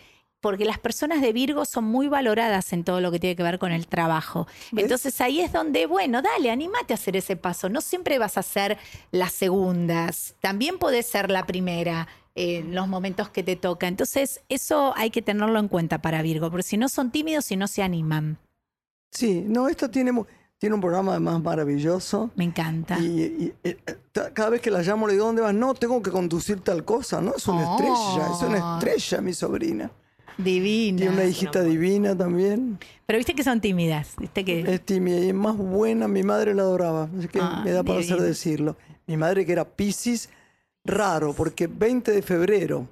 Porque 0.45 0.67
las 0.67 0.79
personas 0.79 1.23
de 1.23 1.33
Virgo 1.33 1.65
son 1.65 1.85
muy 1.85 2.07
valoradas 2.07 2.75
en 2.75 2.85
todo 2.85 3.01
lo 3.01 3.11
que 3.11 3.19
tiene 3.19 3.35
que 3.35 3.43
ver 3.43 3.59
con 3.59 3.73
el 3.73 3.87
trabajo. 3.87 4.47
¿Ves? 4.73 4.83
Entonces 4.85 5.19
ahí 5.23 5.41
es 5.41 5.55
donde, 5.55 5.87
bueno, 5.87 6.21
dale, 6.21 6.51
animate 6.51 6.93
a 6.93 6.97
hacer 6.97 7.17
ese 7.17 7.35
paso. 7.35 7.71
No 7.71 7.81
siempre 7.81 8.19
vas 8.19 8.37
a 8.37 8.43
ser 8.43 8.77
las 9.11 9.33
segundas. 9.33 10.35
También 10.43 10.79
podés 10.79 11.07
ser 11.07 11.31
la 11.31 11.47
primera 11.47 12.09
en 12.35 12.75
los 12.75 12.89
momentos 12.89 13.31
que 13.31 13.43
te 13.43 13.57
toca. 13.57 13.89
Entonces, 13.89 14.43
eso 14.51 14.93
hay 14.99 15.09
que 15.11 15.23
tenerlo 15.23 15.59
en 15.59 15.69
cuenta 15.69 16.03
para 16.03 16.21
Virgo, 16.21 16.51
porque 16.51 16.65
si 16.65 16.77
no 16.77 16.91
son 16.91 17.11
tímidos 17.11 17.51
y 17.51 17.57
no 17.57 17.67
se 17.67 17.83
animan. 17.83 18.37
Sí, 19.13 19.43
no, 19.47 19.69
esta 19.69 19.91
tiene, 19.91 20.13
tiene 20.59 20.75
un 20.75 20.81
programa 20.83 21.13
además 21.13 21.41
maravilloso. 21.43 22.33
Me 22.37 22.45
encanta. 22.45 22.99
Y, 22.99 23.05
y, 23.05 23.55
eh, 23.65 23.79
cada 24.35 24.51
vez 24.51 24.61
que 24.61 24.71
la 24.71 24.83
llamo 24.83 25.07
le 25.07 25.15
digo, 25.15 25.25
¿dónde 25.25 25.41
vas? 25.41 25.55
No, 25.55 25.73
tengo 25.73 26.03
que 26.03 26.11
conducir 26.11 26.61
tal 26.61 26.85
cosa, 26.85 27.23
¿no? 27.23 27.35
Es 27.35 27.47
una 27.49 27.67
Oh. 27.67 27.77
estrella, 27.79 28.31
es 28.35 28.43
una 28.43 28.75
estrella 28.75 29.21
mi 29.23 29.33
sobrina. 29.33 29.91
Divina. 30.39 30.99
Tiene 30.99 31.13
una 31.15 31.25
hijita 31.25 31.63
divina 31.63 32.17
también. 32.17 32.79
Pero 33.07 33.19
viste 33.19 33.35
que 33.35 33.45
son 33.45 33.61
tímidas, 33.61 34.15
viste 34.19 34.45
que... 34.45 34.61
Es 34.61 34.81
tímida 34.85 35.19
y 35.21 35.29
es 35.29 35.35
más 35.35 35.57
buena. 35.57 36.09
Mi 36.09 36.23
madre 36.23 36.55
la 36.55 36.63
adoraba. 36.63 37.09
Así 37.19 37.29
que 37.29 37.41
Ay, 37.41 37.65
me 37.65 37.71
da 37.73 37.83
para 37.83 38.01
hacer 38.01 38.21
decirlo. 38.21 38.77
Mi 39.07 39.17
madre 39.17 39.45
que 39.47 39.53
era 39.53 39.65
Piscis, 39.65 40.31
raro, 40.85 41.33
porque 41.35 41.67
20 41.67 42.11
de 42.13 42.23
febrero, 42.23 42.89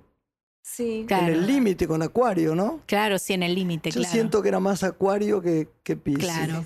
Sí. 0.64 1.04
Claro. 1.08 1.26
en 1.26 1.32
el 1.34 1.46
límite 1.46 1.88
con 1.88 2.02
Acuario, 2.02 2.54
¿no? 2.54 2.80
Claro, 2.86 3.18
sí, 3.18 3.32
en 3.32 3.42
el 3.42 3.54
límite, 3.54 3.90
Yo 3.90 4.00
claro. 4.00 4.12
siento 4.12 4.42
que 4.42 4.48
era 4.48 4.60
más 4.60 4.84
Acuario 4.84 5.42
que, 5.42 5.66
que 5.82 5.96
Piscis. 5.96 6.24
Claro. 6.24 6.64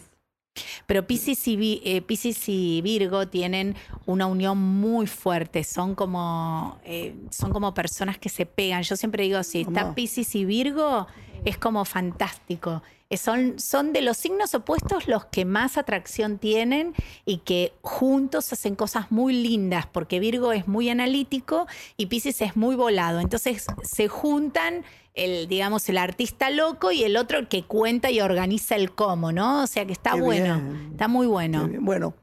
Pero 0.86 1.04
y, 1.08 1.82
eh, 1.84 2.02
Piscis 2.02 2.48
y 2.48 2.80
Virgo 2.82 3.28
tienen 3.28 3.76
una 4.06 4.26
unión 4.26 4.58
muy 4.58 5.06
fuerte. 5.06 5.64
Son 5.64 5.94
como, 5.94 6.78
eh, 6.84 7.14
son 7.30 7.52
como 7.52 7.74
personas 7.74 8.18
que 8.18 8.28
se 8.28 8.46
pegan. 8.46 8.82
Yo 8.82 8.96
siempre 8.96 9.24
digo, 9.24 9.42
si 9.42 9.60
está 9.60 9.82
Mamá. 9.82 9.94
Piscis 9.94 10.34
y 10.34 10.44
Virgo, 10.44 11.06
es 11.44 11.58
como 11.58 11.84
fantástico. 11.84 12.82
Eh, 13.08 13.16
Son, 13.16 13.58
son 13.60 13.92
de 13.92 14.02
los 14.02 14.16
signos 14.16 14.54
opuestos 14.54 15.06
los 15.06 15.26
que 15.26 15.44
más 15.44 15.78
atracción 15.78 16.38
tienen 16.38 16.92
y 17.24 17.38
que 17.38 17.72
juntos 17.82 18.52
hacen 18.52 18.74
cosas 18.74 19.12
muy 19.12 19.32
lindas, 19.32 19.86
porque 19.86 20.18
Virgo 20.18 20.52
es 20.52 20.66
muy 20.66 20.88
analítico 20.88 21.66
y 21.96 22.06
Piscis 22.06 22.42
es 22.42 22.56
muy 22.56 22.74
volado. 22.74 23.20
Entonces 23.20 23.66
se 23.82 24.08
juntan 24.08 24.84
el, 25.16 25.48
digamos, 25.48 25.88
el 25.88 25.98
artista 25.98 26.50
loco 26.50 26.92
y 26.92 27.02
el 27.02 27.16
otro 27.16 27.48
que 27.48 27.64
cuenta 27.64 28.10
y 28.10 28.20
organiza 28.20 28.76
el 28.76 28.92
cómo, 28.92 29.32
¿no? 29.32 29.62
O 29.64 29.66
sea 29.66 29.84
que 29.84 29.92
está 29.92 30.12
Qué 30.12 30.20
bueno, 30.20 30.60
bien. 30.60 30.88
está 30.92 31.08
muy 31.08 31.26
bueno. 31.26 31.68
Bueno, 31.80 32.14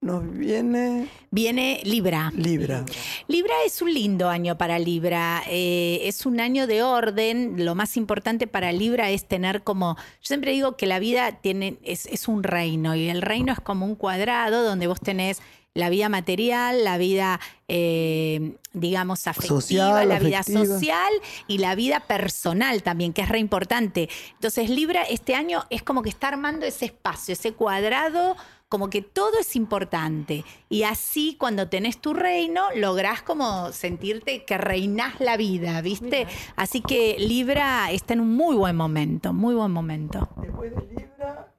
nos 0.00 0.30
viene 0.36 1.08
Viene 1.30 1.80
Libra. 1.84 2.32
Libra. 2.34 2.84
Libra 3.28 3.54
es 3.66 3.82
un 3.82 3.92
lindo 3.92 4.28
año 4.28 4.56
para 4.56 4.78
Libra, 4.78 5.42
eh, 5.48 6.00
es 6.04 6.26
un 6.26 6.40
año 6.40 6.66
de 6.66 6.82
orden, 6.82 7.64
lo 7.64 7.74
más 7.74 7.96
importante 7.96 8.46
para 8.46 8.72
Libra 8.72 9.10
es 9.10 9.26
tener 9.26 9.62
como, 9.62 9.96
yo 9.96 10.02
siempre 10.22 10.52
digo 10.52 10.76
que 10.76 10.86
la 10.86 10.98
vida 10.98 11.32
tiene, 11.32 11.78
es, 11.82 12.06
es 12.06 12.28
un 12.28 12.42
reino 12.42 12.94
y 12.94 13.08
el 13.08 13.20
reino 13.22 13.52
es 13.52 13.60
como 13.60 13.84
un 13.84 13.96
cuadrado 13.96 14.64
donde 14.64 14.86
vos 14.86 15.00
tenés 15.00 15.42
la 15.76 15.90
vida 15.90 16.08
material, 16.08 16.84
la 16.84 16.96
vida, 16.96 17.38
eh, 17.68 18.56
digamos, 18.72 19.26
afectiva, 19.26 19.60
Social, 19.60 20.08
la 20.08 20.18
vida 20.18 20.38
afectiva. 20.40 20.64
social 20.64 21.12
y 21.46 21.58
la 21.58 21.74
vida 21.74 22.00
personal 22.00 22.82
también, 22.82 23.12
que 23.12 23.20
es 23.20 23.28
re 23.28 23.38
importante. 23.38 24.08
Entonces 24.32 24.70
Libra 24.70 25.02
este 25.02 25.34
año 25.34 25.64
es 25.68 25.82
como 25.82 26.02
que 26.02 26.08
está 26.08 26.28
armando 26.28 26.64
ese 26.64 26.86
espacio, 26.86 27.34
ese 27.34 27.52
cuadrado 27.52 28.36
como 28.68 28.90
que 28.90 29.02
todo 29.02 29.38
es 29.38 29.54
importante. 29.54 30.44
Y 30.68 30.84
así 30.84 31.36
cuando 31.38 31.68
tenés 31.68 32.00
tu 32.00 32.14
reino, 32.14 32.62
lográs 32.74 33.22
como 33.22 33.70
sentirte 33.72 34.44
que 34.44 34.58
reinás 34.58 35.20
la 35.20 35.36
vida, 35.36 35.80
¿viste? 35.82 36.26
Así 36.56 36.80
que 36.80 37.16
Libra 37.18 37.90
está 37.92 38.14
en 38.14 38.20
un 38.20 38.34
muy 38.34 38.56
buen 38.56 38.76
momento, 38.76 39.32
muy 39.32 39.54
buen 39.54 39.70
momento. 39.70 40.28
Después 40.40 40.74
de 40.74 40.82
Libra. 40.94 41.52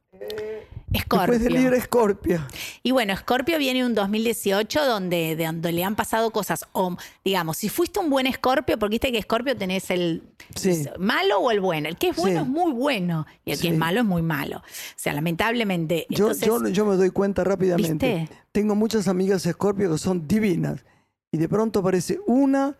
Escorpio. 0.94 1.34
después 1.34 1.44
de 1.44 1.50
Libra, 1.50 1.78
Escorpio. 1.78 2.42
Y 2.82 2.92
bueno, 2.92 3.12
Escorpio 3.14 3.58
viene 3.58 3.86
un 3.86 3.94
2018 3.94 4.86
donde, 4.86 5.36
de 5.36 5.46
donde 5.46 5.72
le 5.74 5.84
han 5.84 5.96
pasado 5.96 6.32
cosas. 6.32 6.66
O, 6.72 6.96
digamos, 7.26 7.58
si 7.58 7.68
fuiste 7.70 8.00
un 8.00 8.10
buen 8.10 8.26
Escorpio, 8.26 8.80
porque 8.80 8.94
viste 8.94 9.12
que 9.12 9.18
Escorpio 9.18 9.56
tenés 9.58 9.90
el 9.92 10.24
Sí. 10.56 10.86
malo 10.98 11.40
o 11.40 11.52
el 11.52 11.60
bueno. 11.60 11.90
El 11.90 11.98
que 11.98 12.10
es 12.10 12.16
bueno 12.16 12.40
Sí. 12.42 12.46
es 12.46 12.50
muy 12.50 12.72
bueno 12.72 13.26
y 13.44 13.52
el 13.52 13.60
que 13.60 13.68
es 13.70 13.78
malo 13.78 14.00
es 14.00 14.06
muy 14.06 14.22
malo. 14.22 14.58
O 14.60 14.64
sea, 14.96 15.14
lamentablemente. 15.14 16.08
Yo, 16.10 16.30
entonces- 16.32 16.48
yo, 16.48 16.68
yo 16.70 16.86
me 16.86 16.96
doy 16.96 17.10
cuenta 17.10 17.44
rápidamente. 17.44 18.20
¿Viste? 18.22 18.36
Tengo 18.54 18.74
muchas 18.76 19.08
amigas 19.10 19.46
Escorpio 19.46 19.92
que 19.92 19.98
son 19.98 20.28
divinas. 20.28 20.86
Y 21.32 21.38
de 21.38 21.50
pronto 21.50 21.80
aparece 21.80 22.20
una, 22.26 22.78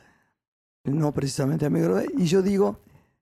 no 0.86 1.12
precisamente 1.12 1.66
amiga, 1.66 2.04
y 2.18 2.26
yo 2.26 2.42
digo, 2.42 2.80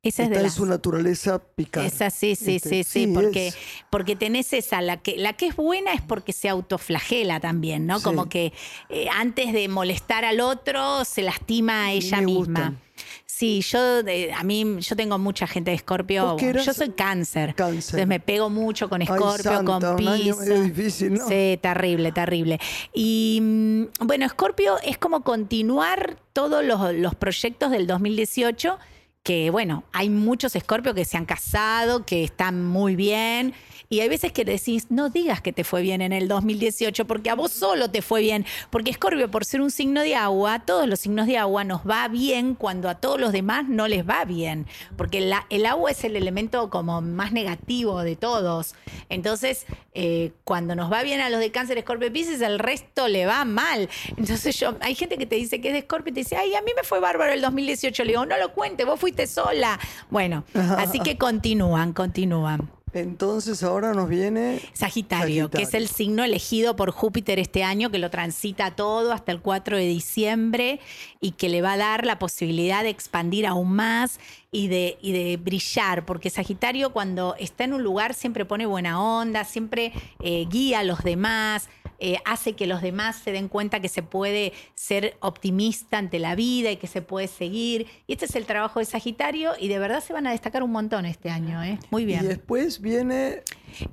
esa 0.09 0.23
es 0.23 0.29
de 0.29 0.45
es 0.45 0.53
su 0.53 0.65
naturaleza 0.65 1.39
picar. 1.55 1.85
Esa 1.85 2.09
sí, 2.09 2.35
sí, 2.35 2.55
Este, 2.55 2.69
sí, 2.69 2.83
sí, 2.83 3.05
sí, 3.05 3.07
porque, 3.13 3.47
es. 3.47 3.57
porque 3.89 4.15
tenés 4.15 4.53
esa, 4.53 4.81
la 4.81 4.97
que, 4.97 5.17
la 5.17 5.33
que 5.33 5.47
es 5.47 5.55
buena 5.55 5.93
es 5.93 6.01
porque 6.01 6.33
se 6.33 6.49
autoflagela 6.49 7.39
también, 7.39 7.85
¿no? 7.85 7.97
Sí. 7.99 8.03
Como 8.03 8.29
que 8.29 8.53
eh, 8.89 9.07
antes 9.13 9.53
de 9.53 9.67
molestar 9.67 10.25
al 10.25 10.39
otro, 10.41 11.03
se 11.05 11.21
lastima 11.21 11.85
a 11.85 11.91
ella 11.91 12.17
me 12.19 12.25
misma. 12.25 12.59
gustan. 12.59 12.79
Sí, 13.25 13.59
yo, 13.61 13.99
eh, 14.07 14.31
a 14.31 14.43
mí, 14.45 14.77
yo 14.79 14.95
tengo 14.95 15.17
mucha 15.17 15.45
gente 15.45 15.71
de 15.71 15.75
Escorpio. 15.75 16.37
Yo 16.37 16.73
soy 16.73 16.91
cáncer. 16.91 17.53
Cáncer. 17.53 17.75
Entonces 17.99 18.07
me 18.07 18.21
pego 18.21 18.49
mucho 18.49 18.87
con 18.87 19.01
Escorpio, 19.01 19.65
con 19.65 19.97
Piscis. 19.97 20.37
medio 20.37 20.61
difícil, 20.61 21.13
¿no? 21.15 21.27
Sí, 21.27 21.59
terrible, 21.61 22.13
terrible. 22.13 22.59
Y 22.93 23.39
mm, 23.41 23.83
bueno, 24.05 24.25
Escorpio 24.25 24.77
es 24.85 24.97
como 24.97 25.21
continuar 25.23 26.17
todos 26.31 26.63
los, 26.63 26.93
los 26.95 27.15
proyectos 27.15 27.71
del 27.71 27.87
2018, 27.87 28.77
que 29.25 29.49
bueno, 29.49 29.83
hay 29.91 30.11
muchos 30.11 30.55
Escorpio 30.55 30.93
que 30.93 31.03
se 31.03 31.17
han 31.17 31.25
casado, 31.25 32.05
que 32.05 32.23
están 32.23 32.63
muy 32.63 32.95
bien. 32.95 33.55
Y 33.89 33.99
hay 33.99 34.09
veces 34.09 34.31
que 34.31 34.45
decís, 34.45 34.87
no 34.89 35.09
digas 35.09 35.41
que 35.41 35.53
te 35.53 35.63
fue 35.63 35.81
bien 35.81 36.01
en 36.01 36.11
el 36.11 36.27
2018, 36.27 37.05
porque 37.05 37.29
a 37.29 37.35
vos 37.35 37.51
solo 37.51 37.89
te 37.89 38.01
fue 38.01 38.21
bien. 38.21 38.45
Porque 38.69 38.91
Escorpio, 38.91 39.29
por 39.29 39.43
ser 39.45 39.61
un 39.61 39.71
signo 39.71 40.01
de 40.01 40.15
agua, 40.15 40.59
todos 40.59 40.87
los 40.87 40.99
signos 40.99 41.25
de 41.25 41.37
agua 41.37 41.63
nos 41.63 41.81
va 41.81 42.07
bien 42.07 42.55
cuando 42.55 42.87
a 42.87 42.95
todos 42.95 43.19
los 43.19 43.31
demás 43.31 43.67
no 43.67 43.87
les 43.87 44.07
va 44.07 44.25
bien. 44.25 44.67
Porque 44.95 45.31
el 45.49 45.65
agua 45.65 45.91
es 45.91 46.03
el 46.03 46.15
elemento 46.15 46.69
como 46.69 47.01
más 47.01 47.31
negativo 47.31 48.03
de 48.03 48.15
todos. 48.15 48.75
Entonces, 49.09 49.65
eh, 49.93 50.33
cuando 50.43 50.75
nos 50.75 50.91
va 50.91 51.01
bien 51.01 51.19
a 51.21 51.29
los 51.29 51.39
de 51.39 51.51
cáncer, 51.51 51.79
Escorpio 51.79 52.13
Pisces, 52.13 52.41
el 52.41 52.59
resto 52.59 53.07
le 53.07 53.25
va 53.25 53.43
mal. 53.45 53.89
Entonces, 54.17 54.59
yo, 54.59 54.75
hay 54.81 54.93
gente 54.93 55.17
que 55.17 55.25
te 55.25 55.35
dice 55.35 55.61
que 55.61 55.69
es 55.69 55.73
de 55.73 55.79
Escorpio 55.79 56.11
y 56.11 56.13
te 56.13 56.19
dice, 56.21 56.37
ay, 56.37 56.53
a 56.53 56.61
mí 56.61 56.71
me 56.75 56.83
fue 56.83 56.99
bárbaro 56.99 57.33
el 57.33 57.41
2018. 57.41 58.03
Le 58.03 58.11
digo, 58.11 58.25
no 58.25 58.37
lo 58.37 58.53
cuente, 58.53 58.83
vos 58.83 58.99
fuiste 58.99 59.14
sola. 59.27 59.79
Bueno, 60.09 60.43
así 60.53 60.99
que 60.99 61.17
continúan, 61.17 61.93
continúan. 61.93 62.69
Entonces 62.95 63.61
ahora 63.61 63.93
nos 63.93 64.07
viene 64.07 64.61
Sagitario, 64.71 65.51
que 65.51 65.63
es 65.63 65.73
el 65.73 65.89
signo 65.89 66.23
elegido 66.23 66.77
por 66.77 66.91
Júpiter 66.91 67.39
este 67.39 67.61
año, 67.61 67.91
que 67.91 67.97
lo 67.97 68.09
transita 68.09 68.71
todo 68.71 69.11
hasta 69.11 69.33
el 69.33 69.41
4 69.41 69.75
de 69.75 69.85
diciembre 69.85 70.79
y 71.19 71.31
que 71.31 71.49
le 71.49 71.61
va 71.61 71.73
a 71.73 71.77
dar 71.77 72.05
la 72.05 72.19
posibilidad 72.19 72.83
de 72.83 72.89
expandir 72.89 73.47
aún 73.47 73.73
más 73.73 74.19
y 74.49 74.69
de, 74.69 74.97
y 75.01 75.11
de 75.11 75.35
brillar, 75.35 76.05
porque 76.05 76.29
Sagitario 76.29 76.93
cuando 76.93 77.35
está 77.37 77.65
en 77.65 77.73
un 77.73 77.83
lugar 77.83 78.13
siempre 78.13 78.45
pone 78.45 78.65
buena 78.65 79.01
onda, 79.01 79.43
siempre 79.43 79.91
eh, 80.21 80.45
guía 80.49 80.79
a 80.79 80.83
los 80.83 81.03
demás, 81.03 81.67
eh, 81.99 82.17
hace 82.25 82.53
que 82.53 82.67
los 82.67 82.81
demás 82.81 83.17
se 83.23 83.31
den 83.31 83.47
cuenta 83.47 83.79
que 83.79 83.89
se 83.89 84.03
puede 84.03 84.53
ser 84.73 85.17
optimista 85.21 85.97
ante 85.97 86.19
la 86.19 86.35
vida 86.35 86.71
y 86.71 86.77
que 86.77 86.87
se 86.87 87.01
puede 87.01 87.27
seguir. 87.27 87.87
Y 88.07 88.13
este 88.13 88.25
es 88.25 88.35
el 88.35 88.45
trabajo 88.45 88.79
de 88.79 88.85
Sagitario 88.85 89.51
y 89.59 89.67
de 89.67 89.79
verdad 89.79 90.03
se 90.03 90.13
van 90.13 90.27
a 90.27 90.31
destacar 90.31 90.63
un 90.63 90.71
montón 90.71 91.05
este 91.05 91.29
año. 91.29 91.63
¿eh? 91.63 91.79
Muy 91.91 92.03
Y 92.03 92.05
bien. 92.05 92.27
después 92.27 92.81
viene 92.81 93.41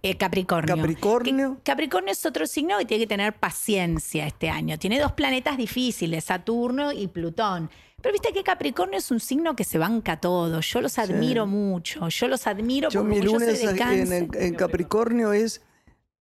Eh, 0.02 0.16
Capricornio. 0.16 0.76
Capricornio. 0.76 1.56
Que- 1.56 1.62
Capricornio 1.62 2.12
es 2.12 2.24
otro 2.26 2.46
signo 2.46 2.78
que 2.78 2.84
tiene 2.84 3.02
que 3.04 3.08
tener 3.08 3.32
paciencia 3.34 4.26
este 4.26 4.48
año. 4.50 4.78
Tiene 4.78 4.98
dos 5.00 5.12
planetas 5.12 5.56
difíciles, 5.56 6.24
Saturno 6.24 6.92
y 6.92 7.08
Plutón. 7.08 7.70
Pero 8.00 8.12
viste 8.12 8.32
que 8.32 8.42
Capricornio 8.42 8.98
es 8.98 9.10
un 9.12 9.20
signo 9.20 9.54
que 9.54 9.62
se 9.62 9.78
banca 9.78 10.18
todo. 10.20 10.60
Yo 10.60 10.80
los 10.80 10.98
admiro 10.98 11.46
mucho. 11.46 12.08
Yo 12.08 12.26
los 12.26 12.46
admiro 12.48 12.90
Yo 12.90 13.00
porque 13.02 13.14
mi 13.14 13.20
como 13.20 13.32
yo 13.32 13.38
lunes 13.38 13.58
soy 13.60 13.66
de 13.66 13.72
en, 13.72 13.78
cáncer. 13.78 14.28
en 14.42 14.54
Capricornio 14.56 15.32
es 15.32 15.62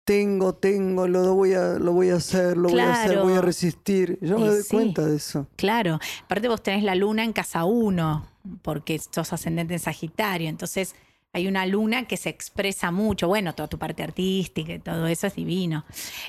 tengo, 0.08 0.54
tengo, 0.54 1.06
lo 1.06 1.34
voy 1.34 1.52
a, 1.52 1.74
lo 1.74 1.92
voy 1.92 2.08
a 2.08 2.14
hacer, 2.14 2.56
lo 2.56 2.70
voy 2.70 2.80
a 2.80 2.92
hacer, 2.94 3.18
voy 3.18 3.34
a 3.34 3.42
resistir. 3.42 4.18
Yo 4.22 4.38
me 4.38 4.46
doy 4.46 4.62
sí. 4.62 4.70
cuenta 4.70 5.04
de 5.04 5.14
eso. 5.14 5.46
Claro. 5.56 6.00
Aparte 6.24 6.48
vos 6.48 6.62
tenés 6.62 6.82
la 6.82 6.94
luna 6.94 7.24
en 7.24 7.34
casa 7.34 7.64
1, 7.64 8.26
porque 8.62 8.98
sos 8.98 9.30
ascendente 9.34 9.74
en 9.74 9.80
Sagitario. 9.80 10.48
Entonces 10.48 10.94
hay 11.34 11.46
una 11.46 11.66
luna 11.66 12.06
que 12.06 12.16
se 12.16 12.30
expresa 12.30 12.90
mucho. 12.90 13.28
Bueno, 13.28 13.54
toda 13.54 13.68
tu 13.68 13.78
parte 13.78 14.02
artística 14.02 14.72
y 14.72 14.78
todo 14.78 15.06
eso 15.08 15.26
es 15.26 15.34
divino. 15.34 15.84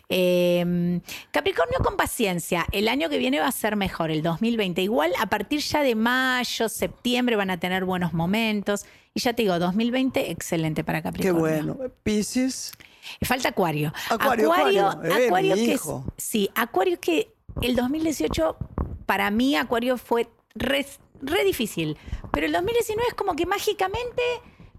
Eh, 0.09 0.99
Capricornio 1.31 1.79
con 1.81 1.95
paciencia. 1.95 2.65
El 2.73 2.89
año 2.89 3.07
que 3.07 3.17
viene 3.17 3.39
va 3.39 3.47
a 3.47 3.51
ser 3.53 3.77
mejor, 3.77 4.11
el 4.11 4.21
2020. 4.21 4.81
Igual 4.81 5.13
a 5.21 5.27
partir 5.27 5.61
ya 5.61 5.83
de 5.83 5.95
mayo, 5.95 6.67
septiembre 6.67 7.37
van 7.37 7.49
a 7.49 7.61
tener 7.61 7.85
buenos 7.85 8.11
momentos. 8.11 8.85
Y 9.13 9.21
ya 9.21 9.31
te 9.31 9.43
digo, 9.43 9.57
2020 9.57 10.31
excelente 10.31 10.83
para 10.83 10.99
Qué 10.99 11.03
Capricornio. 11.03 11.39
bueno. 11.39 11.77
Piscis, 12.03 12.73
Falta 13.21 13.49
Acuario. 13.49 13.93
Acuario, 14.09 14.51
Acuario. 14.51 15.03
Eh, 15.03 15.25
Acuario 15.27 15.55
mi 15.55 15.65
que 15.65 15.73
es- 15.73 15.81
sí, 16.17 16.49
Acuario 16.55 16.99
que 16.99 17.33
el 17.61 17.75
2018 17.75 18.57
para 19.05 19.31
mí 19.31 19.55
Acuario 19.55 19.97
fue 19.97 20.27
re, 20.55 20.85
re 21.21 21.43
difícil, 21.43 21.97
pero 22.31 22.45
el 22.45 22.53
2019 22.53 23.07
es 23.09 23.13
como 23.15 23.35
que 23.35 23.45
mágicamente 23.45 24.21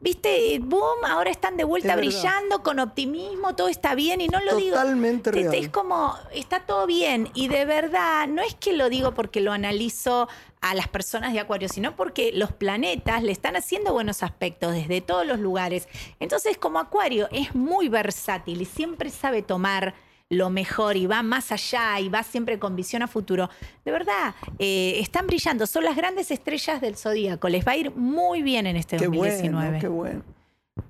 Viste, 0.02 0.58
boom, 0.60 1.04
ahora 1.06 1.30
están 1.30 1.58
de 1.58 1.64
vuelta 1.64 1.92
Es 1.92 1.96
brillando 1.98 2.62
con 2.62 2.78
optimismo, 2.78 3.54
todo 3.54 3.68
está 3.68 3.94
bien 3.94 4.22
y 4.22 4.28
no 4.28 4.40
lo 4.40 4.56
digo. 4.56 4.70
Totalmente 4.70 5.30
real. 5.30 5.54
Es 5.54 5.68
como, 5.68 6.16
está 6.32 6.60
todo 6.60 6.86
bien. 6.86 7.28
Y 7.34 7.48
de 7.48 7.66
verdad, 7.66 8.26
no 8.26 8.40
es 8.40 8.54
que 8.54 8.72
lo 8.72 8.88
digo 8.88 9.12
porque 9.12 9.42
lo 9.42 9.52
analizo 9.52 10.26
a 10.62 10.74
las 10.74 10.88
personas 10.88 11.34
de 11.34 11.40
Acuario, 11.40 11.68
sino 11.68 11.96
porque 11.96 12.32
los 12.32 12.50
planetas 12.50 13.22
le 13.22 13.32
están 13.32 13.56
haciendo 13.56 13.92
buenos 13.92 14.22
aspectos 14.22 14.72
desde 14.72 15.02
todos 15.02 15.26
los 15.26 15.38
lugares. 15.38 15.86
Entonces, 16.18 16.56
como 16.56 16.78
Acuario 16.78 17.28
es 17.30 17.54
muy 17.54 17.90
versátil 17.90 18.62
y 18.62 18.64
siempre 18.64 19.10
sabe 19.10 19.42
tomar 19.42 19.94
lo 20.30 20.48
mejor 20.48 20.96
y 20.96 21.06
va 21.06 21.22
más 21.22 21.50
allá 21.50 21.98
y 21.98 22.08
va 22.08 22.22
siempre 22.22 22.58
con 22.58 22.76
visión 22.76 23.02
a 23.02 23.08
futuro, 23.08 23.50
de 23.84 23.90
verdad, 23.90 24.34
eh, 24.58 24.94
están 25.00 25.26
brillando. 25.26 25.66
Son 25.66 25.84
las 25.84 25.96
grandes 25.96 26.30
estrellas 26.30 26.80
del 26.80 26.96
zodíaco. 26.96 27.48
Les 27.48 27.66
va 27.66 27.72
a 27.72 27.76
ir 27.76 27.90
muy 27.96 28.40
bien 28.40 28.66
en 28.66 28.76
este 28.76 28.96
Qué 28.96 29.06
2019. 29.06 29.66
bueno, 29.66 29.78
qué 29.80 29.88
bueno. 29.88 30.22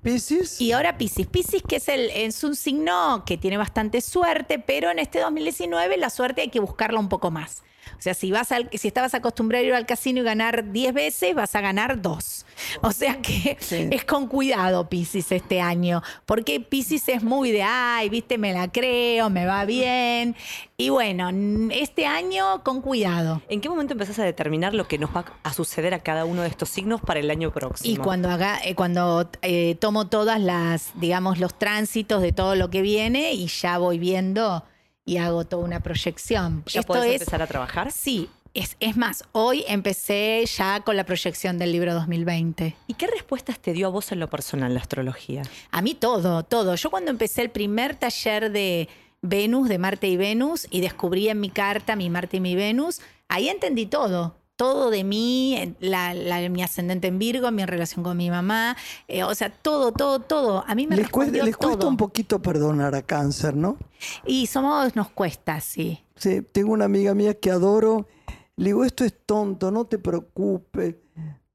Piscis, 0.03 0.61
Y 0.61 0.71
ahora 0.71 0.97
Piscis. 0.97 1.27
Piscis 1.27 1.63
que 1.63 1.77
es, 1.77 1.89
el, 1.89 2.11
es 2.11 2.43
un 2.43 2.55
signo 2.55 3.23
que 3.25 3.37
tiene 3.37 3.57
bastante 3.57 3.99
suerte, 3.99 4.59
pero 4.59 4.91
en 4.91 4.99
este 4.99 5.19
2019 5.19 5.97
la 5.97 6.09
suerte 6.11 6.41
hay 6.41 6.49
que 6.49 6.59
buscarla 6.59 6.99
un 6.99 7.09
poco 7.09 7.31
más. 7.31 7.63
O 8.01 8.03
sea, 8.03 8.15
si, 8.15 8.31
vas 8.31 8.51
al, 8.51 8.67
si 8.73 8.87
estabas 8.87 9.13
acostumbrado 9.13 9.63
a 9.63 9.67
ir 9.67 9.73
al 9.75 9.85
casino 9.85 10.21
y 10.21 10.23
ganar 10.23 10.71
10 10.71 10.91
veces, 10.91 11.35
vas 11.35 11.55
a 11.55 11.61
ganar 11.61 12.01
2. 12.01 12.45
O 12.81 12.91
sea 12.91 13.21
que 13.21 13.57
Sí. 13.59 13.89
es 13.91 14.05
con 14.05 14.25
cuidado 14.27 14.89
Piscis 14.89 15.31
este 15.31 15.61
año, 15.61 16.01
porque 16.25 16.59
Piscis 16.59 17.07
es 17.09 17.21
muy 17.21 17.51
de, 17.51 17.61
ay, 17.61 18.09
viste, 18.09 18.39
me 18.39 18.53
la 18.53 18.71
creo, 18.71 19.29
me 19.29 19.45
va 19.45 19.65
bien. 19.65 20.35
Y 20.77 20.89
bueno, 20.89 21.29
este 21.71 22.07
año 22.07 22.63
con 22.63 22.81
cuidado. 22.81 23.43
¿En 23.49 23.61
qué 23.61 23.69
momento 23.69 23.93
empezás 23.93 24.17
a 24.17 24.23
determinar 24.23 24.73
lo 24.73 24.87
que 24.87 24.97
nos 24.97 25.15
va 25.15 25.25
a 25.43 25.53
suceder 25.53 25.93
a 25.93 25.99
cada 25.99 26.25
uno 26.25 26.41
de 26.41 26.47
estos 26.47 26.69
signos 26.69 27.01
para 27.01 27.19
el 27.19 27.29
año 27.29 27.51
próximo? 27.51 27.93
Y 27.93 27.97
cuando 27.97 28.31
haga, 28.31 28.59
eh, 28.65 28.73
cuando 28.73 29.29
eh, 29.43 29.75
tomo 29.79 30.07
todas 30.07 30.41
las, 30.41 30.89
digamos, 30.95 31.37
los 31.37 31.53
tránsitos 31.55 32.23
de 32.23 32.31
todo 32.31 32.55
lo 32.55 32.71
que 32.71 32.81
viene 32.81 33.33
y 33.33 33.45
ya 33.45 33.77
voy 33.77 33.99
viendo 33.99 34.63
y 35.11 35.17
hago 35.17 35.43
toda 35.43 35.65
una 35.65 35.81
proyección. 35.81 36.63
¿Ya 36.67 36.79
Esto 36.79 36.93
podés 36.93 37.15
es, 37.15 37.21
empezar 37.21 37.41
a 37.41 37.47
trabajar? 37.47 37.91
sí, 37.91 38.29
es, 38.53 38.77
es 38.79 38.95
más, 38.95 39.25
hoy 39.33 39.65
empecé 39.67 40.45
ya 40.45 40.79
con 40.81 40.95
la 40.95 41.03
proyección 41.05 41.57
del 41.57 41.73
libro 41.73 41.93
2020. 41.93 42.77
¿Y 42.87 42.93
qué 42.93 43.07
respuestas 43.07 43.59
te 43.59 43.73
dio 43.73 43.87
a 43.87 43.89
vos 43.89 44.13
en 44.13 44.21
lo 44.21 44.29
personal 44.29 44.73
la 44.73 44.79
astrología? 44.79 45.41
A 45.69 45.81
mí 45.81 45.95
todo, 45.95 46.43
todo. 46.43 46.75
Yo 46.75 46.89
cuando 46.89 47.11
empecé 47.11 47.41
el 47.41 47.49
primer 47.49 47.95
taller 47.97 48.53
de 48.53 48.87
Venus, 49.21 49.67
de 49.67 49.79
Marte 49.79 50.07
y 50.07 50.15
Venus, 50.15 50.65
y 50.69 50.79
descubrí 50.79 51.27
en 51.27 51.41
mi 51.41 51.49
carta 51.49 51.97
mi 51.97 52.09
Marte 52.09 52.37
y 52.37 52.39
mi 52.39 52.55
Venus, 52.55 53.01
ahí 53.27 53.49
entendí 53.49 53.87
todo. 53.87 54.37
Todo 54.61 54.91
de 54.91 55.03
mí, 55.03 55.55
en- 55.57 55.75
la- 55.79 56.13
la- 56.13 56.47
mi 56.49 56.61
ascendente 56.61 57.07
en 57.07 57.17
Virgo, 57.17 57.49
mi 57.49 57.65
relación 57.65 58.03
con 58.03 58.15
mi 58.15 58.29
mamá, 58.29 58.77
eh, 59.07 59.23
o 59.23 59.33
sea, 59.33 59.49
todo, 59.49 59.91
todo, 59.91 60.19
todo. 60.19 60.63
A 60.67 60.75
mí 60.75 60.85
me 60.85 60.97
les, 60.97 61.09
cuesta, 61.09 61.43
les 61.43 61.57
cuesta 61.57 61.79
todo. 61.79 61.89
un 61.89 61.97
poquito 61.97 62.43
perdonar 62.43 62.93
a 62.93 63.01
cáncer, 63.01 63.55
¿no? 63.55 63.77
Y 64.23 64.45
somos, 64.45 64.95
nos 64.95 65.09
cuesta, 65.09 65.59
sí. 65.61 66.03
Sí, 66.15 66.43
tengo 66.51 66.73
una 66.73 66.85
amiga 66.85 67.15
mía 67.15 67.33
que 67.33 67.49
adoro. 67.49 68.07
Le 68.55 68.65
digo, 68.65 68.85
esto 68.85 69.03
es 69.03 69.15
tonto, 69.25 69.71
no 69.71 69.85
te 69.85 69.97
preocupes. 69.97 70.93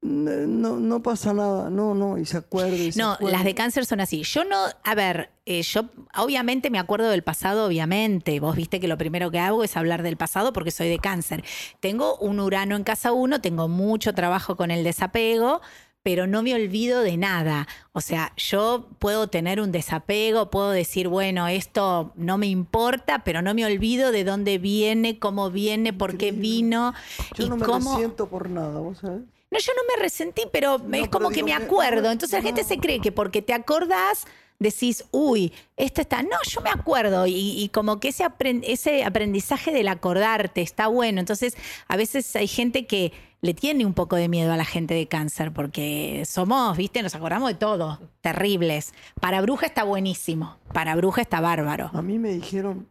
No, 0.07 0.77
no 0.79 1.03
pasa 1.03 1.33
nada. 1.33 1.69
No, 1.69 1.93
no, 1.93 2.17
y 2.17 2.25
se 2.25 2.37
acuerda. 2.37 2.75
y 2.75 2.91
se 2.93 2.99
No, 2.99 3.13
acuerda. 3.13 3.37
las 3.37 3.45
de 3.45 3.53
cáncer 3.55 3.85
son 3.85 3.99
así. 3.99 4.23
Yo 4.23 4.45
no, 4.45 4.55
a 4.83 4.95
ver, 4.95 5.31
eh, 5.45 5.61
yo 5.63 5.85
obviamente 6.15 6.69
me 6.69 6.79
acuerdo 6.79 7.09
del 7.09 7.23
pasado, 7.23 7.65
obviamente. 7.67 8.39
Vos 8.39 8.55
viste 8.55 8.79
que 8.79 8.87
lo 8.87 8.97
primero 8.97 9.31
que 9.31 9.39
hago 9.39 9.63
es 9.63 9.75
hablar 9.75 10.03
del 10.03 10.15
pasado 10.15 10.53
porque 10.53 10.71
soy 10.71 10.87
de 10.87 10.99
cáncer. 10.99 11.43
Tengo 11.81 12.15
un 12.19 12.39
Urano 12.39 12.75
en 12.77 12.83
casa 12.83 13.11
uno, 13.11 13.41
tengo 13.41 13.67
mucho 13.67 14.13
trabajo 14.13 14.55
con 14.55 14.71
el 14.71 14.83
desapego, 14.85 15.61
pero 16.03 16.25
no 16.25 16.41
me 16.41 16.53
olvido 16.55 17.01
de 17.01 17.17
nada. 17.17 17.67
O 17.91 17.99
sea, 17.99 18.31
yo 18.37 18.87
puedo 18.99 19.27
tener 19.27 19.59
un 19.59 19.73
desapego, 19.73 20.49
puedo 20.49 20.69
decir, 20.69 21.09
bueno, 21.09 21.49
esto 21.49 22.13
no 22.15 22.37
me 22.37 22.47
importa, 22.47 23.25
pero 23.25 23.41
no 23.41 23.53
me 23.53 23.65
olvido 23.65 24.13
de 24.13 24.23
dónde 24.23 24.57
viene, 24.57 25.19
cómo 25.19 25.51
viene, 25.51 25.91
por 25.91 26.17
qué 26.17 26.31
vino 26.31 26.93
Yo 27.35 27.45
y 27.45 27.49
no 27.49 27.57
me 27.57 27.65
cómo... 27.65 27.91
resiento 27.91 28.29
por 28.29 28.49
nada, 28.49 28.79
¿vos 28.79 28.99
sabés? 28.99 29.23
No, 29.49 29.59
yo 29.59 29.71
no 29.75 29.81
me 29.95 30.01
resentí, 30.01 30.43
pero 30.51 30.77
No, 30.77 30.83
es 30.95 31.01
pero 31.03 31.11
como 31.11 31.29
que 31.29 31.35
digo, 31.35 31.47
me 31.47 31.53
acuerdo. 31.53 32.01
no, 32.03 32.11
Entonces 32.11 32.37
la 32.37 32.43
gente 32.43 32.63
se 32.63 32.77
cree 32.79 32.99
que 32.99 33.11
porque 33.11 33.41
te 33.41 33.53
acordás, 33.53 34.25
decís, 34.59 35.05
uy, 35.11 35.53
esta 35.77 36.01
está. 36.01 36.21
No, 36.23 36.37
yo 36.49 36.61
me 36.61 36.69
acuerdo. 36.69 37.27
Y, 37.27 37.33
y 37.61 37.69
como 37.69 37.99
que 37.99 38.09
ese, 38.09 38.25
ese 38.63 39.03
aprendizaje 39.05 39.71
del 39.71 39.87
acordarte 39.87 40.61
está 40.61 40.87
bueno. 40.87 41.19
Entonces, 41.19 41.55
a 41.87 41.95
veces 41.95 42.35
hay 42.35 42.47
gente 42.47 42.85
que 42.87 43.13
le 43.41 43.53
tiene 43.53 43.85
un 43.85 43.93
poco 43.93 44.15
de 44.15 44.27
miedo 44.29 44.51
a 44.51 44.57
la 44.57 44.65
gente 44.65 44.95
de 44.95 45.07
cáncer, 45.07 45.53
porque 45.53 46.23
somos, 46.25 46.75
viste, 46.75 47.01
nos 47.03 47.15
acordamos 47.15 47.47
de 47.49 47.55
todo. 47.55 47.99
Terribles. 48.21 48.93
Para 49.21 49.41
bruja 49.41 49.67
está 49.67 49.83
buenísimo. 49.83 50.57
Para 50.73 50.95
bruja 50.95 51.21
está 51.21 51.39
bárbaro. 51.39 51.91
A 51.93 52.01
mí 52.01 52.17
me 52.19 52.29
dijeron 52.33 52.89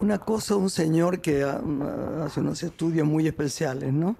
una 0.00 0.18
cosa, 0.18 0.56
un 0.56 0.70
señor 0.70 1.20
que 1.20 1.44
ah, 1.44 1.60
hace 2.24 2.40
unos 2.40 2.62
estudios 2.62 3.06
muy 3.06 3.26
especiales, 3.26 3.92
¿no? 3.92 4.16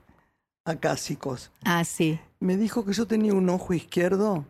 Acásicos. 0.71 1.51
Ah, 1.65 1.85
sí. 1.85 2.19
Me 2.41 2.57
dijo 2.57 2.85
que 2.85 2.93
yo 2.93 3.07
tenía 3.07 3.35
un 3.35 3.49
ojo 3.51 3.75
izquierdo 3.75 4.47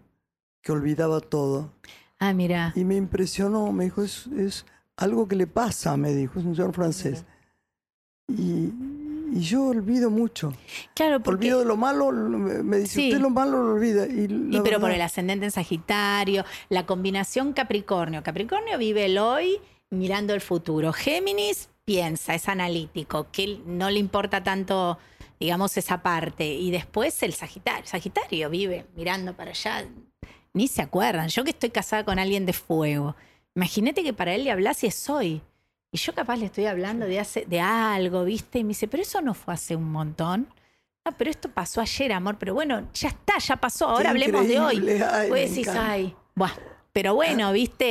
que 0.63 0.73
olvidaba 0.73 1.21
todo. 1.21 1.73
Ah, 2.19 2.33
mira. 2.33 2.73
Y 2.77 2.85
me 2.85 2.97
impresionó, 2.97 3.73
me 3.73 3.85
dijo, 3.85 4.03
es, 4.03 4.27
es 4.29 4.67
algo 4.97 5.27
que 5.27 5.35
le 5.37 5.47
pasa, 5.47 5.97
me 5.97 6.13
dijo, 6.15 6.39
es 6.39 6.45
un 6.45 6.55
señor 6.55 6.73
francés. 6.75 7.25
Y, 8.29 8.73
y 9.33 9.41
yo 9.41 9.65
olvido 9.65 10.11
mucho. 10.11 10.53
Claro, 10.95 11.21
porque. 11.21 11.47
Olvido 11.53 11.65
lo 11.65 11.77
malo, 11.77 12.13
me 12.13 12.79
dice, 12.79 12.95
Sí. 12.95 13.09
usted 13.09 13.21
lo 13.21 13.31
malo 13.31 13.63
lo 13.65 13.73
olvida. 13.75 14.07
Y, 14.07 14.61
pero 14.63 14.79
por 14.81 14.91
el 14.91 15.01
ascendente 15.01 15.47
en 15.47 15.51
Sagitario, 15.51 16.45
la 16.69 16.87
combinación 16.87 17.53
Capricornio. 17.53 18.23
Capricornio 18.23 18.79
vive 18.79 19.07
el 19.07 19.19
hoy 19.19 19.59
mirando 19.91 20.35
el 20.35 20.41
futuro. 20.41 20.93
Géminis 20.93 21.71
piensa, 21.85 22.35
es 22.35 22.49
analítico, 22.49 23.27
que 23.33 23.61
no 23.67 23.91
le 23.91 23.99
importa 23.99 24.45
tanto, 24.45 24.99
digamos, 25.41 25.77
esa 25.77 26.03
parte. 26.03 26.47
Y 26.47 26.71
después 26.71 27.21
el 27.23 27.33
Sagitario. 27.33 27.87
Sagitario 27.87 28.51
vive 28.51 28.87
mirando 28.95 29.35
para 29.35 29.51
allá. 29.51 29.87
Ni 30.53 30.69
se 30.69 30.83
acuerdan. 30.83 31.29
Yo 31.29 31.43
que 31.43 31.51
estoy 31.51 31.71
casada 31.71 32.05
con 32.05 32.19
alguien 32.19 32.47
de 32.47 32.53
fuego. 32.53 33.17
Imagínate 33.57 34.03
que 34.05 34.13
para 34.13 34.35
él 34.35 34.45
le 34.45 34.53
hablas 34.53 34.85
y 34.85 34.89
es 34.89 35.09
hoy. 35.11 35.43
Y 35.93 35.99
yo 35.99 36.15
capaz 36.15 36.37
le 36.37 36.47
estoy 36.47 36.67
hablando 36.67 37.07
de, 37.07 37.19
hace, 37.19 37.47
de 37.47 37.61
algo, 37.61 38.25
¿viste? 38.25 38.61
Y 38.61 38.65
me 38.65 38.69
dice, 38.69 38.87
pero 38.87 39.03
eso 39.03 39.21
no 39.23 39.35
fue 39.35 39.55
hace 39.55 39.75
un 39.75 39.91
montón. 39.91 40.47
Ah, 41.05 41.13
pero 41.17 41.31
esto 41.31 41.49
pasó 41.49 41.81
ayer, 41.81 42.13
amor. 42.13 42.37
Pero 42.39 42.55
bueno, 42.55 42.89
ya 42.95 43.09
está, 43.09 43.39
ya 43.39 43.57
pasó. 43.57 43.89
Ahora 43.89 44.05
Qué 44.05 44.09
hablemos 44.11 44.47
de 44.47 44.61
hoy. 44.61 45.03
ay, 45.03 45.31
me 45.31 45.41
decís, 45.41 45.69
ay, 45.69 46.15
buah. 46.37 46.53
Pero 46.93 47.15
bueno, 47.15 47.53
viste, 47.53 47.85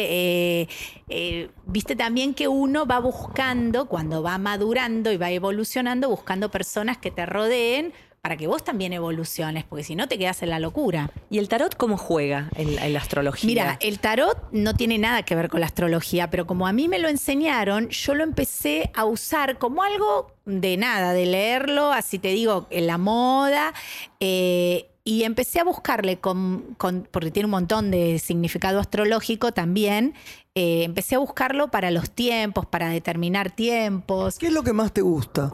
eh, 0.62 0.68
eh, 1.08 1.50
viste 1.66 1.96
también 1.96 2.34
que 2.34 2.48
uno 2.48 2.86
va 2.86 3.00
buscando, 3.00 3.86
cuando 3.88 4.22
va 4.22 4.38
madurando 4.38 5.12
y 5.12 5.18
va 5.18 5.32
evolucionando, 5.32 6.10
buscando 6.10 6.50
personas 6.52 6.98
que 6.98 7.10
te 7.12 7.26
rodeen 7.26 7.94
para 8.22 8.36
que 8.36 8.48
vos 8.48 8.66
también 8.66 8.92
evoluciones, 8.92 9.64
porque 9.64 9.86
si 9.86 9.96
no 9.96 10.10
te 10.10 10.18
quedas 10.20 10.44
en 10.44 10.50
la 10.50 10.60
locura. 10.60 11.10
¿Y 11.30 11.38
el 11.38 11.48
tarot 11.48 11.74
cómo 11.78 11.96
juega 11.98 12.50
en, 12.58 12.76
la- 12.76 12.86
en 12.86 12.92
la 12.92 13.00
astrología? 13.00 13.48
Mira, 13.48 13.78
el 13.80 14.00
tarot 14.00 14.38
no 14.52 14.74
tiene 14.74 14.98
nada 14.98 15.24
que 15.24 15.36
ver 15.36 15.48
con 15.48 15.62
la 15.62 15.68
astrología, 15.68 16.30
pero 16.30 16.46
como 16.46 16.68
a 16.68 16.74
mí 16.74 16.90
me 16.90 17.00
lo 17.00 17.08
enseñaron, 17.08 17.88
yo 17.88 18.16
lo 18.16 18.26
empecé 18.26 18.92
a 18.94 19.06
usar 19.06 19.58
como 19.58 19.84
algo 19.84 20.34
de 20.46 20.76
nada, 20.76 21.14
de 21.14 21.26
leerlo, 21.28 21.94
así 21.94 22.20
te 22.20 22.28
digo, 22.34 22.68
en 22.72 22.88
la 22.88 22.98
moda. 22.98 23.74
eh, 24.20 24.88
y 25.10 25.24
empecé 25.24 25.60
a 25.60 25.64
buscarle, 25.64 26.20
con, 26.20 26.76
con- 26.78 27.08
porque 27.10 27.32
tiene 27.32 27.46
un 27.46 27.52
montón 27.52 27.90
de 27.90 28.20
significado 28.20 28.80
astrológico 28.80 29.52
también, 29.52 30.14
eh, 30.60 30.84
empecé 30.84 31.16
a 31.16 31.20
buscarlo 31.20 31.70
para 31.70 31.90
los 31.90 32.10
tiempos, 32.12 32.66
para 32.66 32.90
determinar 32.90 33.50
tiempos. 33.52 34.38
¿Qué 34.38 34.48
es 34.48 34.54
lo 34.54 34.62
que 34.64 34.74
más 34.74 34.92
te 34.92 35.02
gusta? 35.02 35.52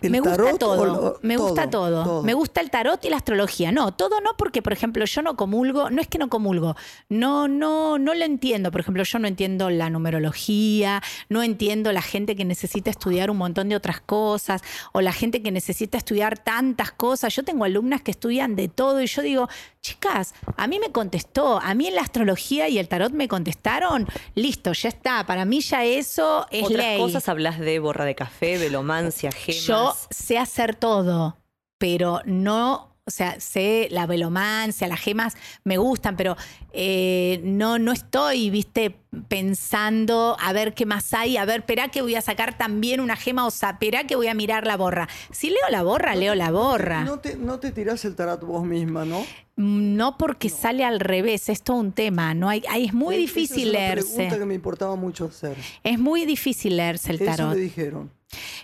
¿El 0.00 0.10
me 0.10 0.20
gusta 0.20 0.36
tarot 0.36 0.58
todo, 0.58 0.84
lo- 0.86 1.18
me 1.22 1.36
gusta 1.36 1.68
todo. 1.70 2.22
Me 2.22 2.34
gusta 2.34 2.60
el 2.60 2.70
tarot 2.70 3.04
y 3.04 3.08
la 3.10 3.16
astrología. 3.16 3.72
No, 3.72 3.92
todo 3.94 4.20
no, 4.20 4.36
porque, 4.36 4.62
por 4.62 4.72
ejemplo, 4.72 5.04
yo 5.04 5.22
no 5.22 5.36
comulgo, 5.36 5.90
no 5.90 6.00
es 6.00 6.06
que 6.08 6.18
no 6.18 6.28
comulgo, 6.28 6.76
no, 7.08 7.48
no, 7.48 7.98
no 7.98 8.14
lo 8.14 8.24
entiendo. 8.24 8.70
Por 8.70 8.80
ejemplo, 8.82 9.02
yo 9.02 9.18
no 9.18 9.26
entiendo 9.26 9.70
la 9.70 9.90
numerología, 9.90 11.02
no 11.28 11.42
entiendo 11.42 11.92
la 11.92 12.02
gente 12.02 12.36
que 12.36 12.44
necesita 12.44 12.90
estudiar 12.90 13.30
un 13.30 13.38
montón 13.38 13.68
de 13.68 13.76
otras 13.76 14.00
cosas, 14.00 14.62
o 14.92 15.00
la 15.00 15.12
gente 15.12 15.42
que 15.42 15.50
necesita 15.50 15.98
estudiar 15.98 16.38
tantas 16.38 16.92
cosas. 16.92 17.34
Yo 17.34 17.42
tengo 17.42 17.64
alumnas 17.64 18.02
que 18.02 18.10
estudian 18.10 18.56
de 18.56 18.68
todo 18.68 19.02
y 19.02 19.06
yo 19.06 19.22
digo, 19.22 19.48
chicas, 19.80 20.34
a 20.56 20.66
mí 20.66 20.78
me 20.78 20.90
contestó, 20.92 21.60
a 21.60 21.74
mí 21.74 21.88
en 21.88 21.94
la 21.96 22.02
astrología 22.02 22.68
y 22.68 22.78
el 22.78 22.88
tarot 22.88 23.12
me 23.12 23.28
contestaron, 23.28 24.06
listo, 24.44 24.72
ya 24.72 24.90
está. 24.90 25.24
Para 25.24 25.46
mí 25.46 25.60
ya 25.60 25.84
eso 25.84 26.46
es 26.50 26.64
Otras 26.64 26.86
ley. 26.86 26.98
cosas 26.98 27.28
hablas 27.28 27.58
de 27.58 27.78
borra 27.78 28.04
de 28.04 28.14
café, 28.14 28.58
velomancia, 28.58 29.32
gemas. 29.32 29.64
Yo 29.64 29.96
sé 30.10 30.38
hacer 30.38 30.74
todo, 30.74 31.38
pero 31.78 32.20
no, 32.26 32.94
o 33.06 33.10
sea, 33.10 33.40
sé 33.40 33.88
la 33.90 34.06
velomancia, 34.06 34.86
las 34.86 35.00
gemas 35.00 35.34
me 35.64 35.78
gustan, 35.78 36.16
pero 36.16 36.36
eh, 36.72 37.40
no, 37.42 37.78
no 37.78 37.92
estoy, 37.92 38.50
viste, 38.50 38.98
pensando 39.28 40.36
a 40.38 40.52
ver 40.52 40.74
qué 40.74 40.84
más 40.84 41.14
hay, 41.14 41.38
a 41.38 41.46
ver, 41.46 41.60
espera 41.60 41.88
que 41.88 42.02
voy 42.02 42.14
a 42.14 42.20
sacar 42.20 42.58
también 42.58 43.00
una 43.00 43.16
gema, 43.16 43.46
o 43.46 43.50
sea, 43.50 43.70
espera 43.70 44.06
que 44.06 44.14
voy 44.14 44.26
a 44.28 44.34
mirar 44.34 44.66
la 44.66 44.76
borra. 44.76 45.08
Si 45.30 45.48
leo 45.48 45.70
la 45.70 45.82
borra, 45.82 46.14
leo 46.16 46.34
la 46.34 46.50
borra. 46.50 47.04
No 47.04 47.18
te, 47.18 47.36
no 47.36 47.60
te 47.60 47.72
tirás 47.72 48.04
el 48.04 48.14
tarot 48.14 48.42
vos 48.42 48.64
misma, 48.64 49.06
¿no? 49.06 49.24
No 49.56 50.18
porque 50.18 50.48
sale 50.48 50.84
al 50.84 50.98
revés, 50.98 51.48
es 51.48 51.62
todo 51.62 51.76
un 51.76 51.92
tema. 51.92 52.34
No 52.34 52.48
hay, 52.48 52.62
hay- 52.68 52.86
es 52.86 52.92
muy 52.94 53.16
difícil 53.16 53.68
es 53.68 53.70
una 53.70 53.78
leerse. 53.78 54.14
pregunta 54.16 54.38
que 54.38 54.44
me 54.46 54.54
importaba 54.54 54.96
mucho 54.96 55.26
hacer. 55.26 55.56
Es 55.84 55.98
muy 55.98 56.24
difícil 56.24 56.76
leerse 56.76 57.12
el 57.12 57.16
Eso 57.22 57.24
tarot. 57.24 57.50
me 57.54 57.60
dijeron. 57.60 58.10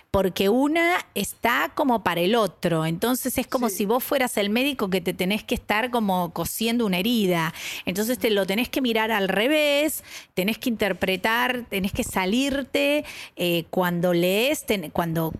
porque 0.09 0.49
una 0.49 0.97
está 1.15 1.71
como 1.73 2.03
para 2.03 2.19
el 2.19 2.35
otro. 2.35 2.85
Entonces 2.85 3.37
es 3.37 3.47
como 3.47 3.69
Sí. 3.69 3.77
si 3.77 3.85
vos 3.85 4.03
fueras 4.03 4.35
el 4.35 4.49
médico 4.49 4.89
que 4.89 4.99
te 4.99 5.13
tenés 5.13 5.45
que 5.45 5.55
estar 5.55 5.89
como 5.91 6.33
cosiendo 6.33 6.85
una 6.85 6.97
herida. 6.97 7.53
Entonces 7.85 8.19
te 8.19 8.29
lo 8.31 8.45
tenés 8.45 8.67
que 8.67 8.81
mirar 8.81 9.11
al 9.11 9.29
revés, 9.29 10.03
tenés 10.33 10.57
que 10.57 10.67
interpretar, 10.67 11.63
tenés 11.69 11.93
que 11.93 12.03
salirte. 12.03 13.05
eh, 13.37 13.63
cuando 13.69 14.11
lees, 14.11 14.65
ten- 14.65 14.89
cuando 14.91 15.33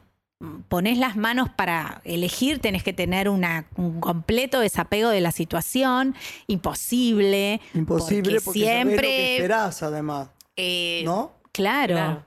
pones 0.68 0.98
las 0.98 1.16
manos 1.16 1.50
para 1.50 2.02
elegir, 2.04 2.60
tenés 2.60 2.84
que 2.84 2.94
tener 2.94 3.30
una, 3.30 3.66
un 3.76 4.00
completo 4.00 4.60
desapego 4.60 5.10
de 5.10 5.22
la 5.22 5.32
situación. 5.32 6.16
Imposible. 6.48 7.62
Imposible 7.74 8.40
porque, 8.44 8.60
sabés 8.60 8.72
siempre. 8.72 8.96
lo 8.96 9.02
que 9.02 9.36
esperás, 9.36 9.84
además. 9.84 10.30
eh, 10.56 11.02
¿No? 11.06 11.34
Claro. 11.52 11.96
Claro. 11.96 12.26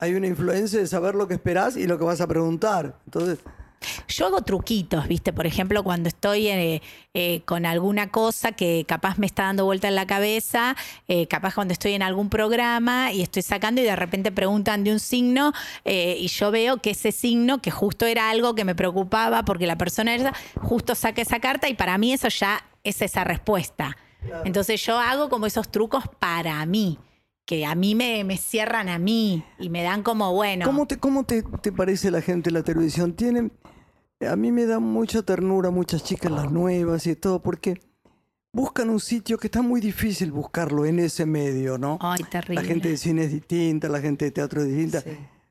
Hay 0.00 0.14
una 0.14 0.26
influencia 0.26 0.78
de 0.80 0.86
saber 0.86 1.14
lo 1.14 1.28
que 1.28 1.34
esperás 1.34 1.76
y 1.76 1.86
lo 1.86 1.98
que 1.98 2.04
vas 2.04 2.20
a 2.20 2.26
preguntar. 2.26 2.98
Entonces, 3.06 3.38
Yo 4.08 4.26
hago 4.26 4.42
truquitos, 4.42 5.08
¿viste? 5.08 5.32
Por 5.32 5.46
ejemplo, 5.46 5.82
cuando 5.82 6.08
estoy 6.08 6.48
eh, 6.48 6.82
eh, 7.14 7.42
con 7.44 7.66
alguna 7.66 8.10
cosa 8.10 8.52
que 8.52 8.84
capaz 8.86 9.18
me 9.18 9.26
está 9.26 9.44
dando 9.44 9.64
vuelta 9.64 9.88
en 9.88 9.94
la 9.94 10.06
cabeza, 10.06 10.76
eh, 11.08 11.26
capaz 11.26 11.54
cuando 11.54 11.72
estoy 11.72 11.92
en 11.92 12.02
algún 12.02 12.28
programa 12.28 13.12
y 13.12 13.22
estoy 13.22 13.42
sacando 13.42 13.80
y 13.80 13.84
de 13.84 13.96
repente 13.96 14.32
preguntan 14.32 14.84
de 14.84 14.92
un 14.92 15.00
signo 15.00 15.52
y 15.84 16.28
yo 16.28 16.50
veo 16.50 16.78
que 16.78 16.90
ese 16.90 17.12
signo, 17.12 17.60
que 17.60 17.70
justo 17.70 18.06
era 18.06 18.30
algo 18.30 18.54
que 18.54 18.64
me 18.64 18.74
preocupaba 18.74 19.44
porque 19.44 19.66
la 19.66 19.76
persona 19.76 20.14
era, 20.14 20.32
justo 20.60 20.94
saca 20.94 21.22
esa 21.22 21.40
carta 21.40 21.68
y 21.68 21.74
para 21.74 21.98
mí 21.98 22.12
eso 22.12 22.28
ya 22.28 22.64
es 22.82 23.02
esa 23.02 23.24
respuesta. 23.24 23.96
Entonces 24.44 24.84
yo 24.84 24.98
hago 24.98 25.28
como 25.28 25.46
esos 25.46 25.70
trucos 25.70 26.04
para 26.18 26.64
mí, 26.66 26.98
que 27.44 27.66
a 27.66 27.74
mí 27.74 27.94
me, 27.94 28.24
me 28.24 28.36
cierran 28.36 28.88
a 28.88 28.98
mí 28.98 29.44
y 29.58 29.68
me 29.68 29.82
dan 29.82 30.02
como, 30.02 30.32
bueno, 30.32 30.64
¿cómo, 30.64 30.86
te, 30.86 30.98
cómo 30.98 31.24
te, 31.24 31.42
te 31.42 31.72
parece 31.72 32.10
la 32.10 32.22
gente 32.22 32.50
de 32.50 32.54
la 32.54 32.62
televisión? 32.62 33.12
Tienen, 33.12 33.52
a 34.28 34.36
mí 34.36 34.50
me 34.52 34.66
da 34.66 34.78
mucha 34.78 35.22
ternura 35.22 35.70
muchas 35.70 36.02
chicas, 36.04 36.30
las 36.32 36.50
nuevas 36.50 37.06
y 37.06 37.14
todo, 37.16 37.40
porque 37.42 37.80
buscan 38.52 38.90
un 38.90 39.00
sitio 39.00 39.38
que 39.38 39.48
está 39.48 39.62
muy 39.62 39.80
difícil 39.80 40.30
buscarlo 40.32 40.84
en 40.86 40.98
ese 41.00 41.26
medio, 41.26 41.78
¿no? 41.78 41.98
ay, 42.00 42.22
terrible. 42.30 42.62
La 42.62 42.62
gente 42.66 42.88
de 42.88 42.96
cine 42.96 43.24
es 43.24 43.32
distinta, 43.32 43.88
la 43.88 44.00
gente 44.00 44.24
de 44.26 44.30
teatro 44.30 44.62
es 44.62 44.68
distinta. 44.68 45.02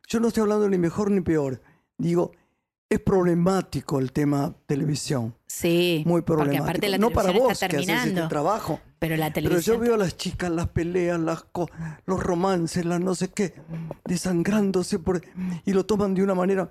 Yo 0.07 0.19
no 0.19 0.27
estoy 0.29 0.41
hablando 0.41 0.69
ni 0.69 0.77
mejor 0.77 1.11
ni 1.11 1.21
peor. 1.21 1.61
Digo, 1.97 2.31
es 2.89 2.99
problemático 2.99 3.99
el 3.99 4.11
tema 4.11 4.53
televisión. 4.67 5.33
Sí, 5.47 6.03
Muy 6.05 6.21
problemático. 6.21 6.63
aparte 6.63 6.89
la 6.89 6.97
no 6.97 7.09
para 7.09 7.31
vos 7.31 7.57
que 7.59 7.65
haces 7.77 7.89
este 7.89 8.21
trabajo. 8.27 8.79
pero 8.99 9.15
la 9.17 9.31
Pero 9.33 9.47
televisión. 9.49 9.75
yo 9.77 9.81
veo 9.81 9.93
a 9.95 9.97
las 9.97 10.15
chicas, 10.17 10.51
las 10.51 10.67
peleas, 10.69 11.19
las 11.19 11.43
co- 11.43 11.69
los 12.05 12.21
romances, 12.21 12.85
las 12.85 12.99
no 12.99 13.15
sé 13.15 13.29
qué, 13.29 13.53
desangrándose 14.05 14.99
por, 14.99 15.21
y 15.65 15.73
lo 15.73 15.85
toman 15.85 16.13
de 16.13 16.23
una 16.23 16.35
manera. 16.35 16.67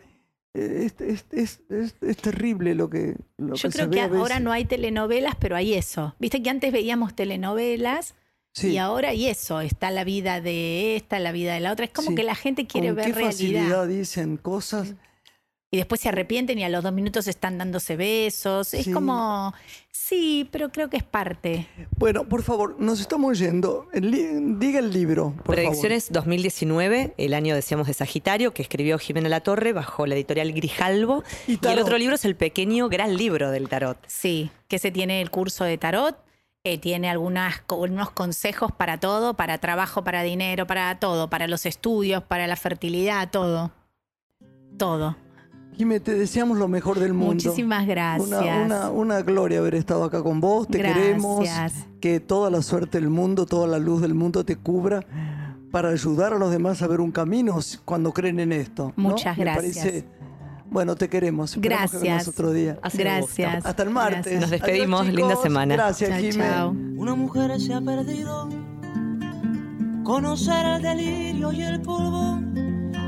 Es, 0.54 0.94
es- 1.00 1.24
es- 1.32 1.60
es- 1.70 2.16
terrible 2.18 2.74
lo 2.74 2.90
que, 2.90 3.16
lo 3.38 3.54
Yo 3.54 3.68
que 3.70 3.74
creo 3.74 3.86
se 3.86 3.90
que 3.90 4.08
ve 4.08 4.18
ahora 4.18 4.38
no 4.38 4.52
hay 4.52 4.66
telenovelas, 4.66 5.34
pero 5.40 5.56
hay 5.56 5.72
eso. 5.74 6.14
Viste 6.18 6.42
que 6.42 6.50
antes 6.50 6.72
veíamos 6.72 7.14
telenovelas 7.16 8.14
Sí. 8.54 8.72
y 8.72 8.78
ahora 8.78 9.10
hay 9.10 9.28
eso. 9.28 9.62
Está 9.62 9.90
la 9.90 10.04
vida 10.04 10.42
de 10.42 10.96
esta, 10.96 11.18
la 11.20 11.32
vida 11.32 11.54
de 11.54 11.60
la 11.60 11.72
otra. 11.72 11.86
Es 11.86 11.90
como 11.92 12.10
Sí. 12.10 12.16
que 12.16 12.22
la 12.24 12.34
gente 12.34 12.66
quiere 12.66 12.88
Con 12.88 12.96
ver 12.96 13.06
qué 13.06 13.12
realidad. 13.12 13.30
facilidad 13.32 13.86
dicen 13.88 14.36
cosas. 14.36 14.94
Y 15.74 15.78
después 15.78 16.02
se 16.02 16.10
arrepienten 16.10 16.58
y 16.58 16.64
a 16.64 16.68
los 16.68 16.84
dos 16.84 16.92
minutos 16.92 17.26
están 17.26 17.56
dándose 17.56 17.96
besos. 17.96 18.74
Es 18.74 18.88
como, 18.88 19.54
sí, 19.90 20.46
pero 20.52 20.70
creo 20.70 20.90
que 20.90 20.98
es 20.98 21.02
parte. 21.02 21.66
Bueno, 21.96 22.28
por 22.28 22.42
favor, 22.42 22.76
nos 22.78 23.00
estamos 23.00 23.38
yendo. 23.38 23.88
El 23.94 24.58
diga 24.58 24.80
el 24.80 24.92
libro, 24.92 25.34
por 25.42 25.54
Predicciones 25.54 26.12
2019, 26.12 27.14
el 27.16 27.32
año 27.32 27.54
decíamos 27.54 27.86
de 27.86 27.94
Sagitario, 27.94 28.52
que 28.52 28.60
escribió 28.60 28.98
Jimena 28.98 29.30
La 29.30 29.40
Torre 29.40 29.72
bajo 29.72 30.04
la 30.06 30.14
editorial 30.14 30.52
Grijalbo. 30.52 31.24
Y 31.46 31.52
Y, 31.52 31.66
el 31.66 31.78
otro 31.78 31.96
libro 31.96 32.16
es 32.16 32.26
el 32.26 32.36
pequeño 32.36 32.90
gran 32.90 33.16
libro 33.16 33.50
del 33.50 33.70
tarot. 33.70 33.96
Sí, 34.06 34.50
que 34.68 34.78
se 34.78 34.90
tiene 34.90 35.22
el 35.22 35.30
curso 35.30 35.64
de 35.64 35.78
tarot. 35.78 36.18
eh, 36.64 36.76
tiene 36.76 37.08
algunas, 37.08 37.62
unos 37.70 38.10
consejos 38.10 38.72
para 38.72 39.00
todo, 39.00 39.32
para 39.34 39.56
trabajo, 39.56 40.04
para 40.04 40.22
dinero, 40.22 40.66
para 40.66 41.00
todo, 41.00 41.30
para 41.30 41.48
los 41.48 41.64
estudios, 41.64 42.22
para 42.22 42.46
la 42.46 42.56
fertilidad, 42.56 43.30
todo. 43.30 43.72
Todo. 44.76 45.16
Jimé, 45.76 46.00
te 46.00 46.14
deseamos 46.14 46.58
lo 46.58 46.68
mejor 46.68 46.98
del 47.00 47.14
mundo. 47.14 47.34
Muchísimas 47.34 47.86
gracias. 47.86 48.28
Una, 48.28 48.62
una, 48.64 48.90
una 48.90 49.22
gloria 49.22 49.58
haber 49.60 49.74
estado 49.74 50.04
acá 50.04 50.22
con 50.22 50.40
vos. 50.40 50.68
Te 50.68 50.78
queremos. 50.78 51.40
Gracias. 51.40 51.86
Que 52.00 52.20
toda 52.20 52.50
la 52.50 52.62
suerte 52.62 52.98
del 53.00 53.08
mundo, 53.10 53.46
toda 53.46 53.66
la 53.66 53.78
luz 53.78 54.02
del 54.02 54.14
mundo 54.14 54.44
te 54.44 54.56
cubra 54.56 55.04
para 55.70 55.88
ayudar 55.88 56.34
a 56.34 56.38
los 56.38 56.50
demás 56.50 56.82
a 56.82 56.86
ver 56.86 57.00
un 57.00 57.10
camino 57.10 57.58
cuando 57.84 58.12
creen 58.12 58.40
en 58.40 58.52
esto. 58.52 58.92
¿no? 58.96 59.10
Muchas 59.10 59.38
Me 59.38 59.44
gracias. 59.44 59.76
parece- 59.84 60.04
bueno, 60.70 60.94
te 60.96 61.08
queremos. 61.08 61.54
Esperamos 61.54 61.90
que 61.90 61.96
vengas 61.98 62.12
Gracias. 62.24 62.28
otro 62.28 62.50
día. 62.52 62.78
Gracias. 62.94 63.64
Hasta 63.66 63.82
el 63.82 63.90
martes. 63.90 64.22
Gracias. 64.24 64.40
Nos 64.40 64.50
despedimos. 64.50 65.00
Adiós, 65.02 65.14
Linda 65.14 65.36
semana. 65.36 65.74
Gracias, 65.74 66.10
Chao, 66.10 66.18
Jimé. 66.20 66.44
chao. 66.44 66.70
Una 66.96 67.14
mujer 67.14 67.60
se 67.60 67.74
ha 67.74 67.80
perdido. 67.80 68.48
Conocer 70.04 70.66
el 70.66 70.82
delirio 70.82 71.52
y 71.52 71.62
el 71.62 71.80
polvo. 71.80 72.40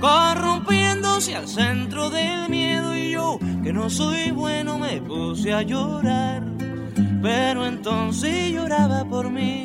corrompiéndose 0.00 1.36
al 1.36 1.48
centro 1.48 2.10
del 2.10 2.48
miedo 2.48 2.96
y 2.96 3.12
yo, 3.12 3.38
que 3.62 3.72
no 3.72 3.90
soy 3.90 4.30
bueno, 4.30 4.78
me 4.78 5.00
puse 5.00 5.52
a 5.52 5.62
llorar. 5.62 6.42
Pero 7.22 7.66
entonces 7.66 8.52
lloraba 8.52 9.04
por 9.04 9.30
mí 9.30 9.64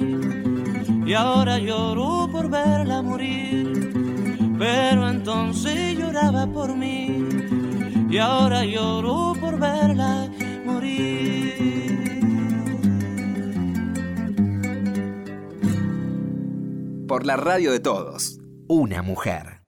y 1.06 1.14
ahora 1.14 1.60
lloro 1.60 2.30
por 2.32 2.50
verla 2.50 3.02
morir. 3.02 3.92
Pero 4.58 5.10
entonces 5.10 5.98
lloraba 5.98 6.48
por 6.48 6.76
mí 6.76 7.28
y 8.10 8.18
ahora 8.18 8.66
lloro 8.66 9.34
por 9.40 9.60
verla 9.60 10.30
morir. 10.66 11.52
Por 17.08 17.26
la 17.26 17.36
radio 17.36 17.72
de 17.72 17.80
todos. 17.80 18.40
Una 18.68 19.02
mujer. 19.02 19.61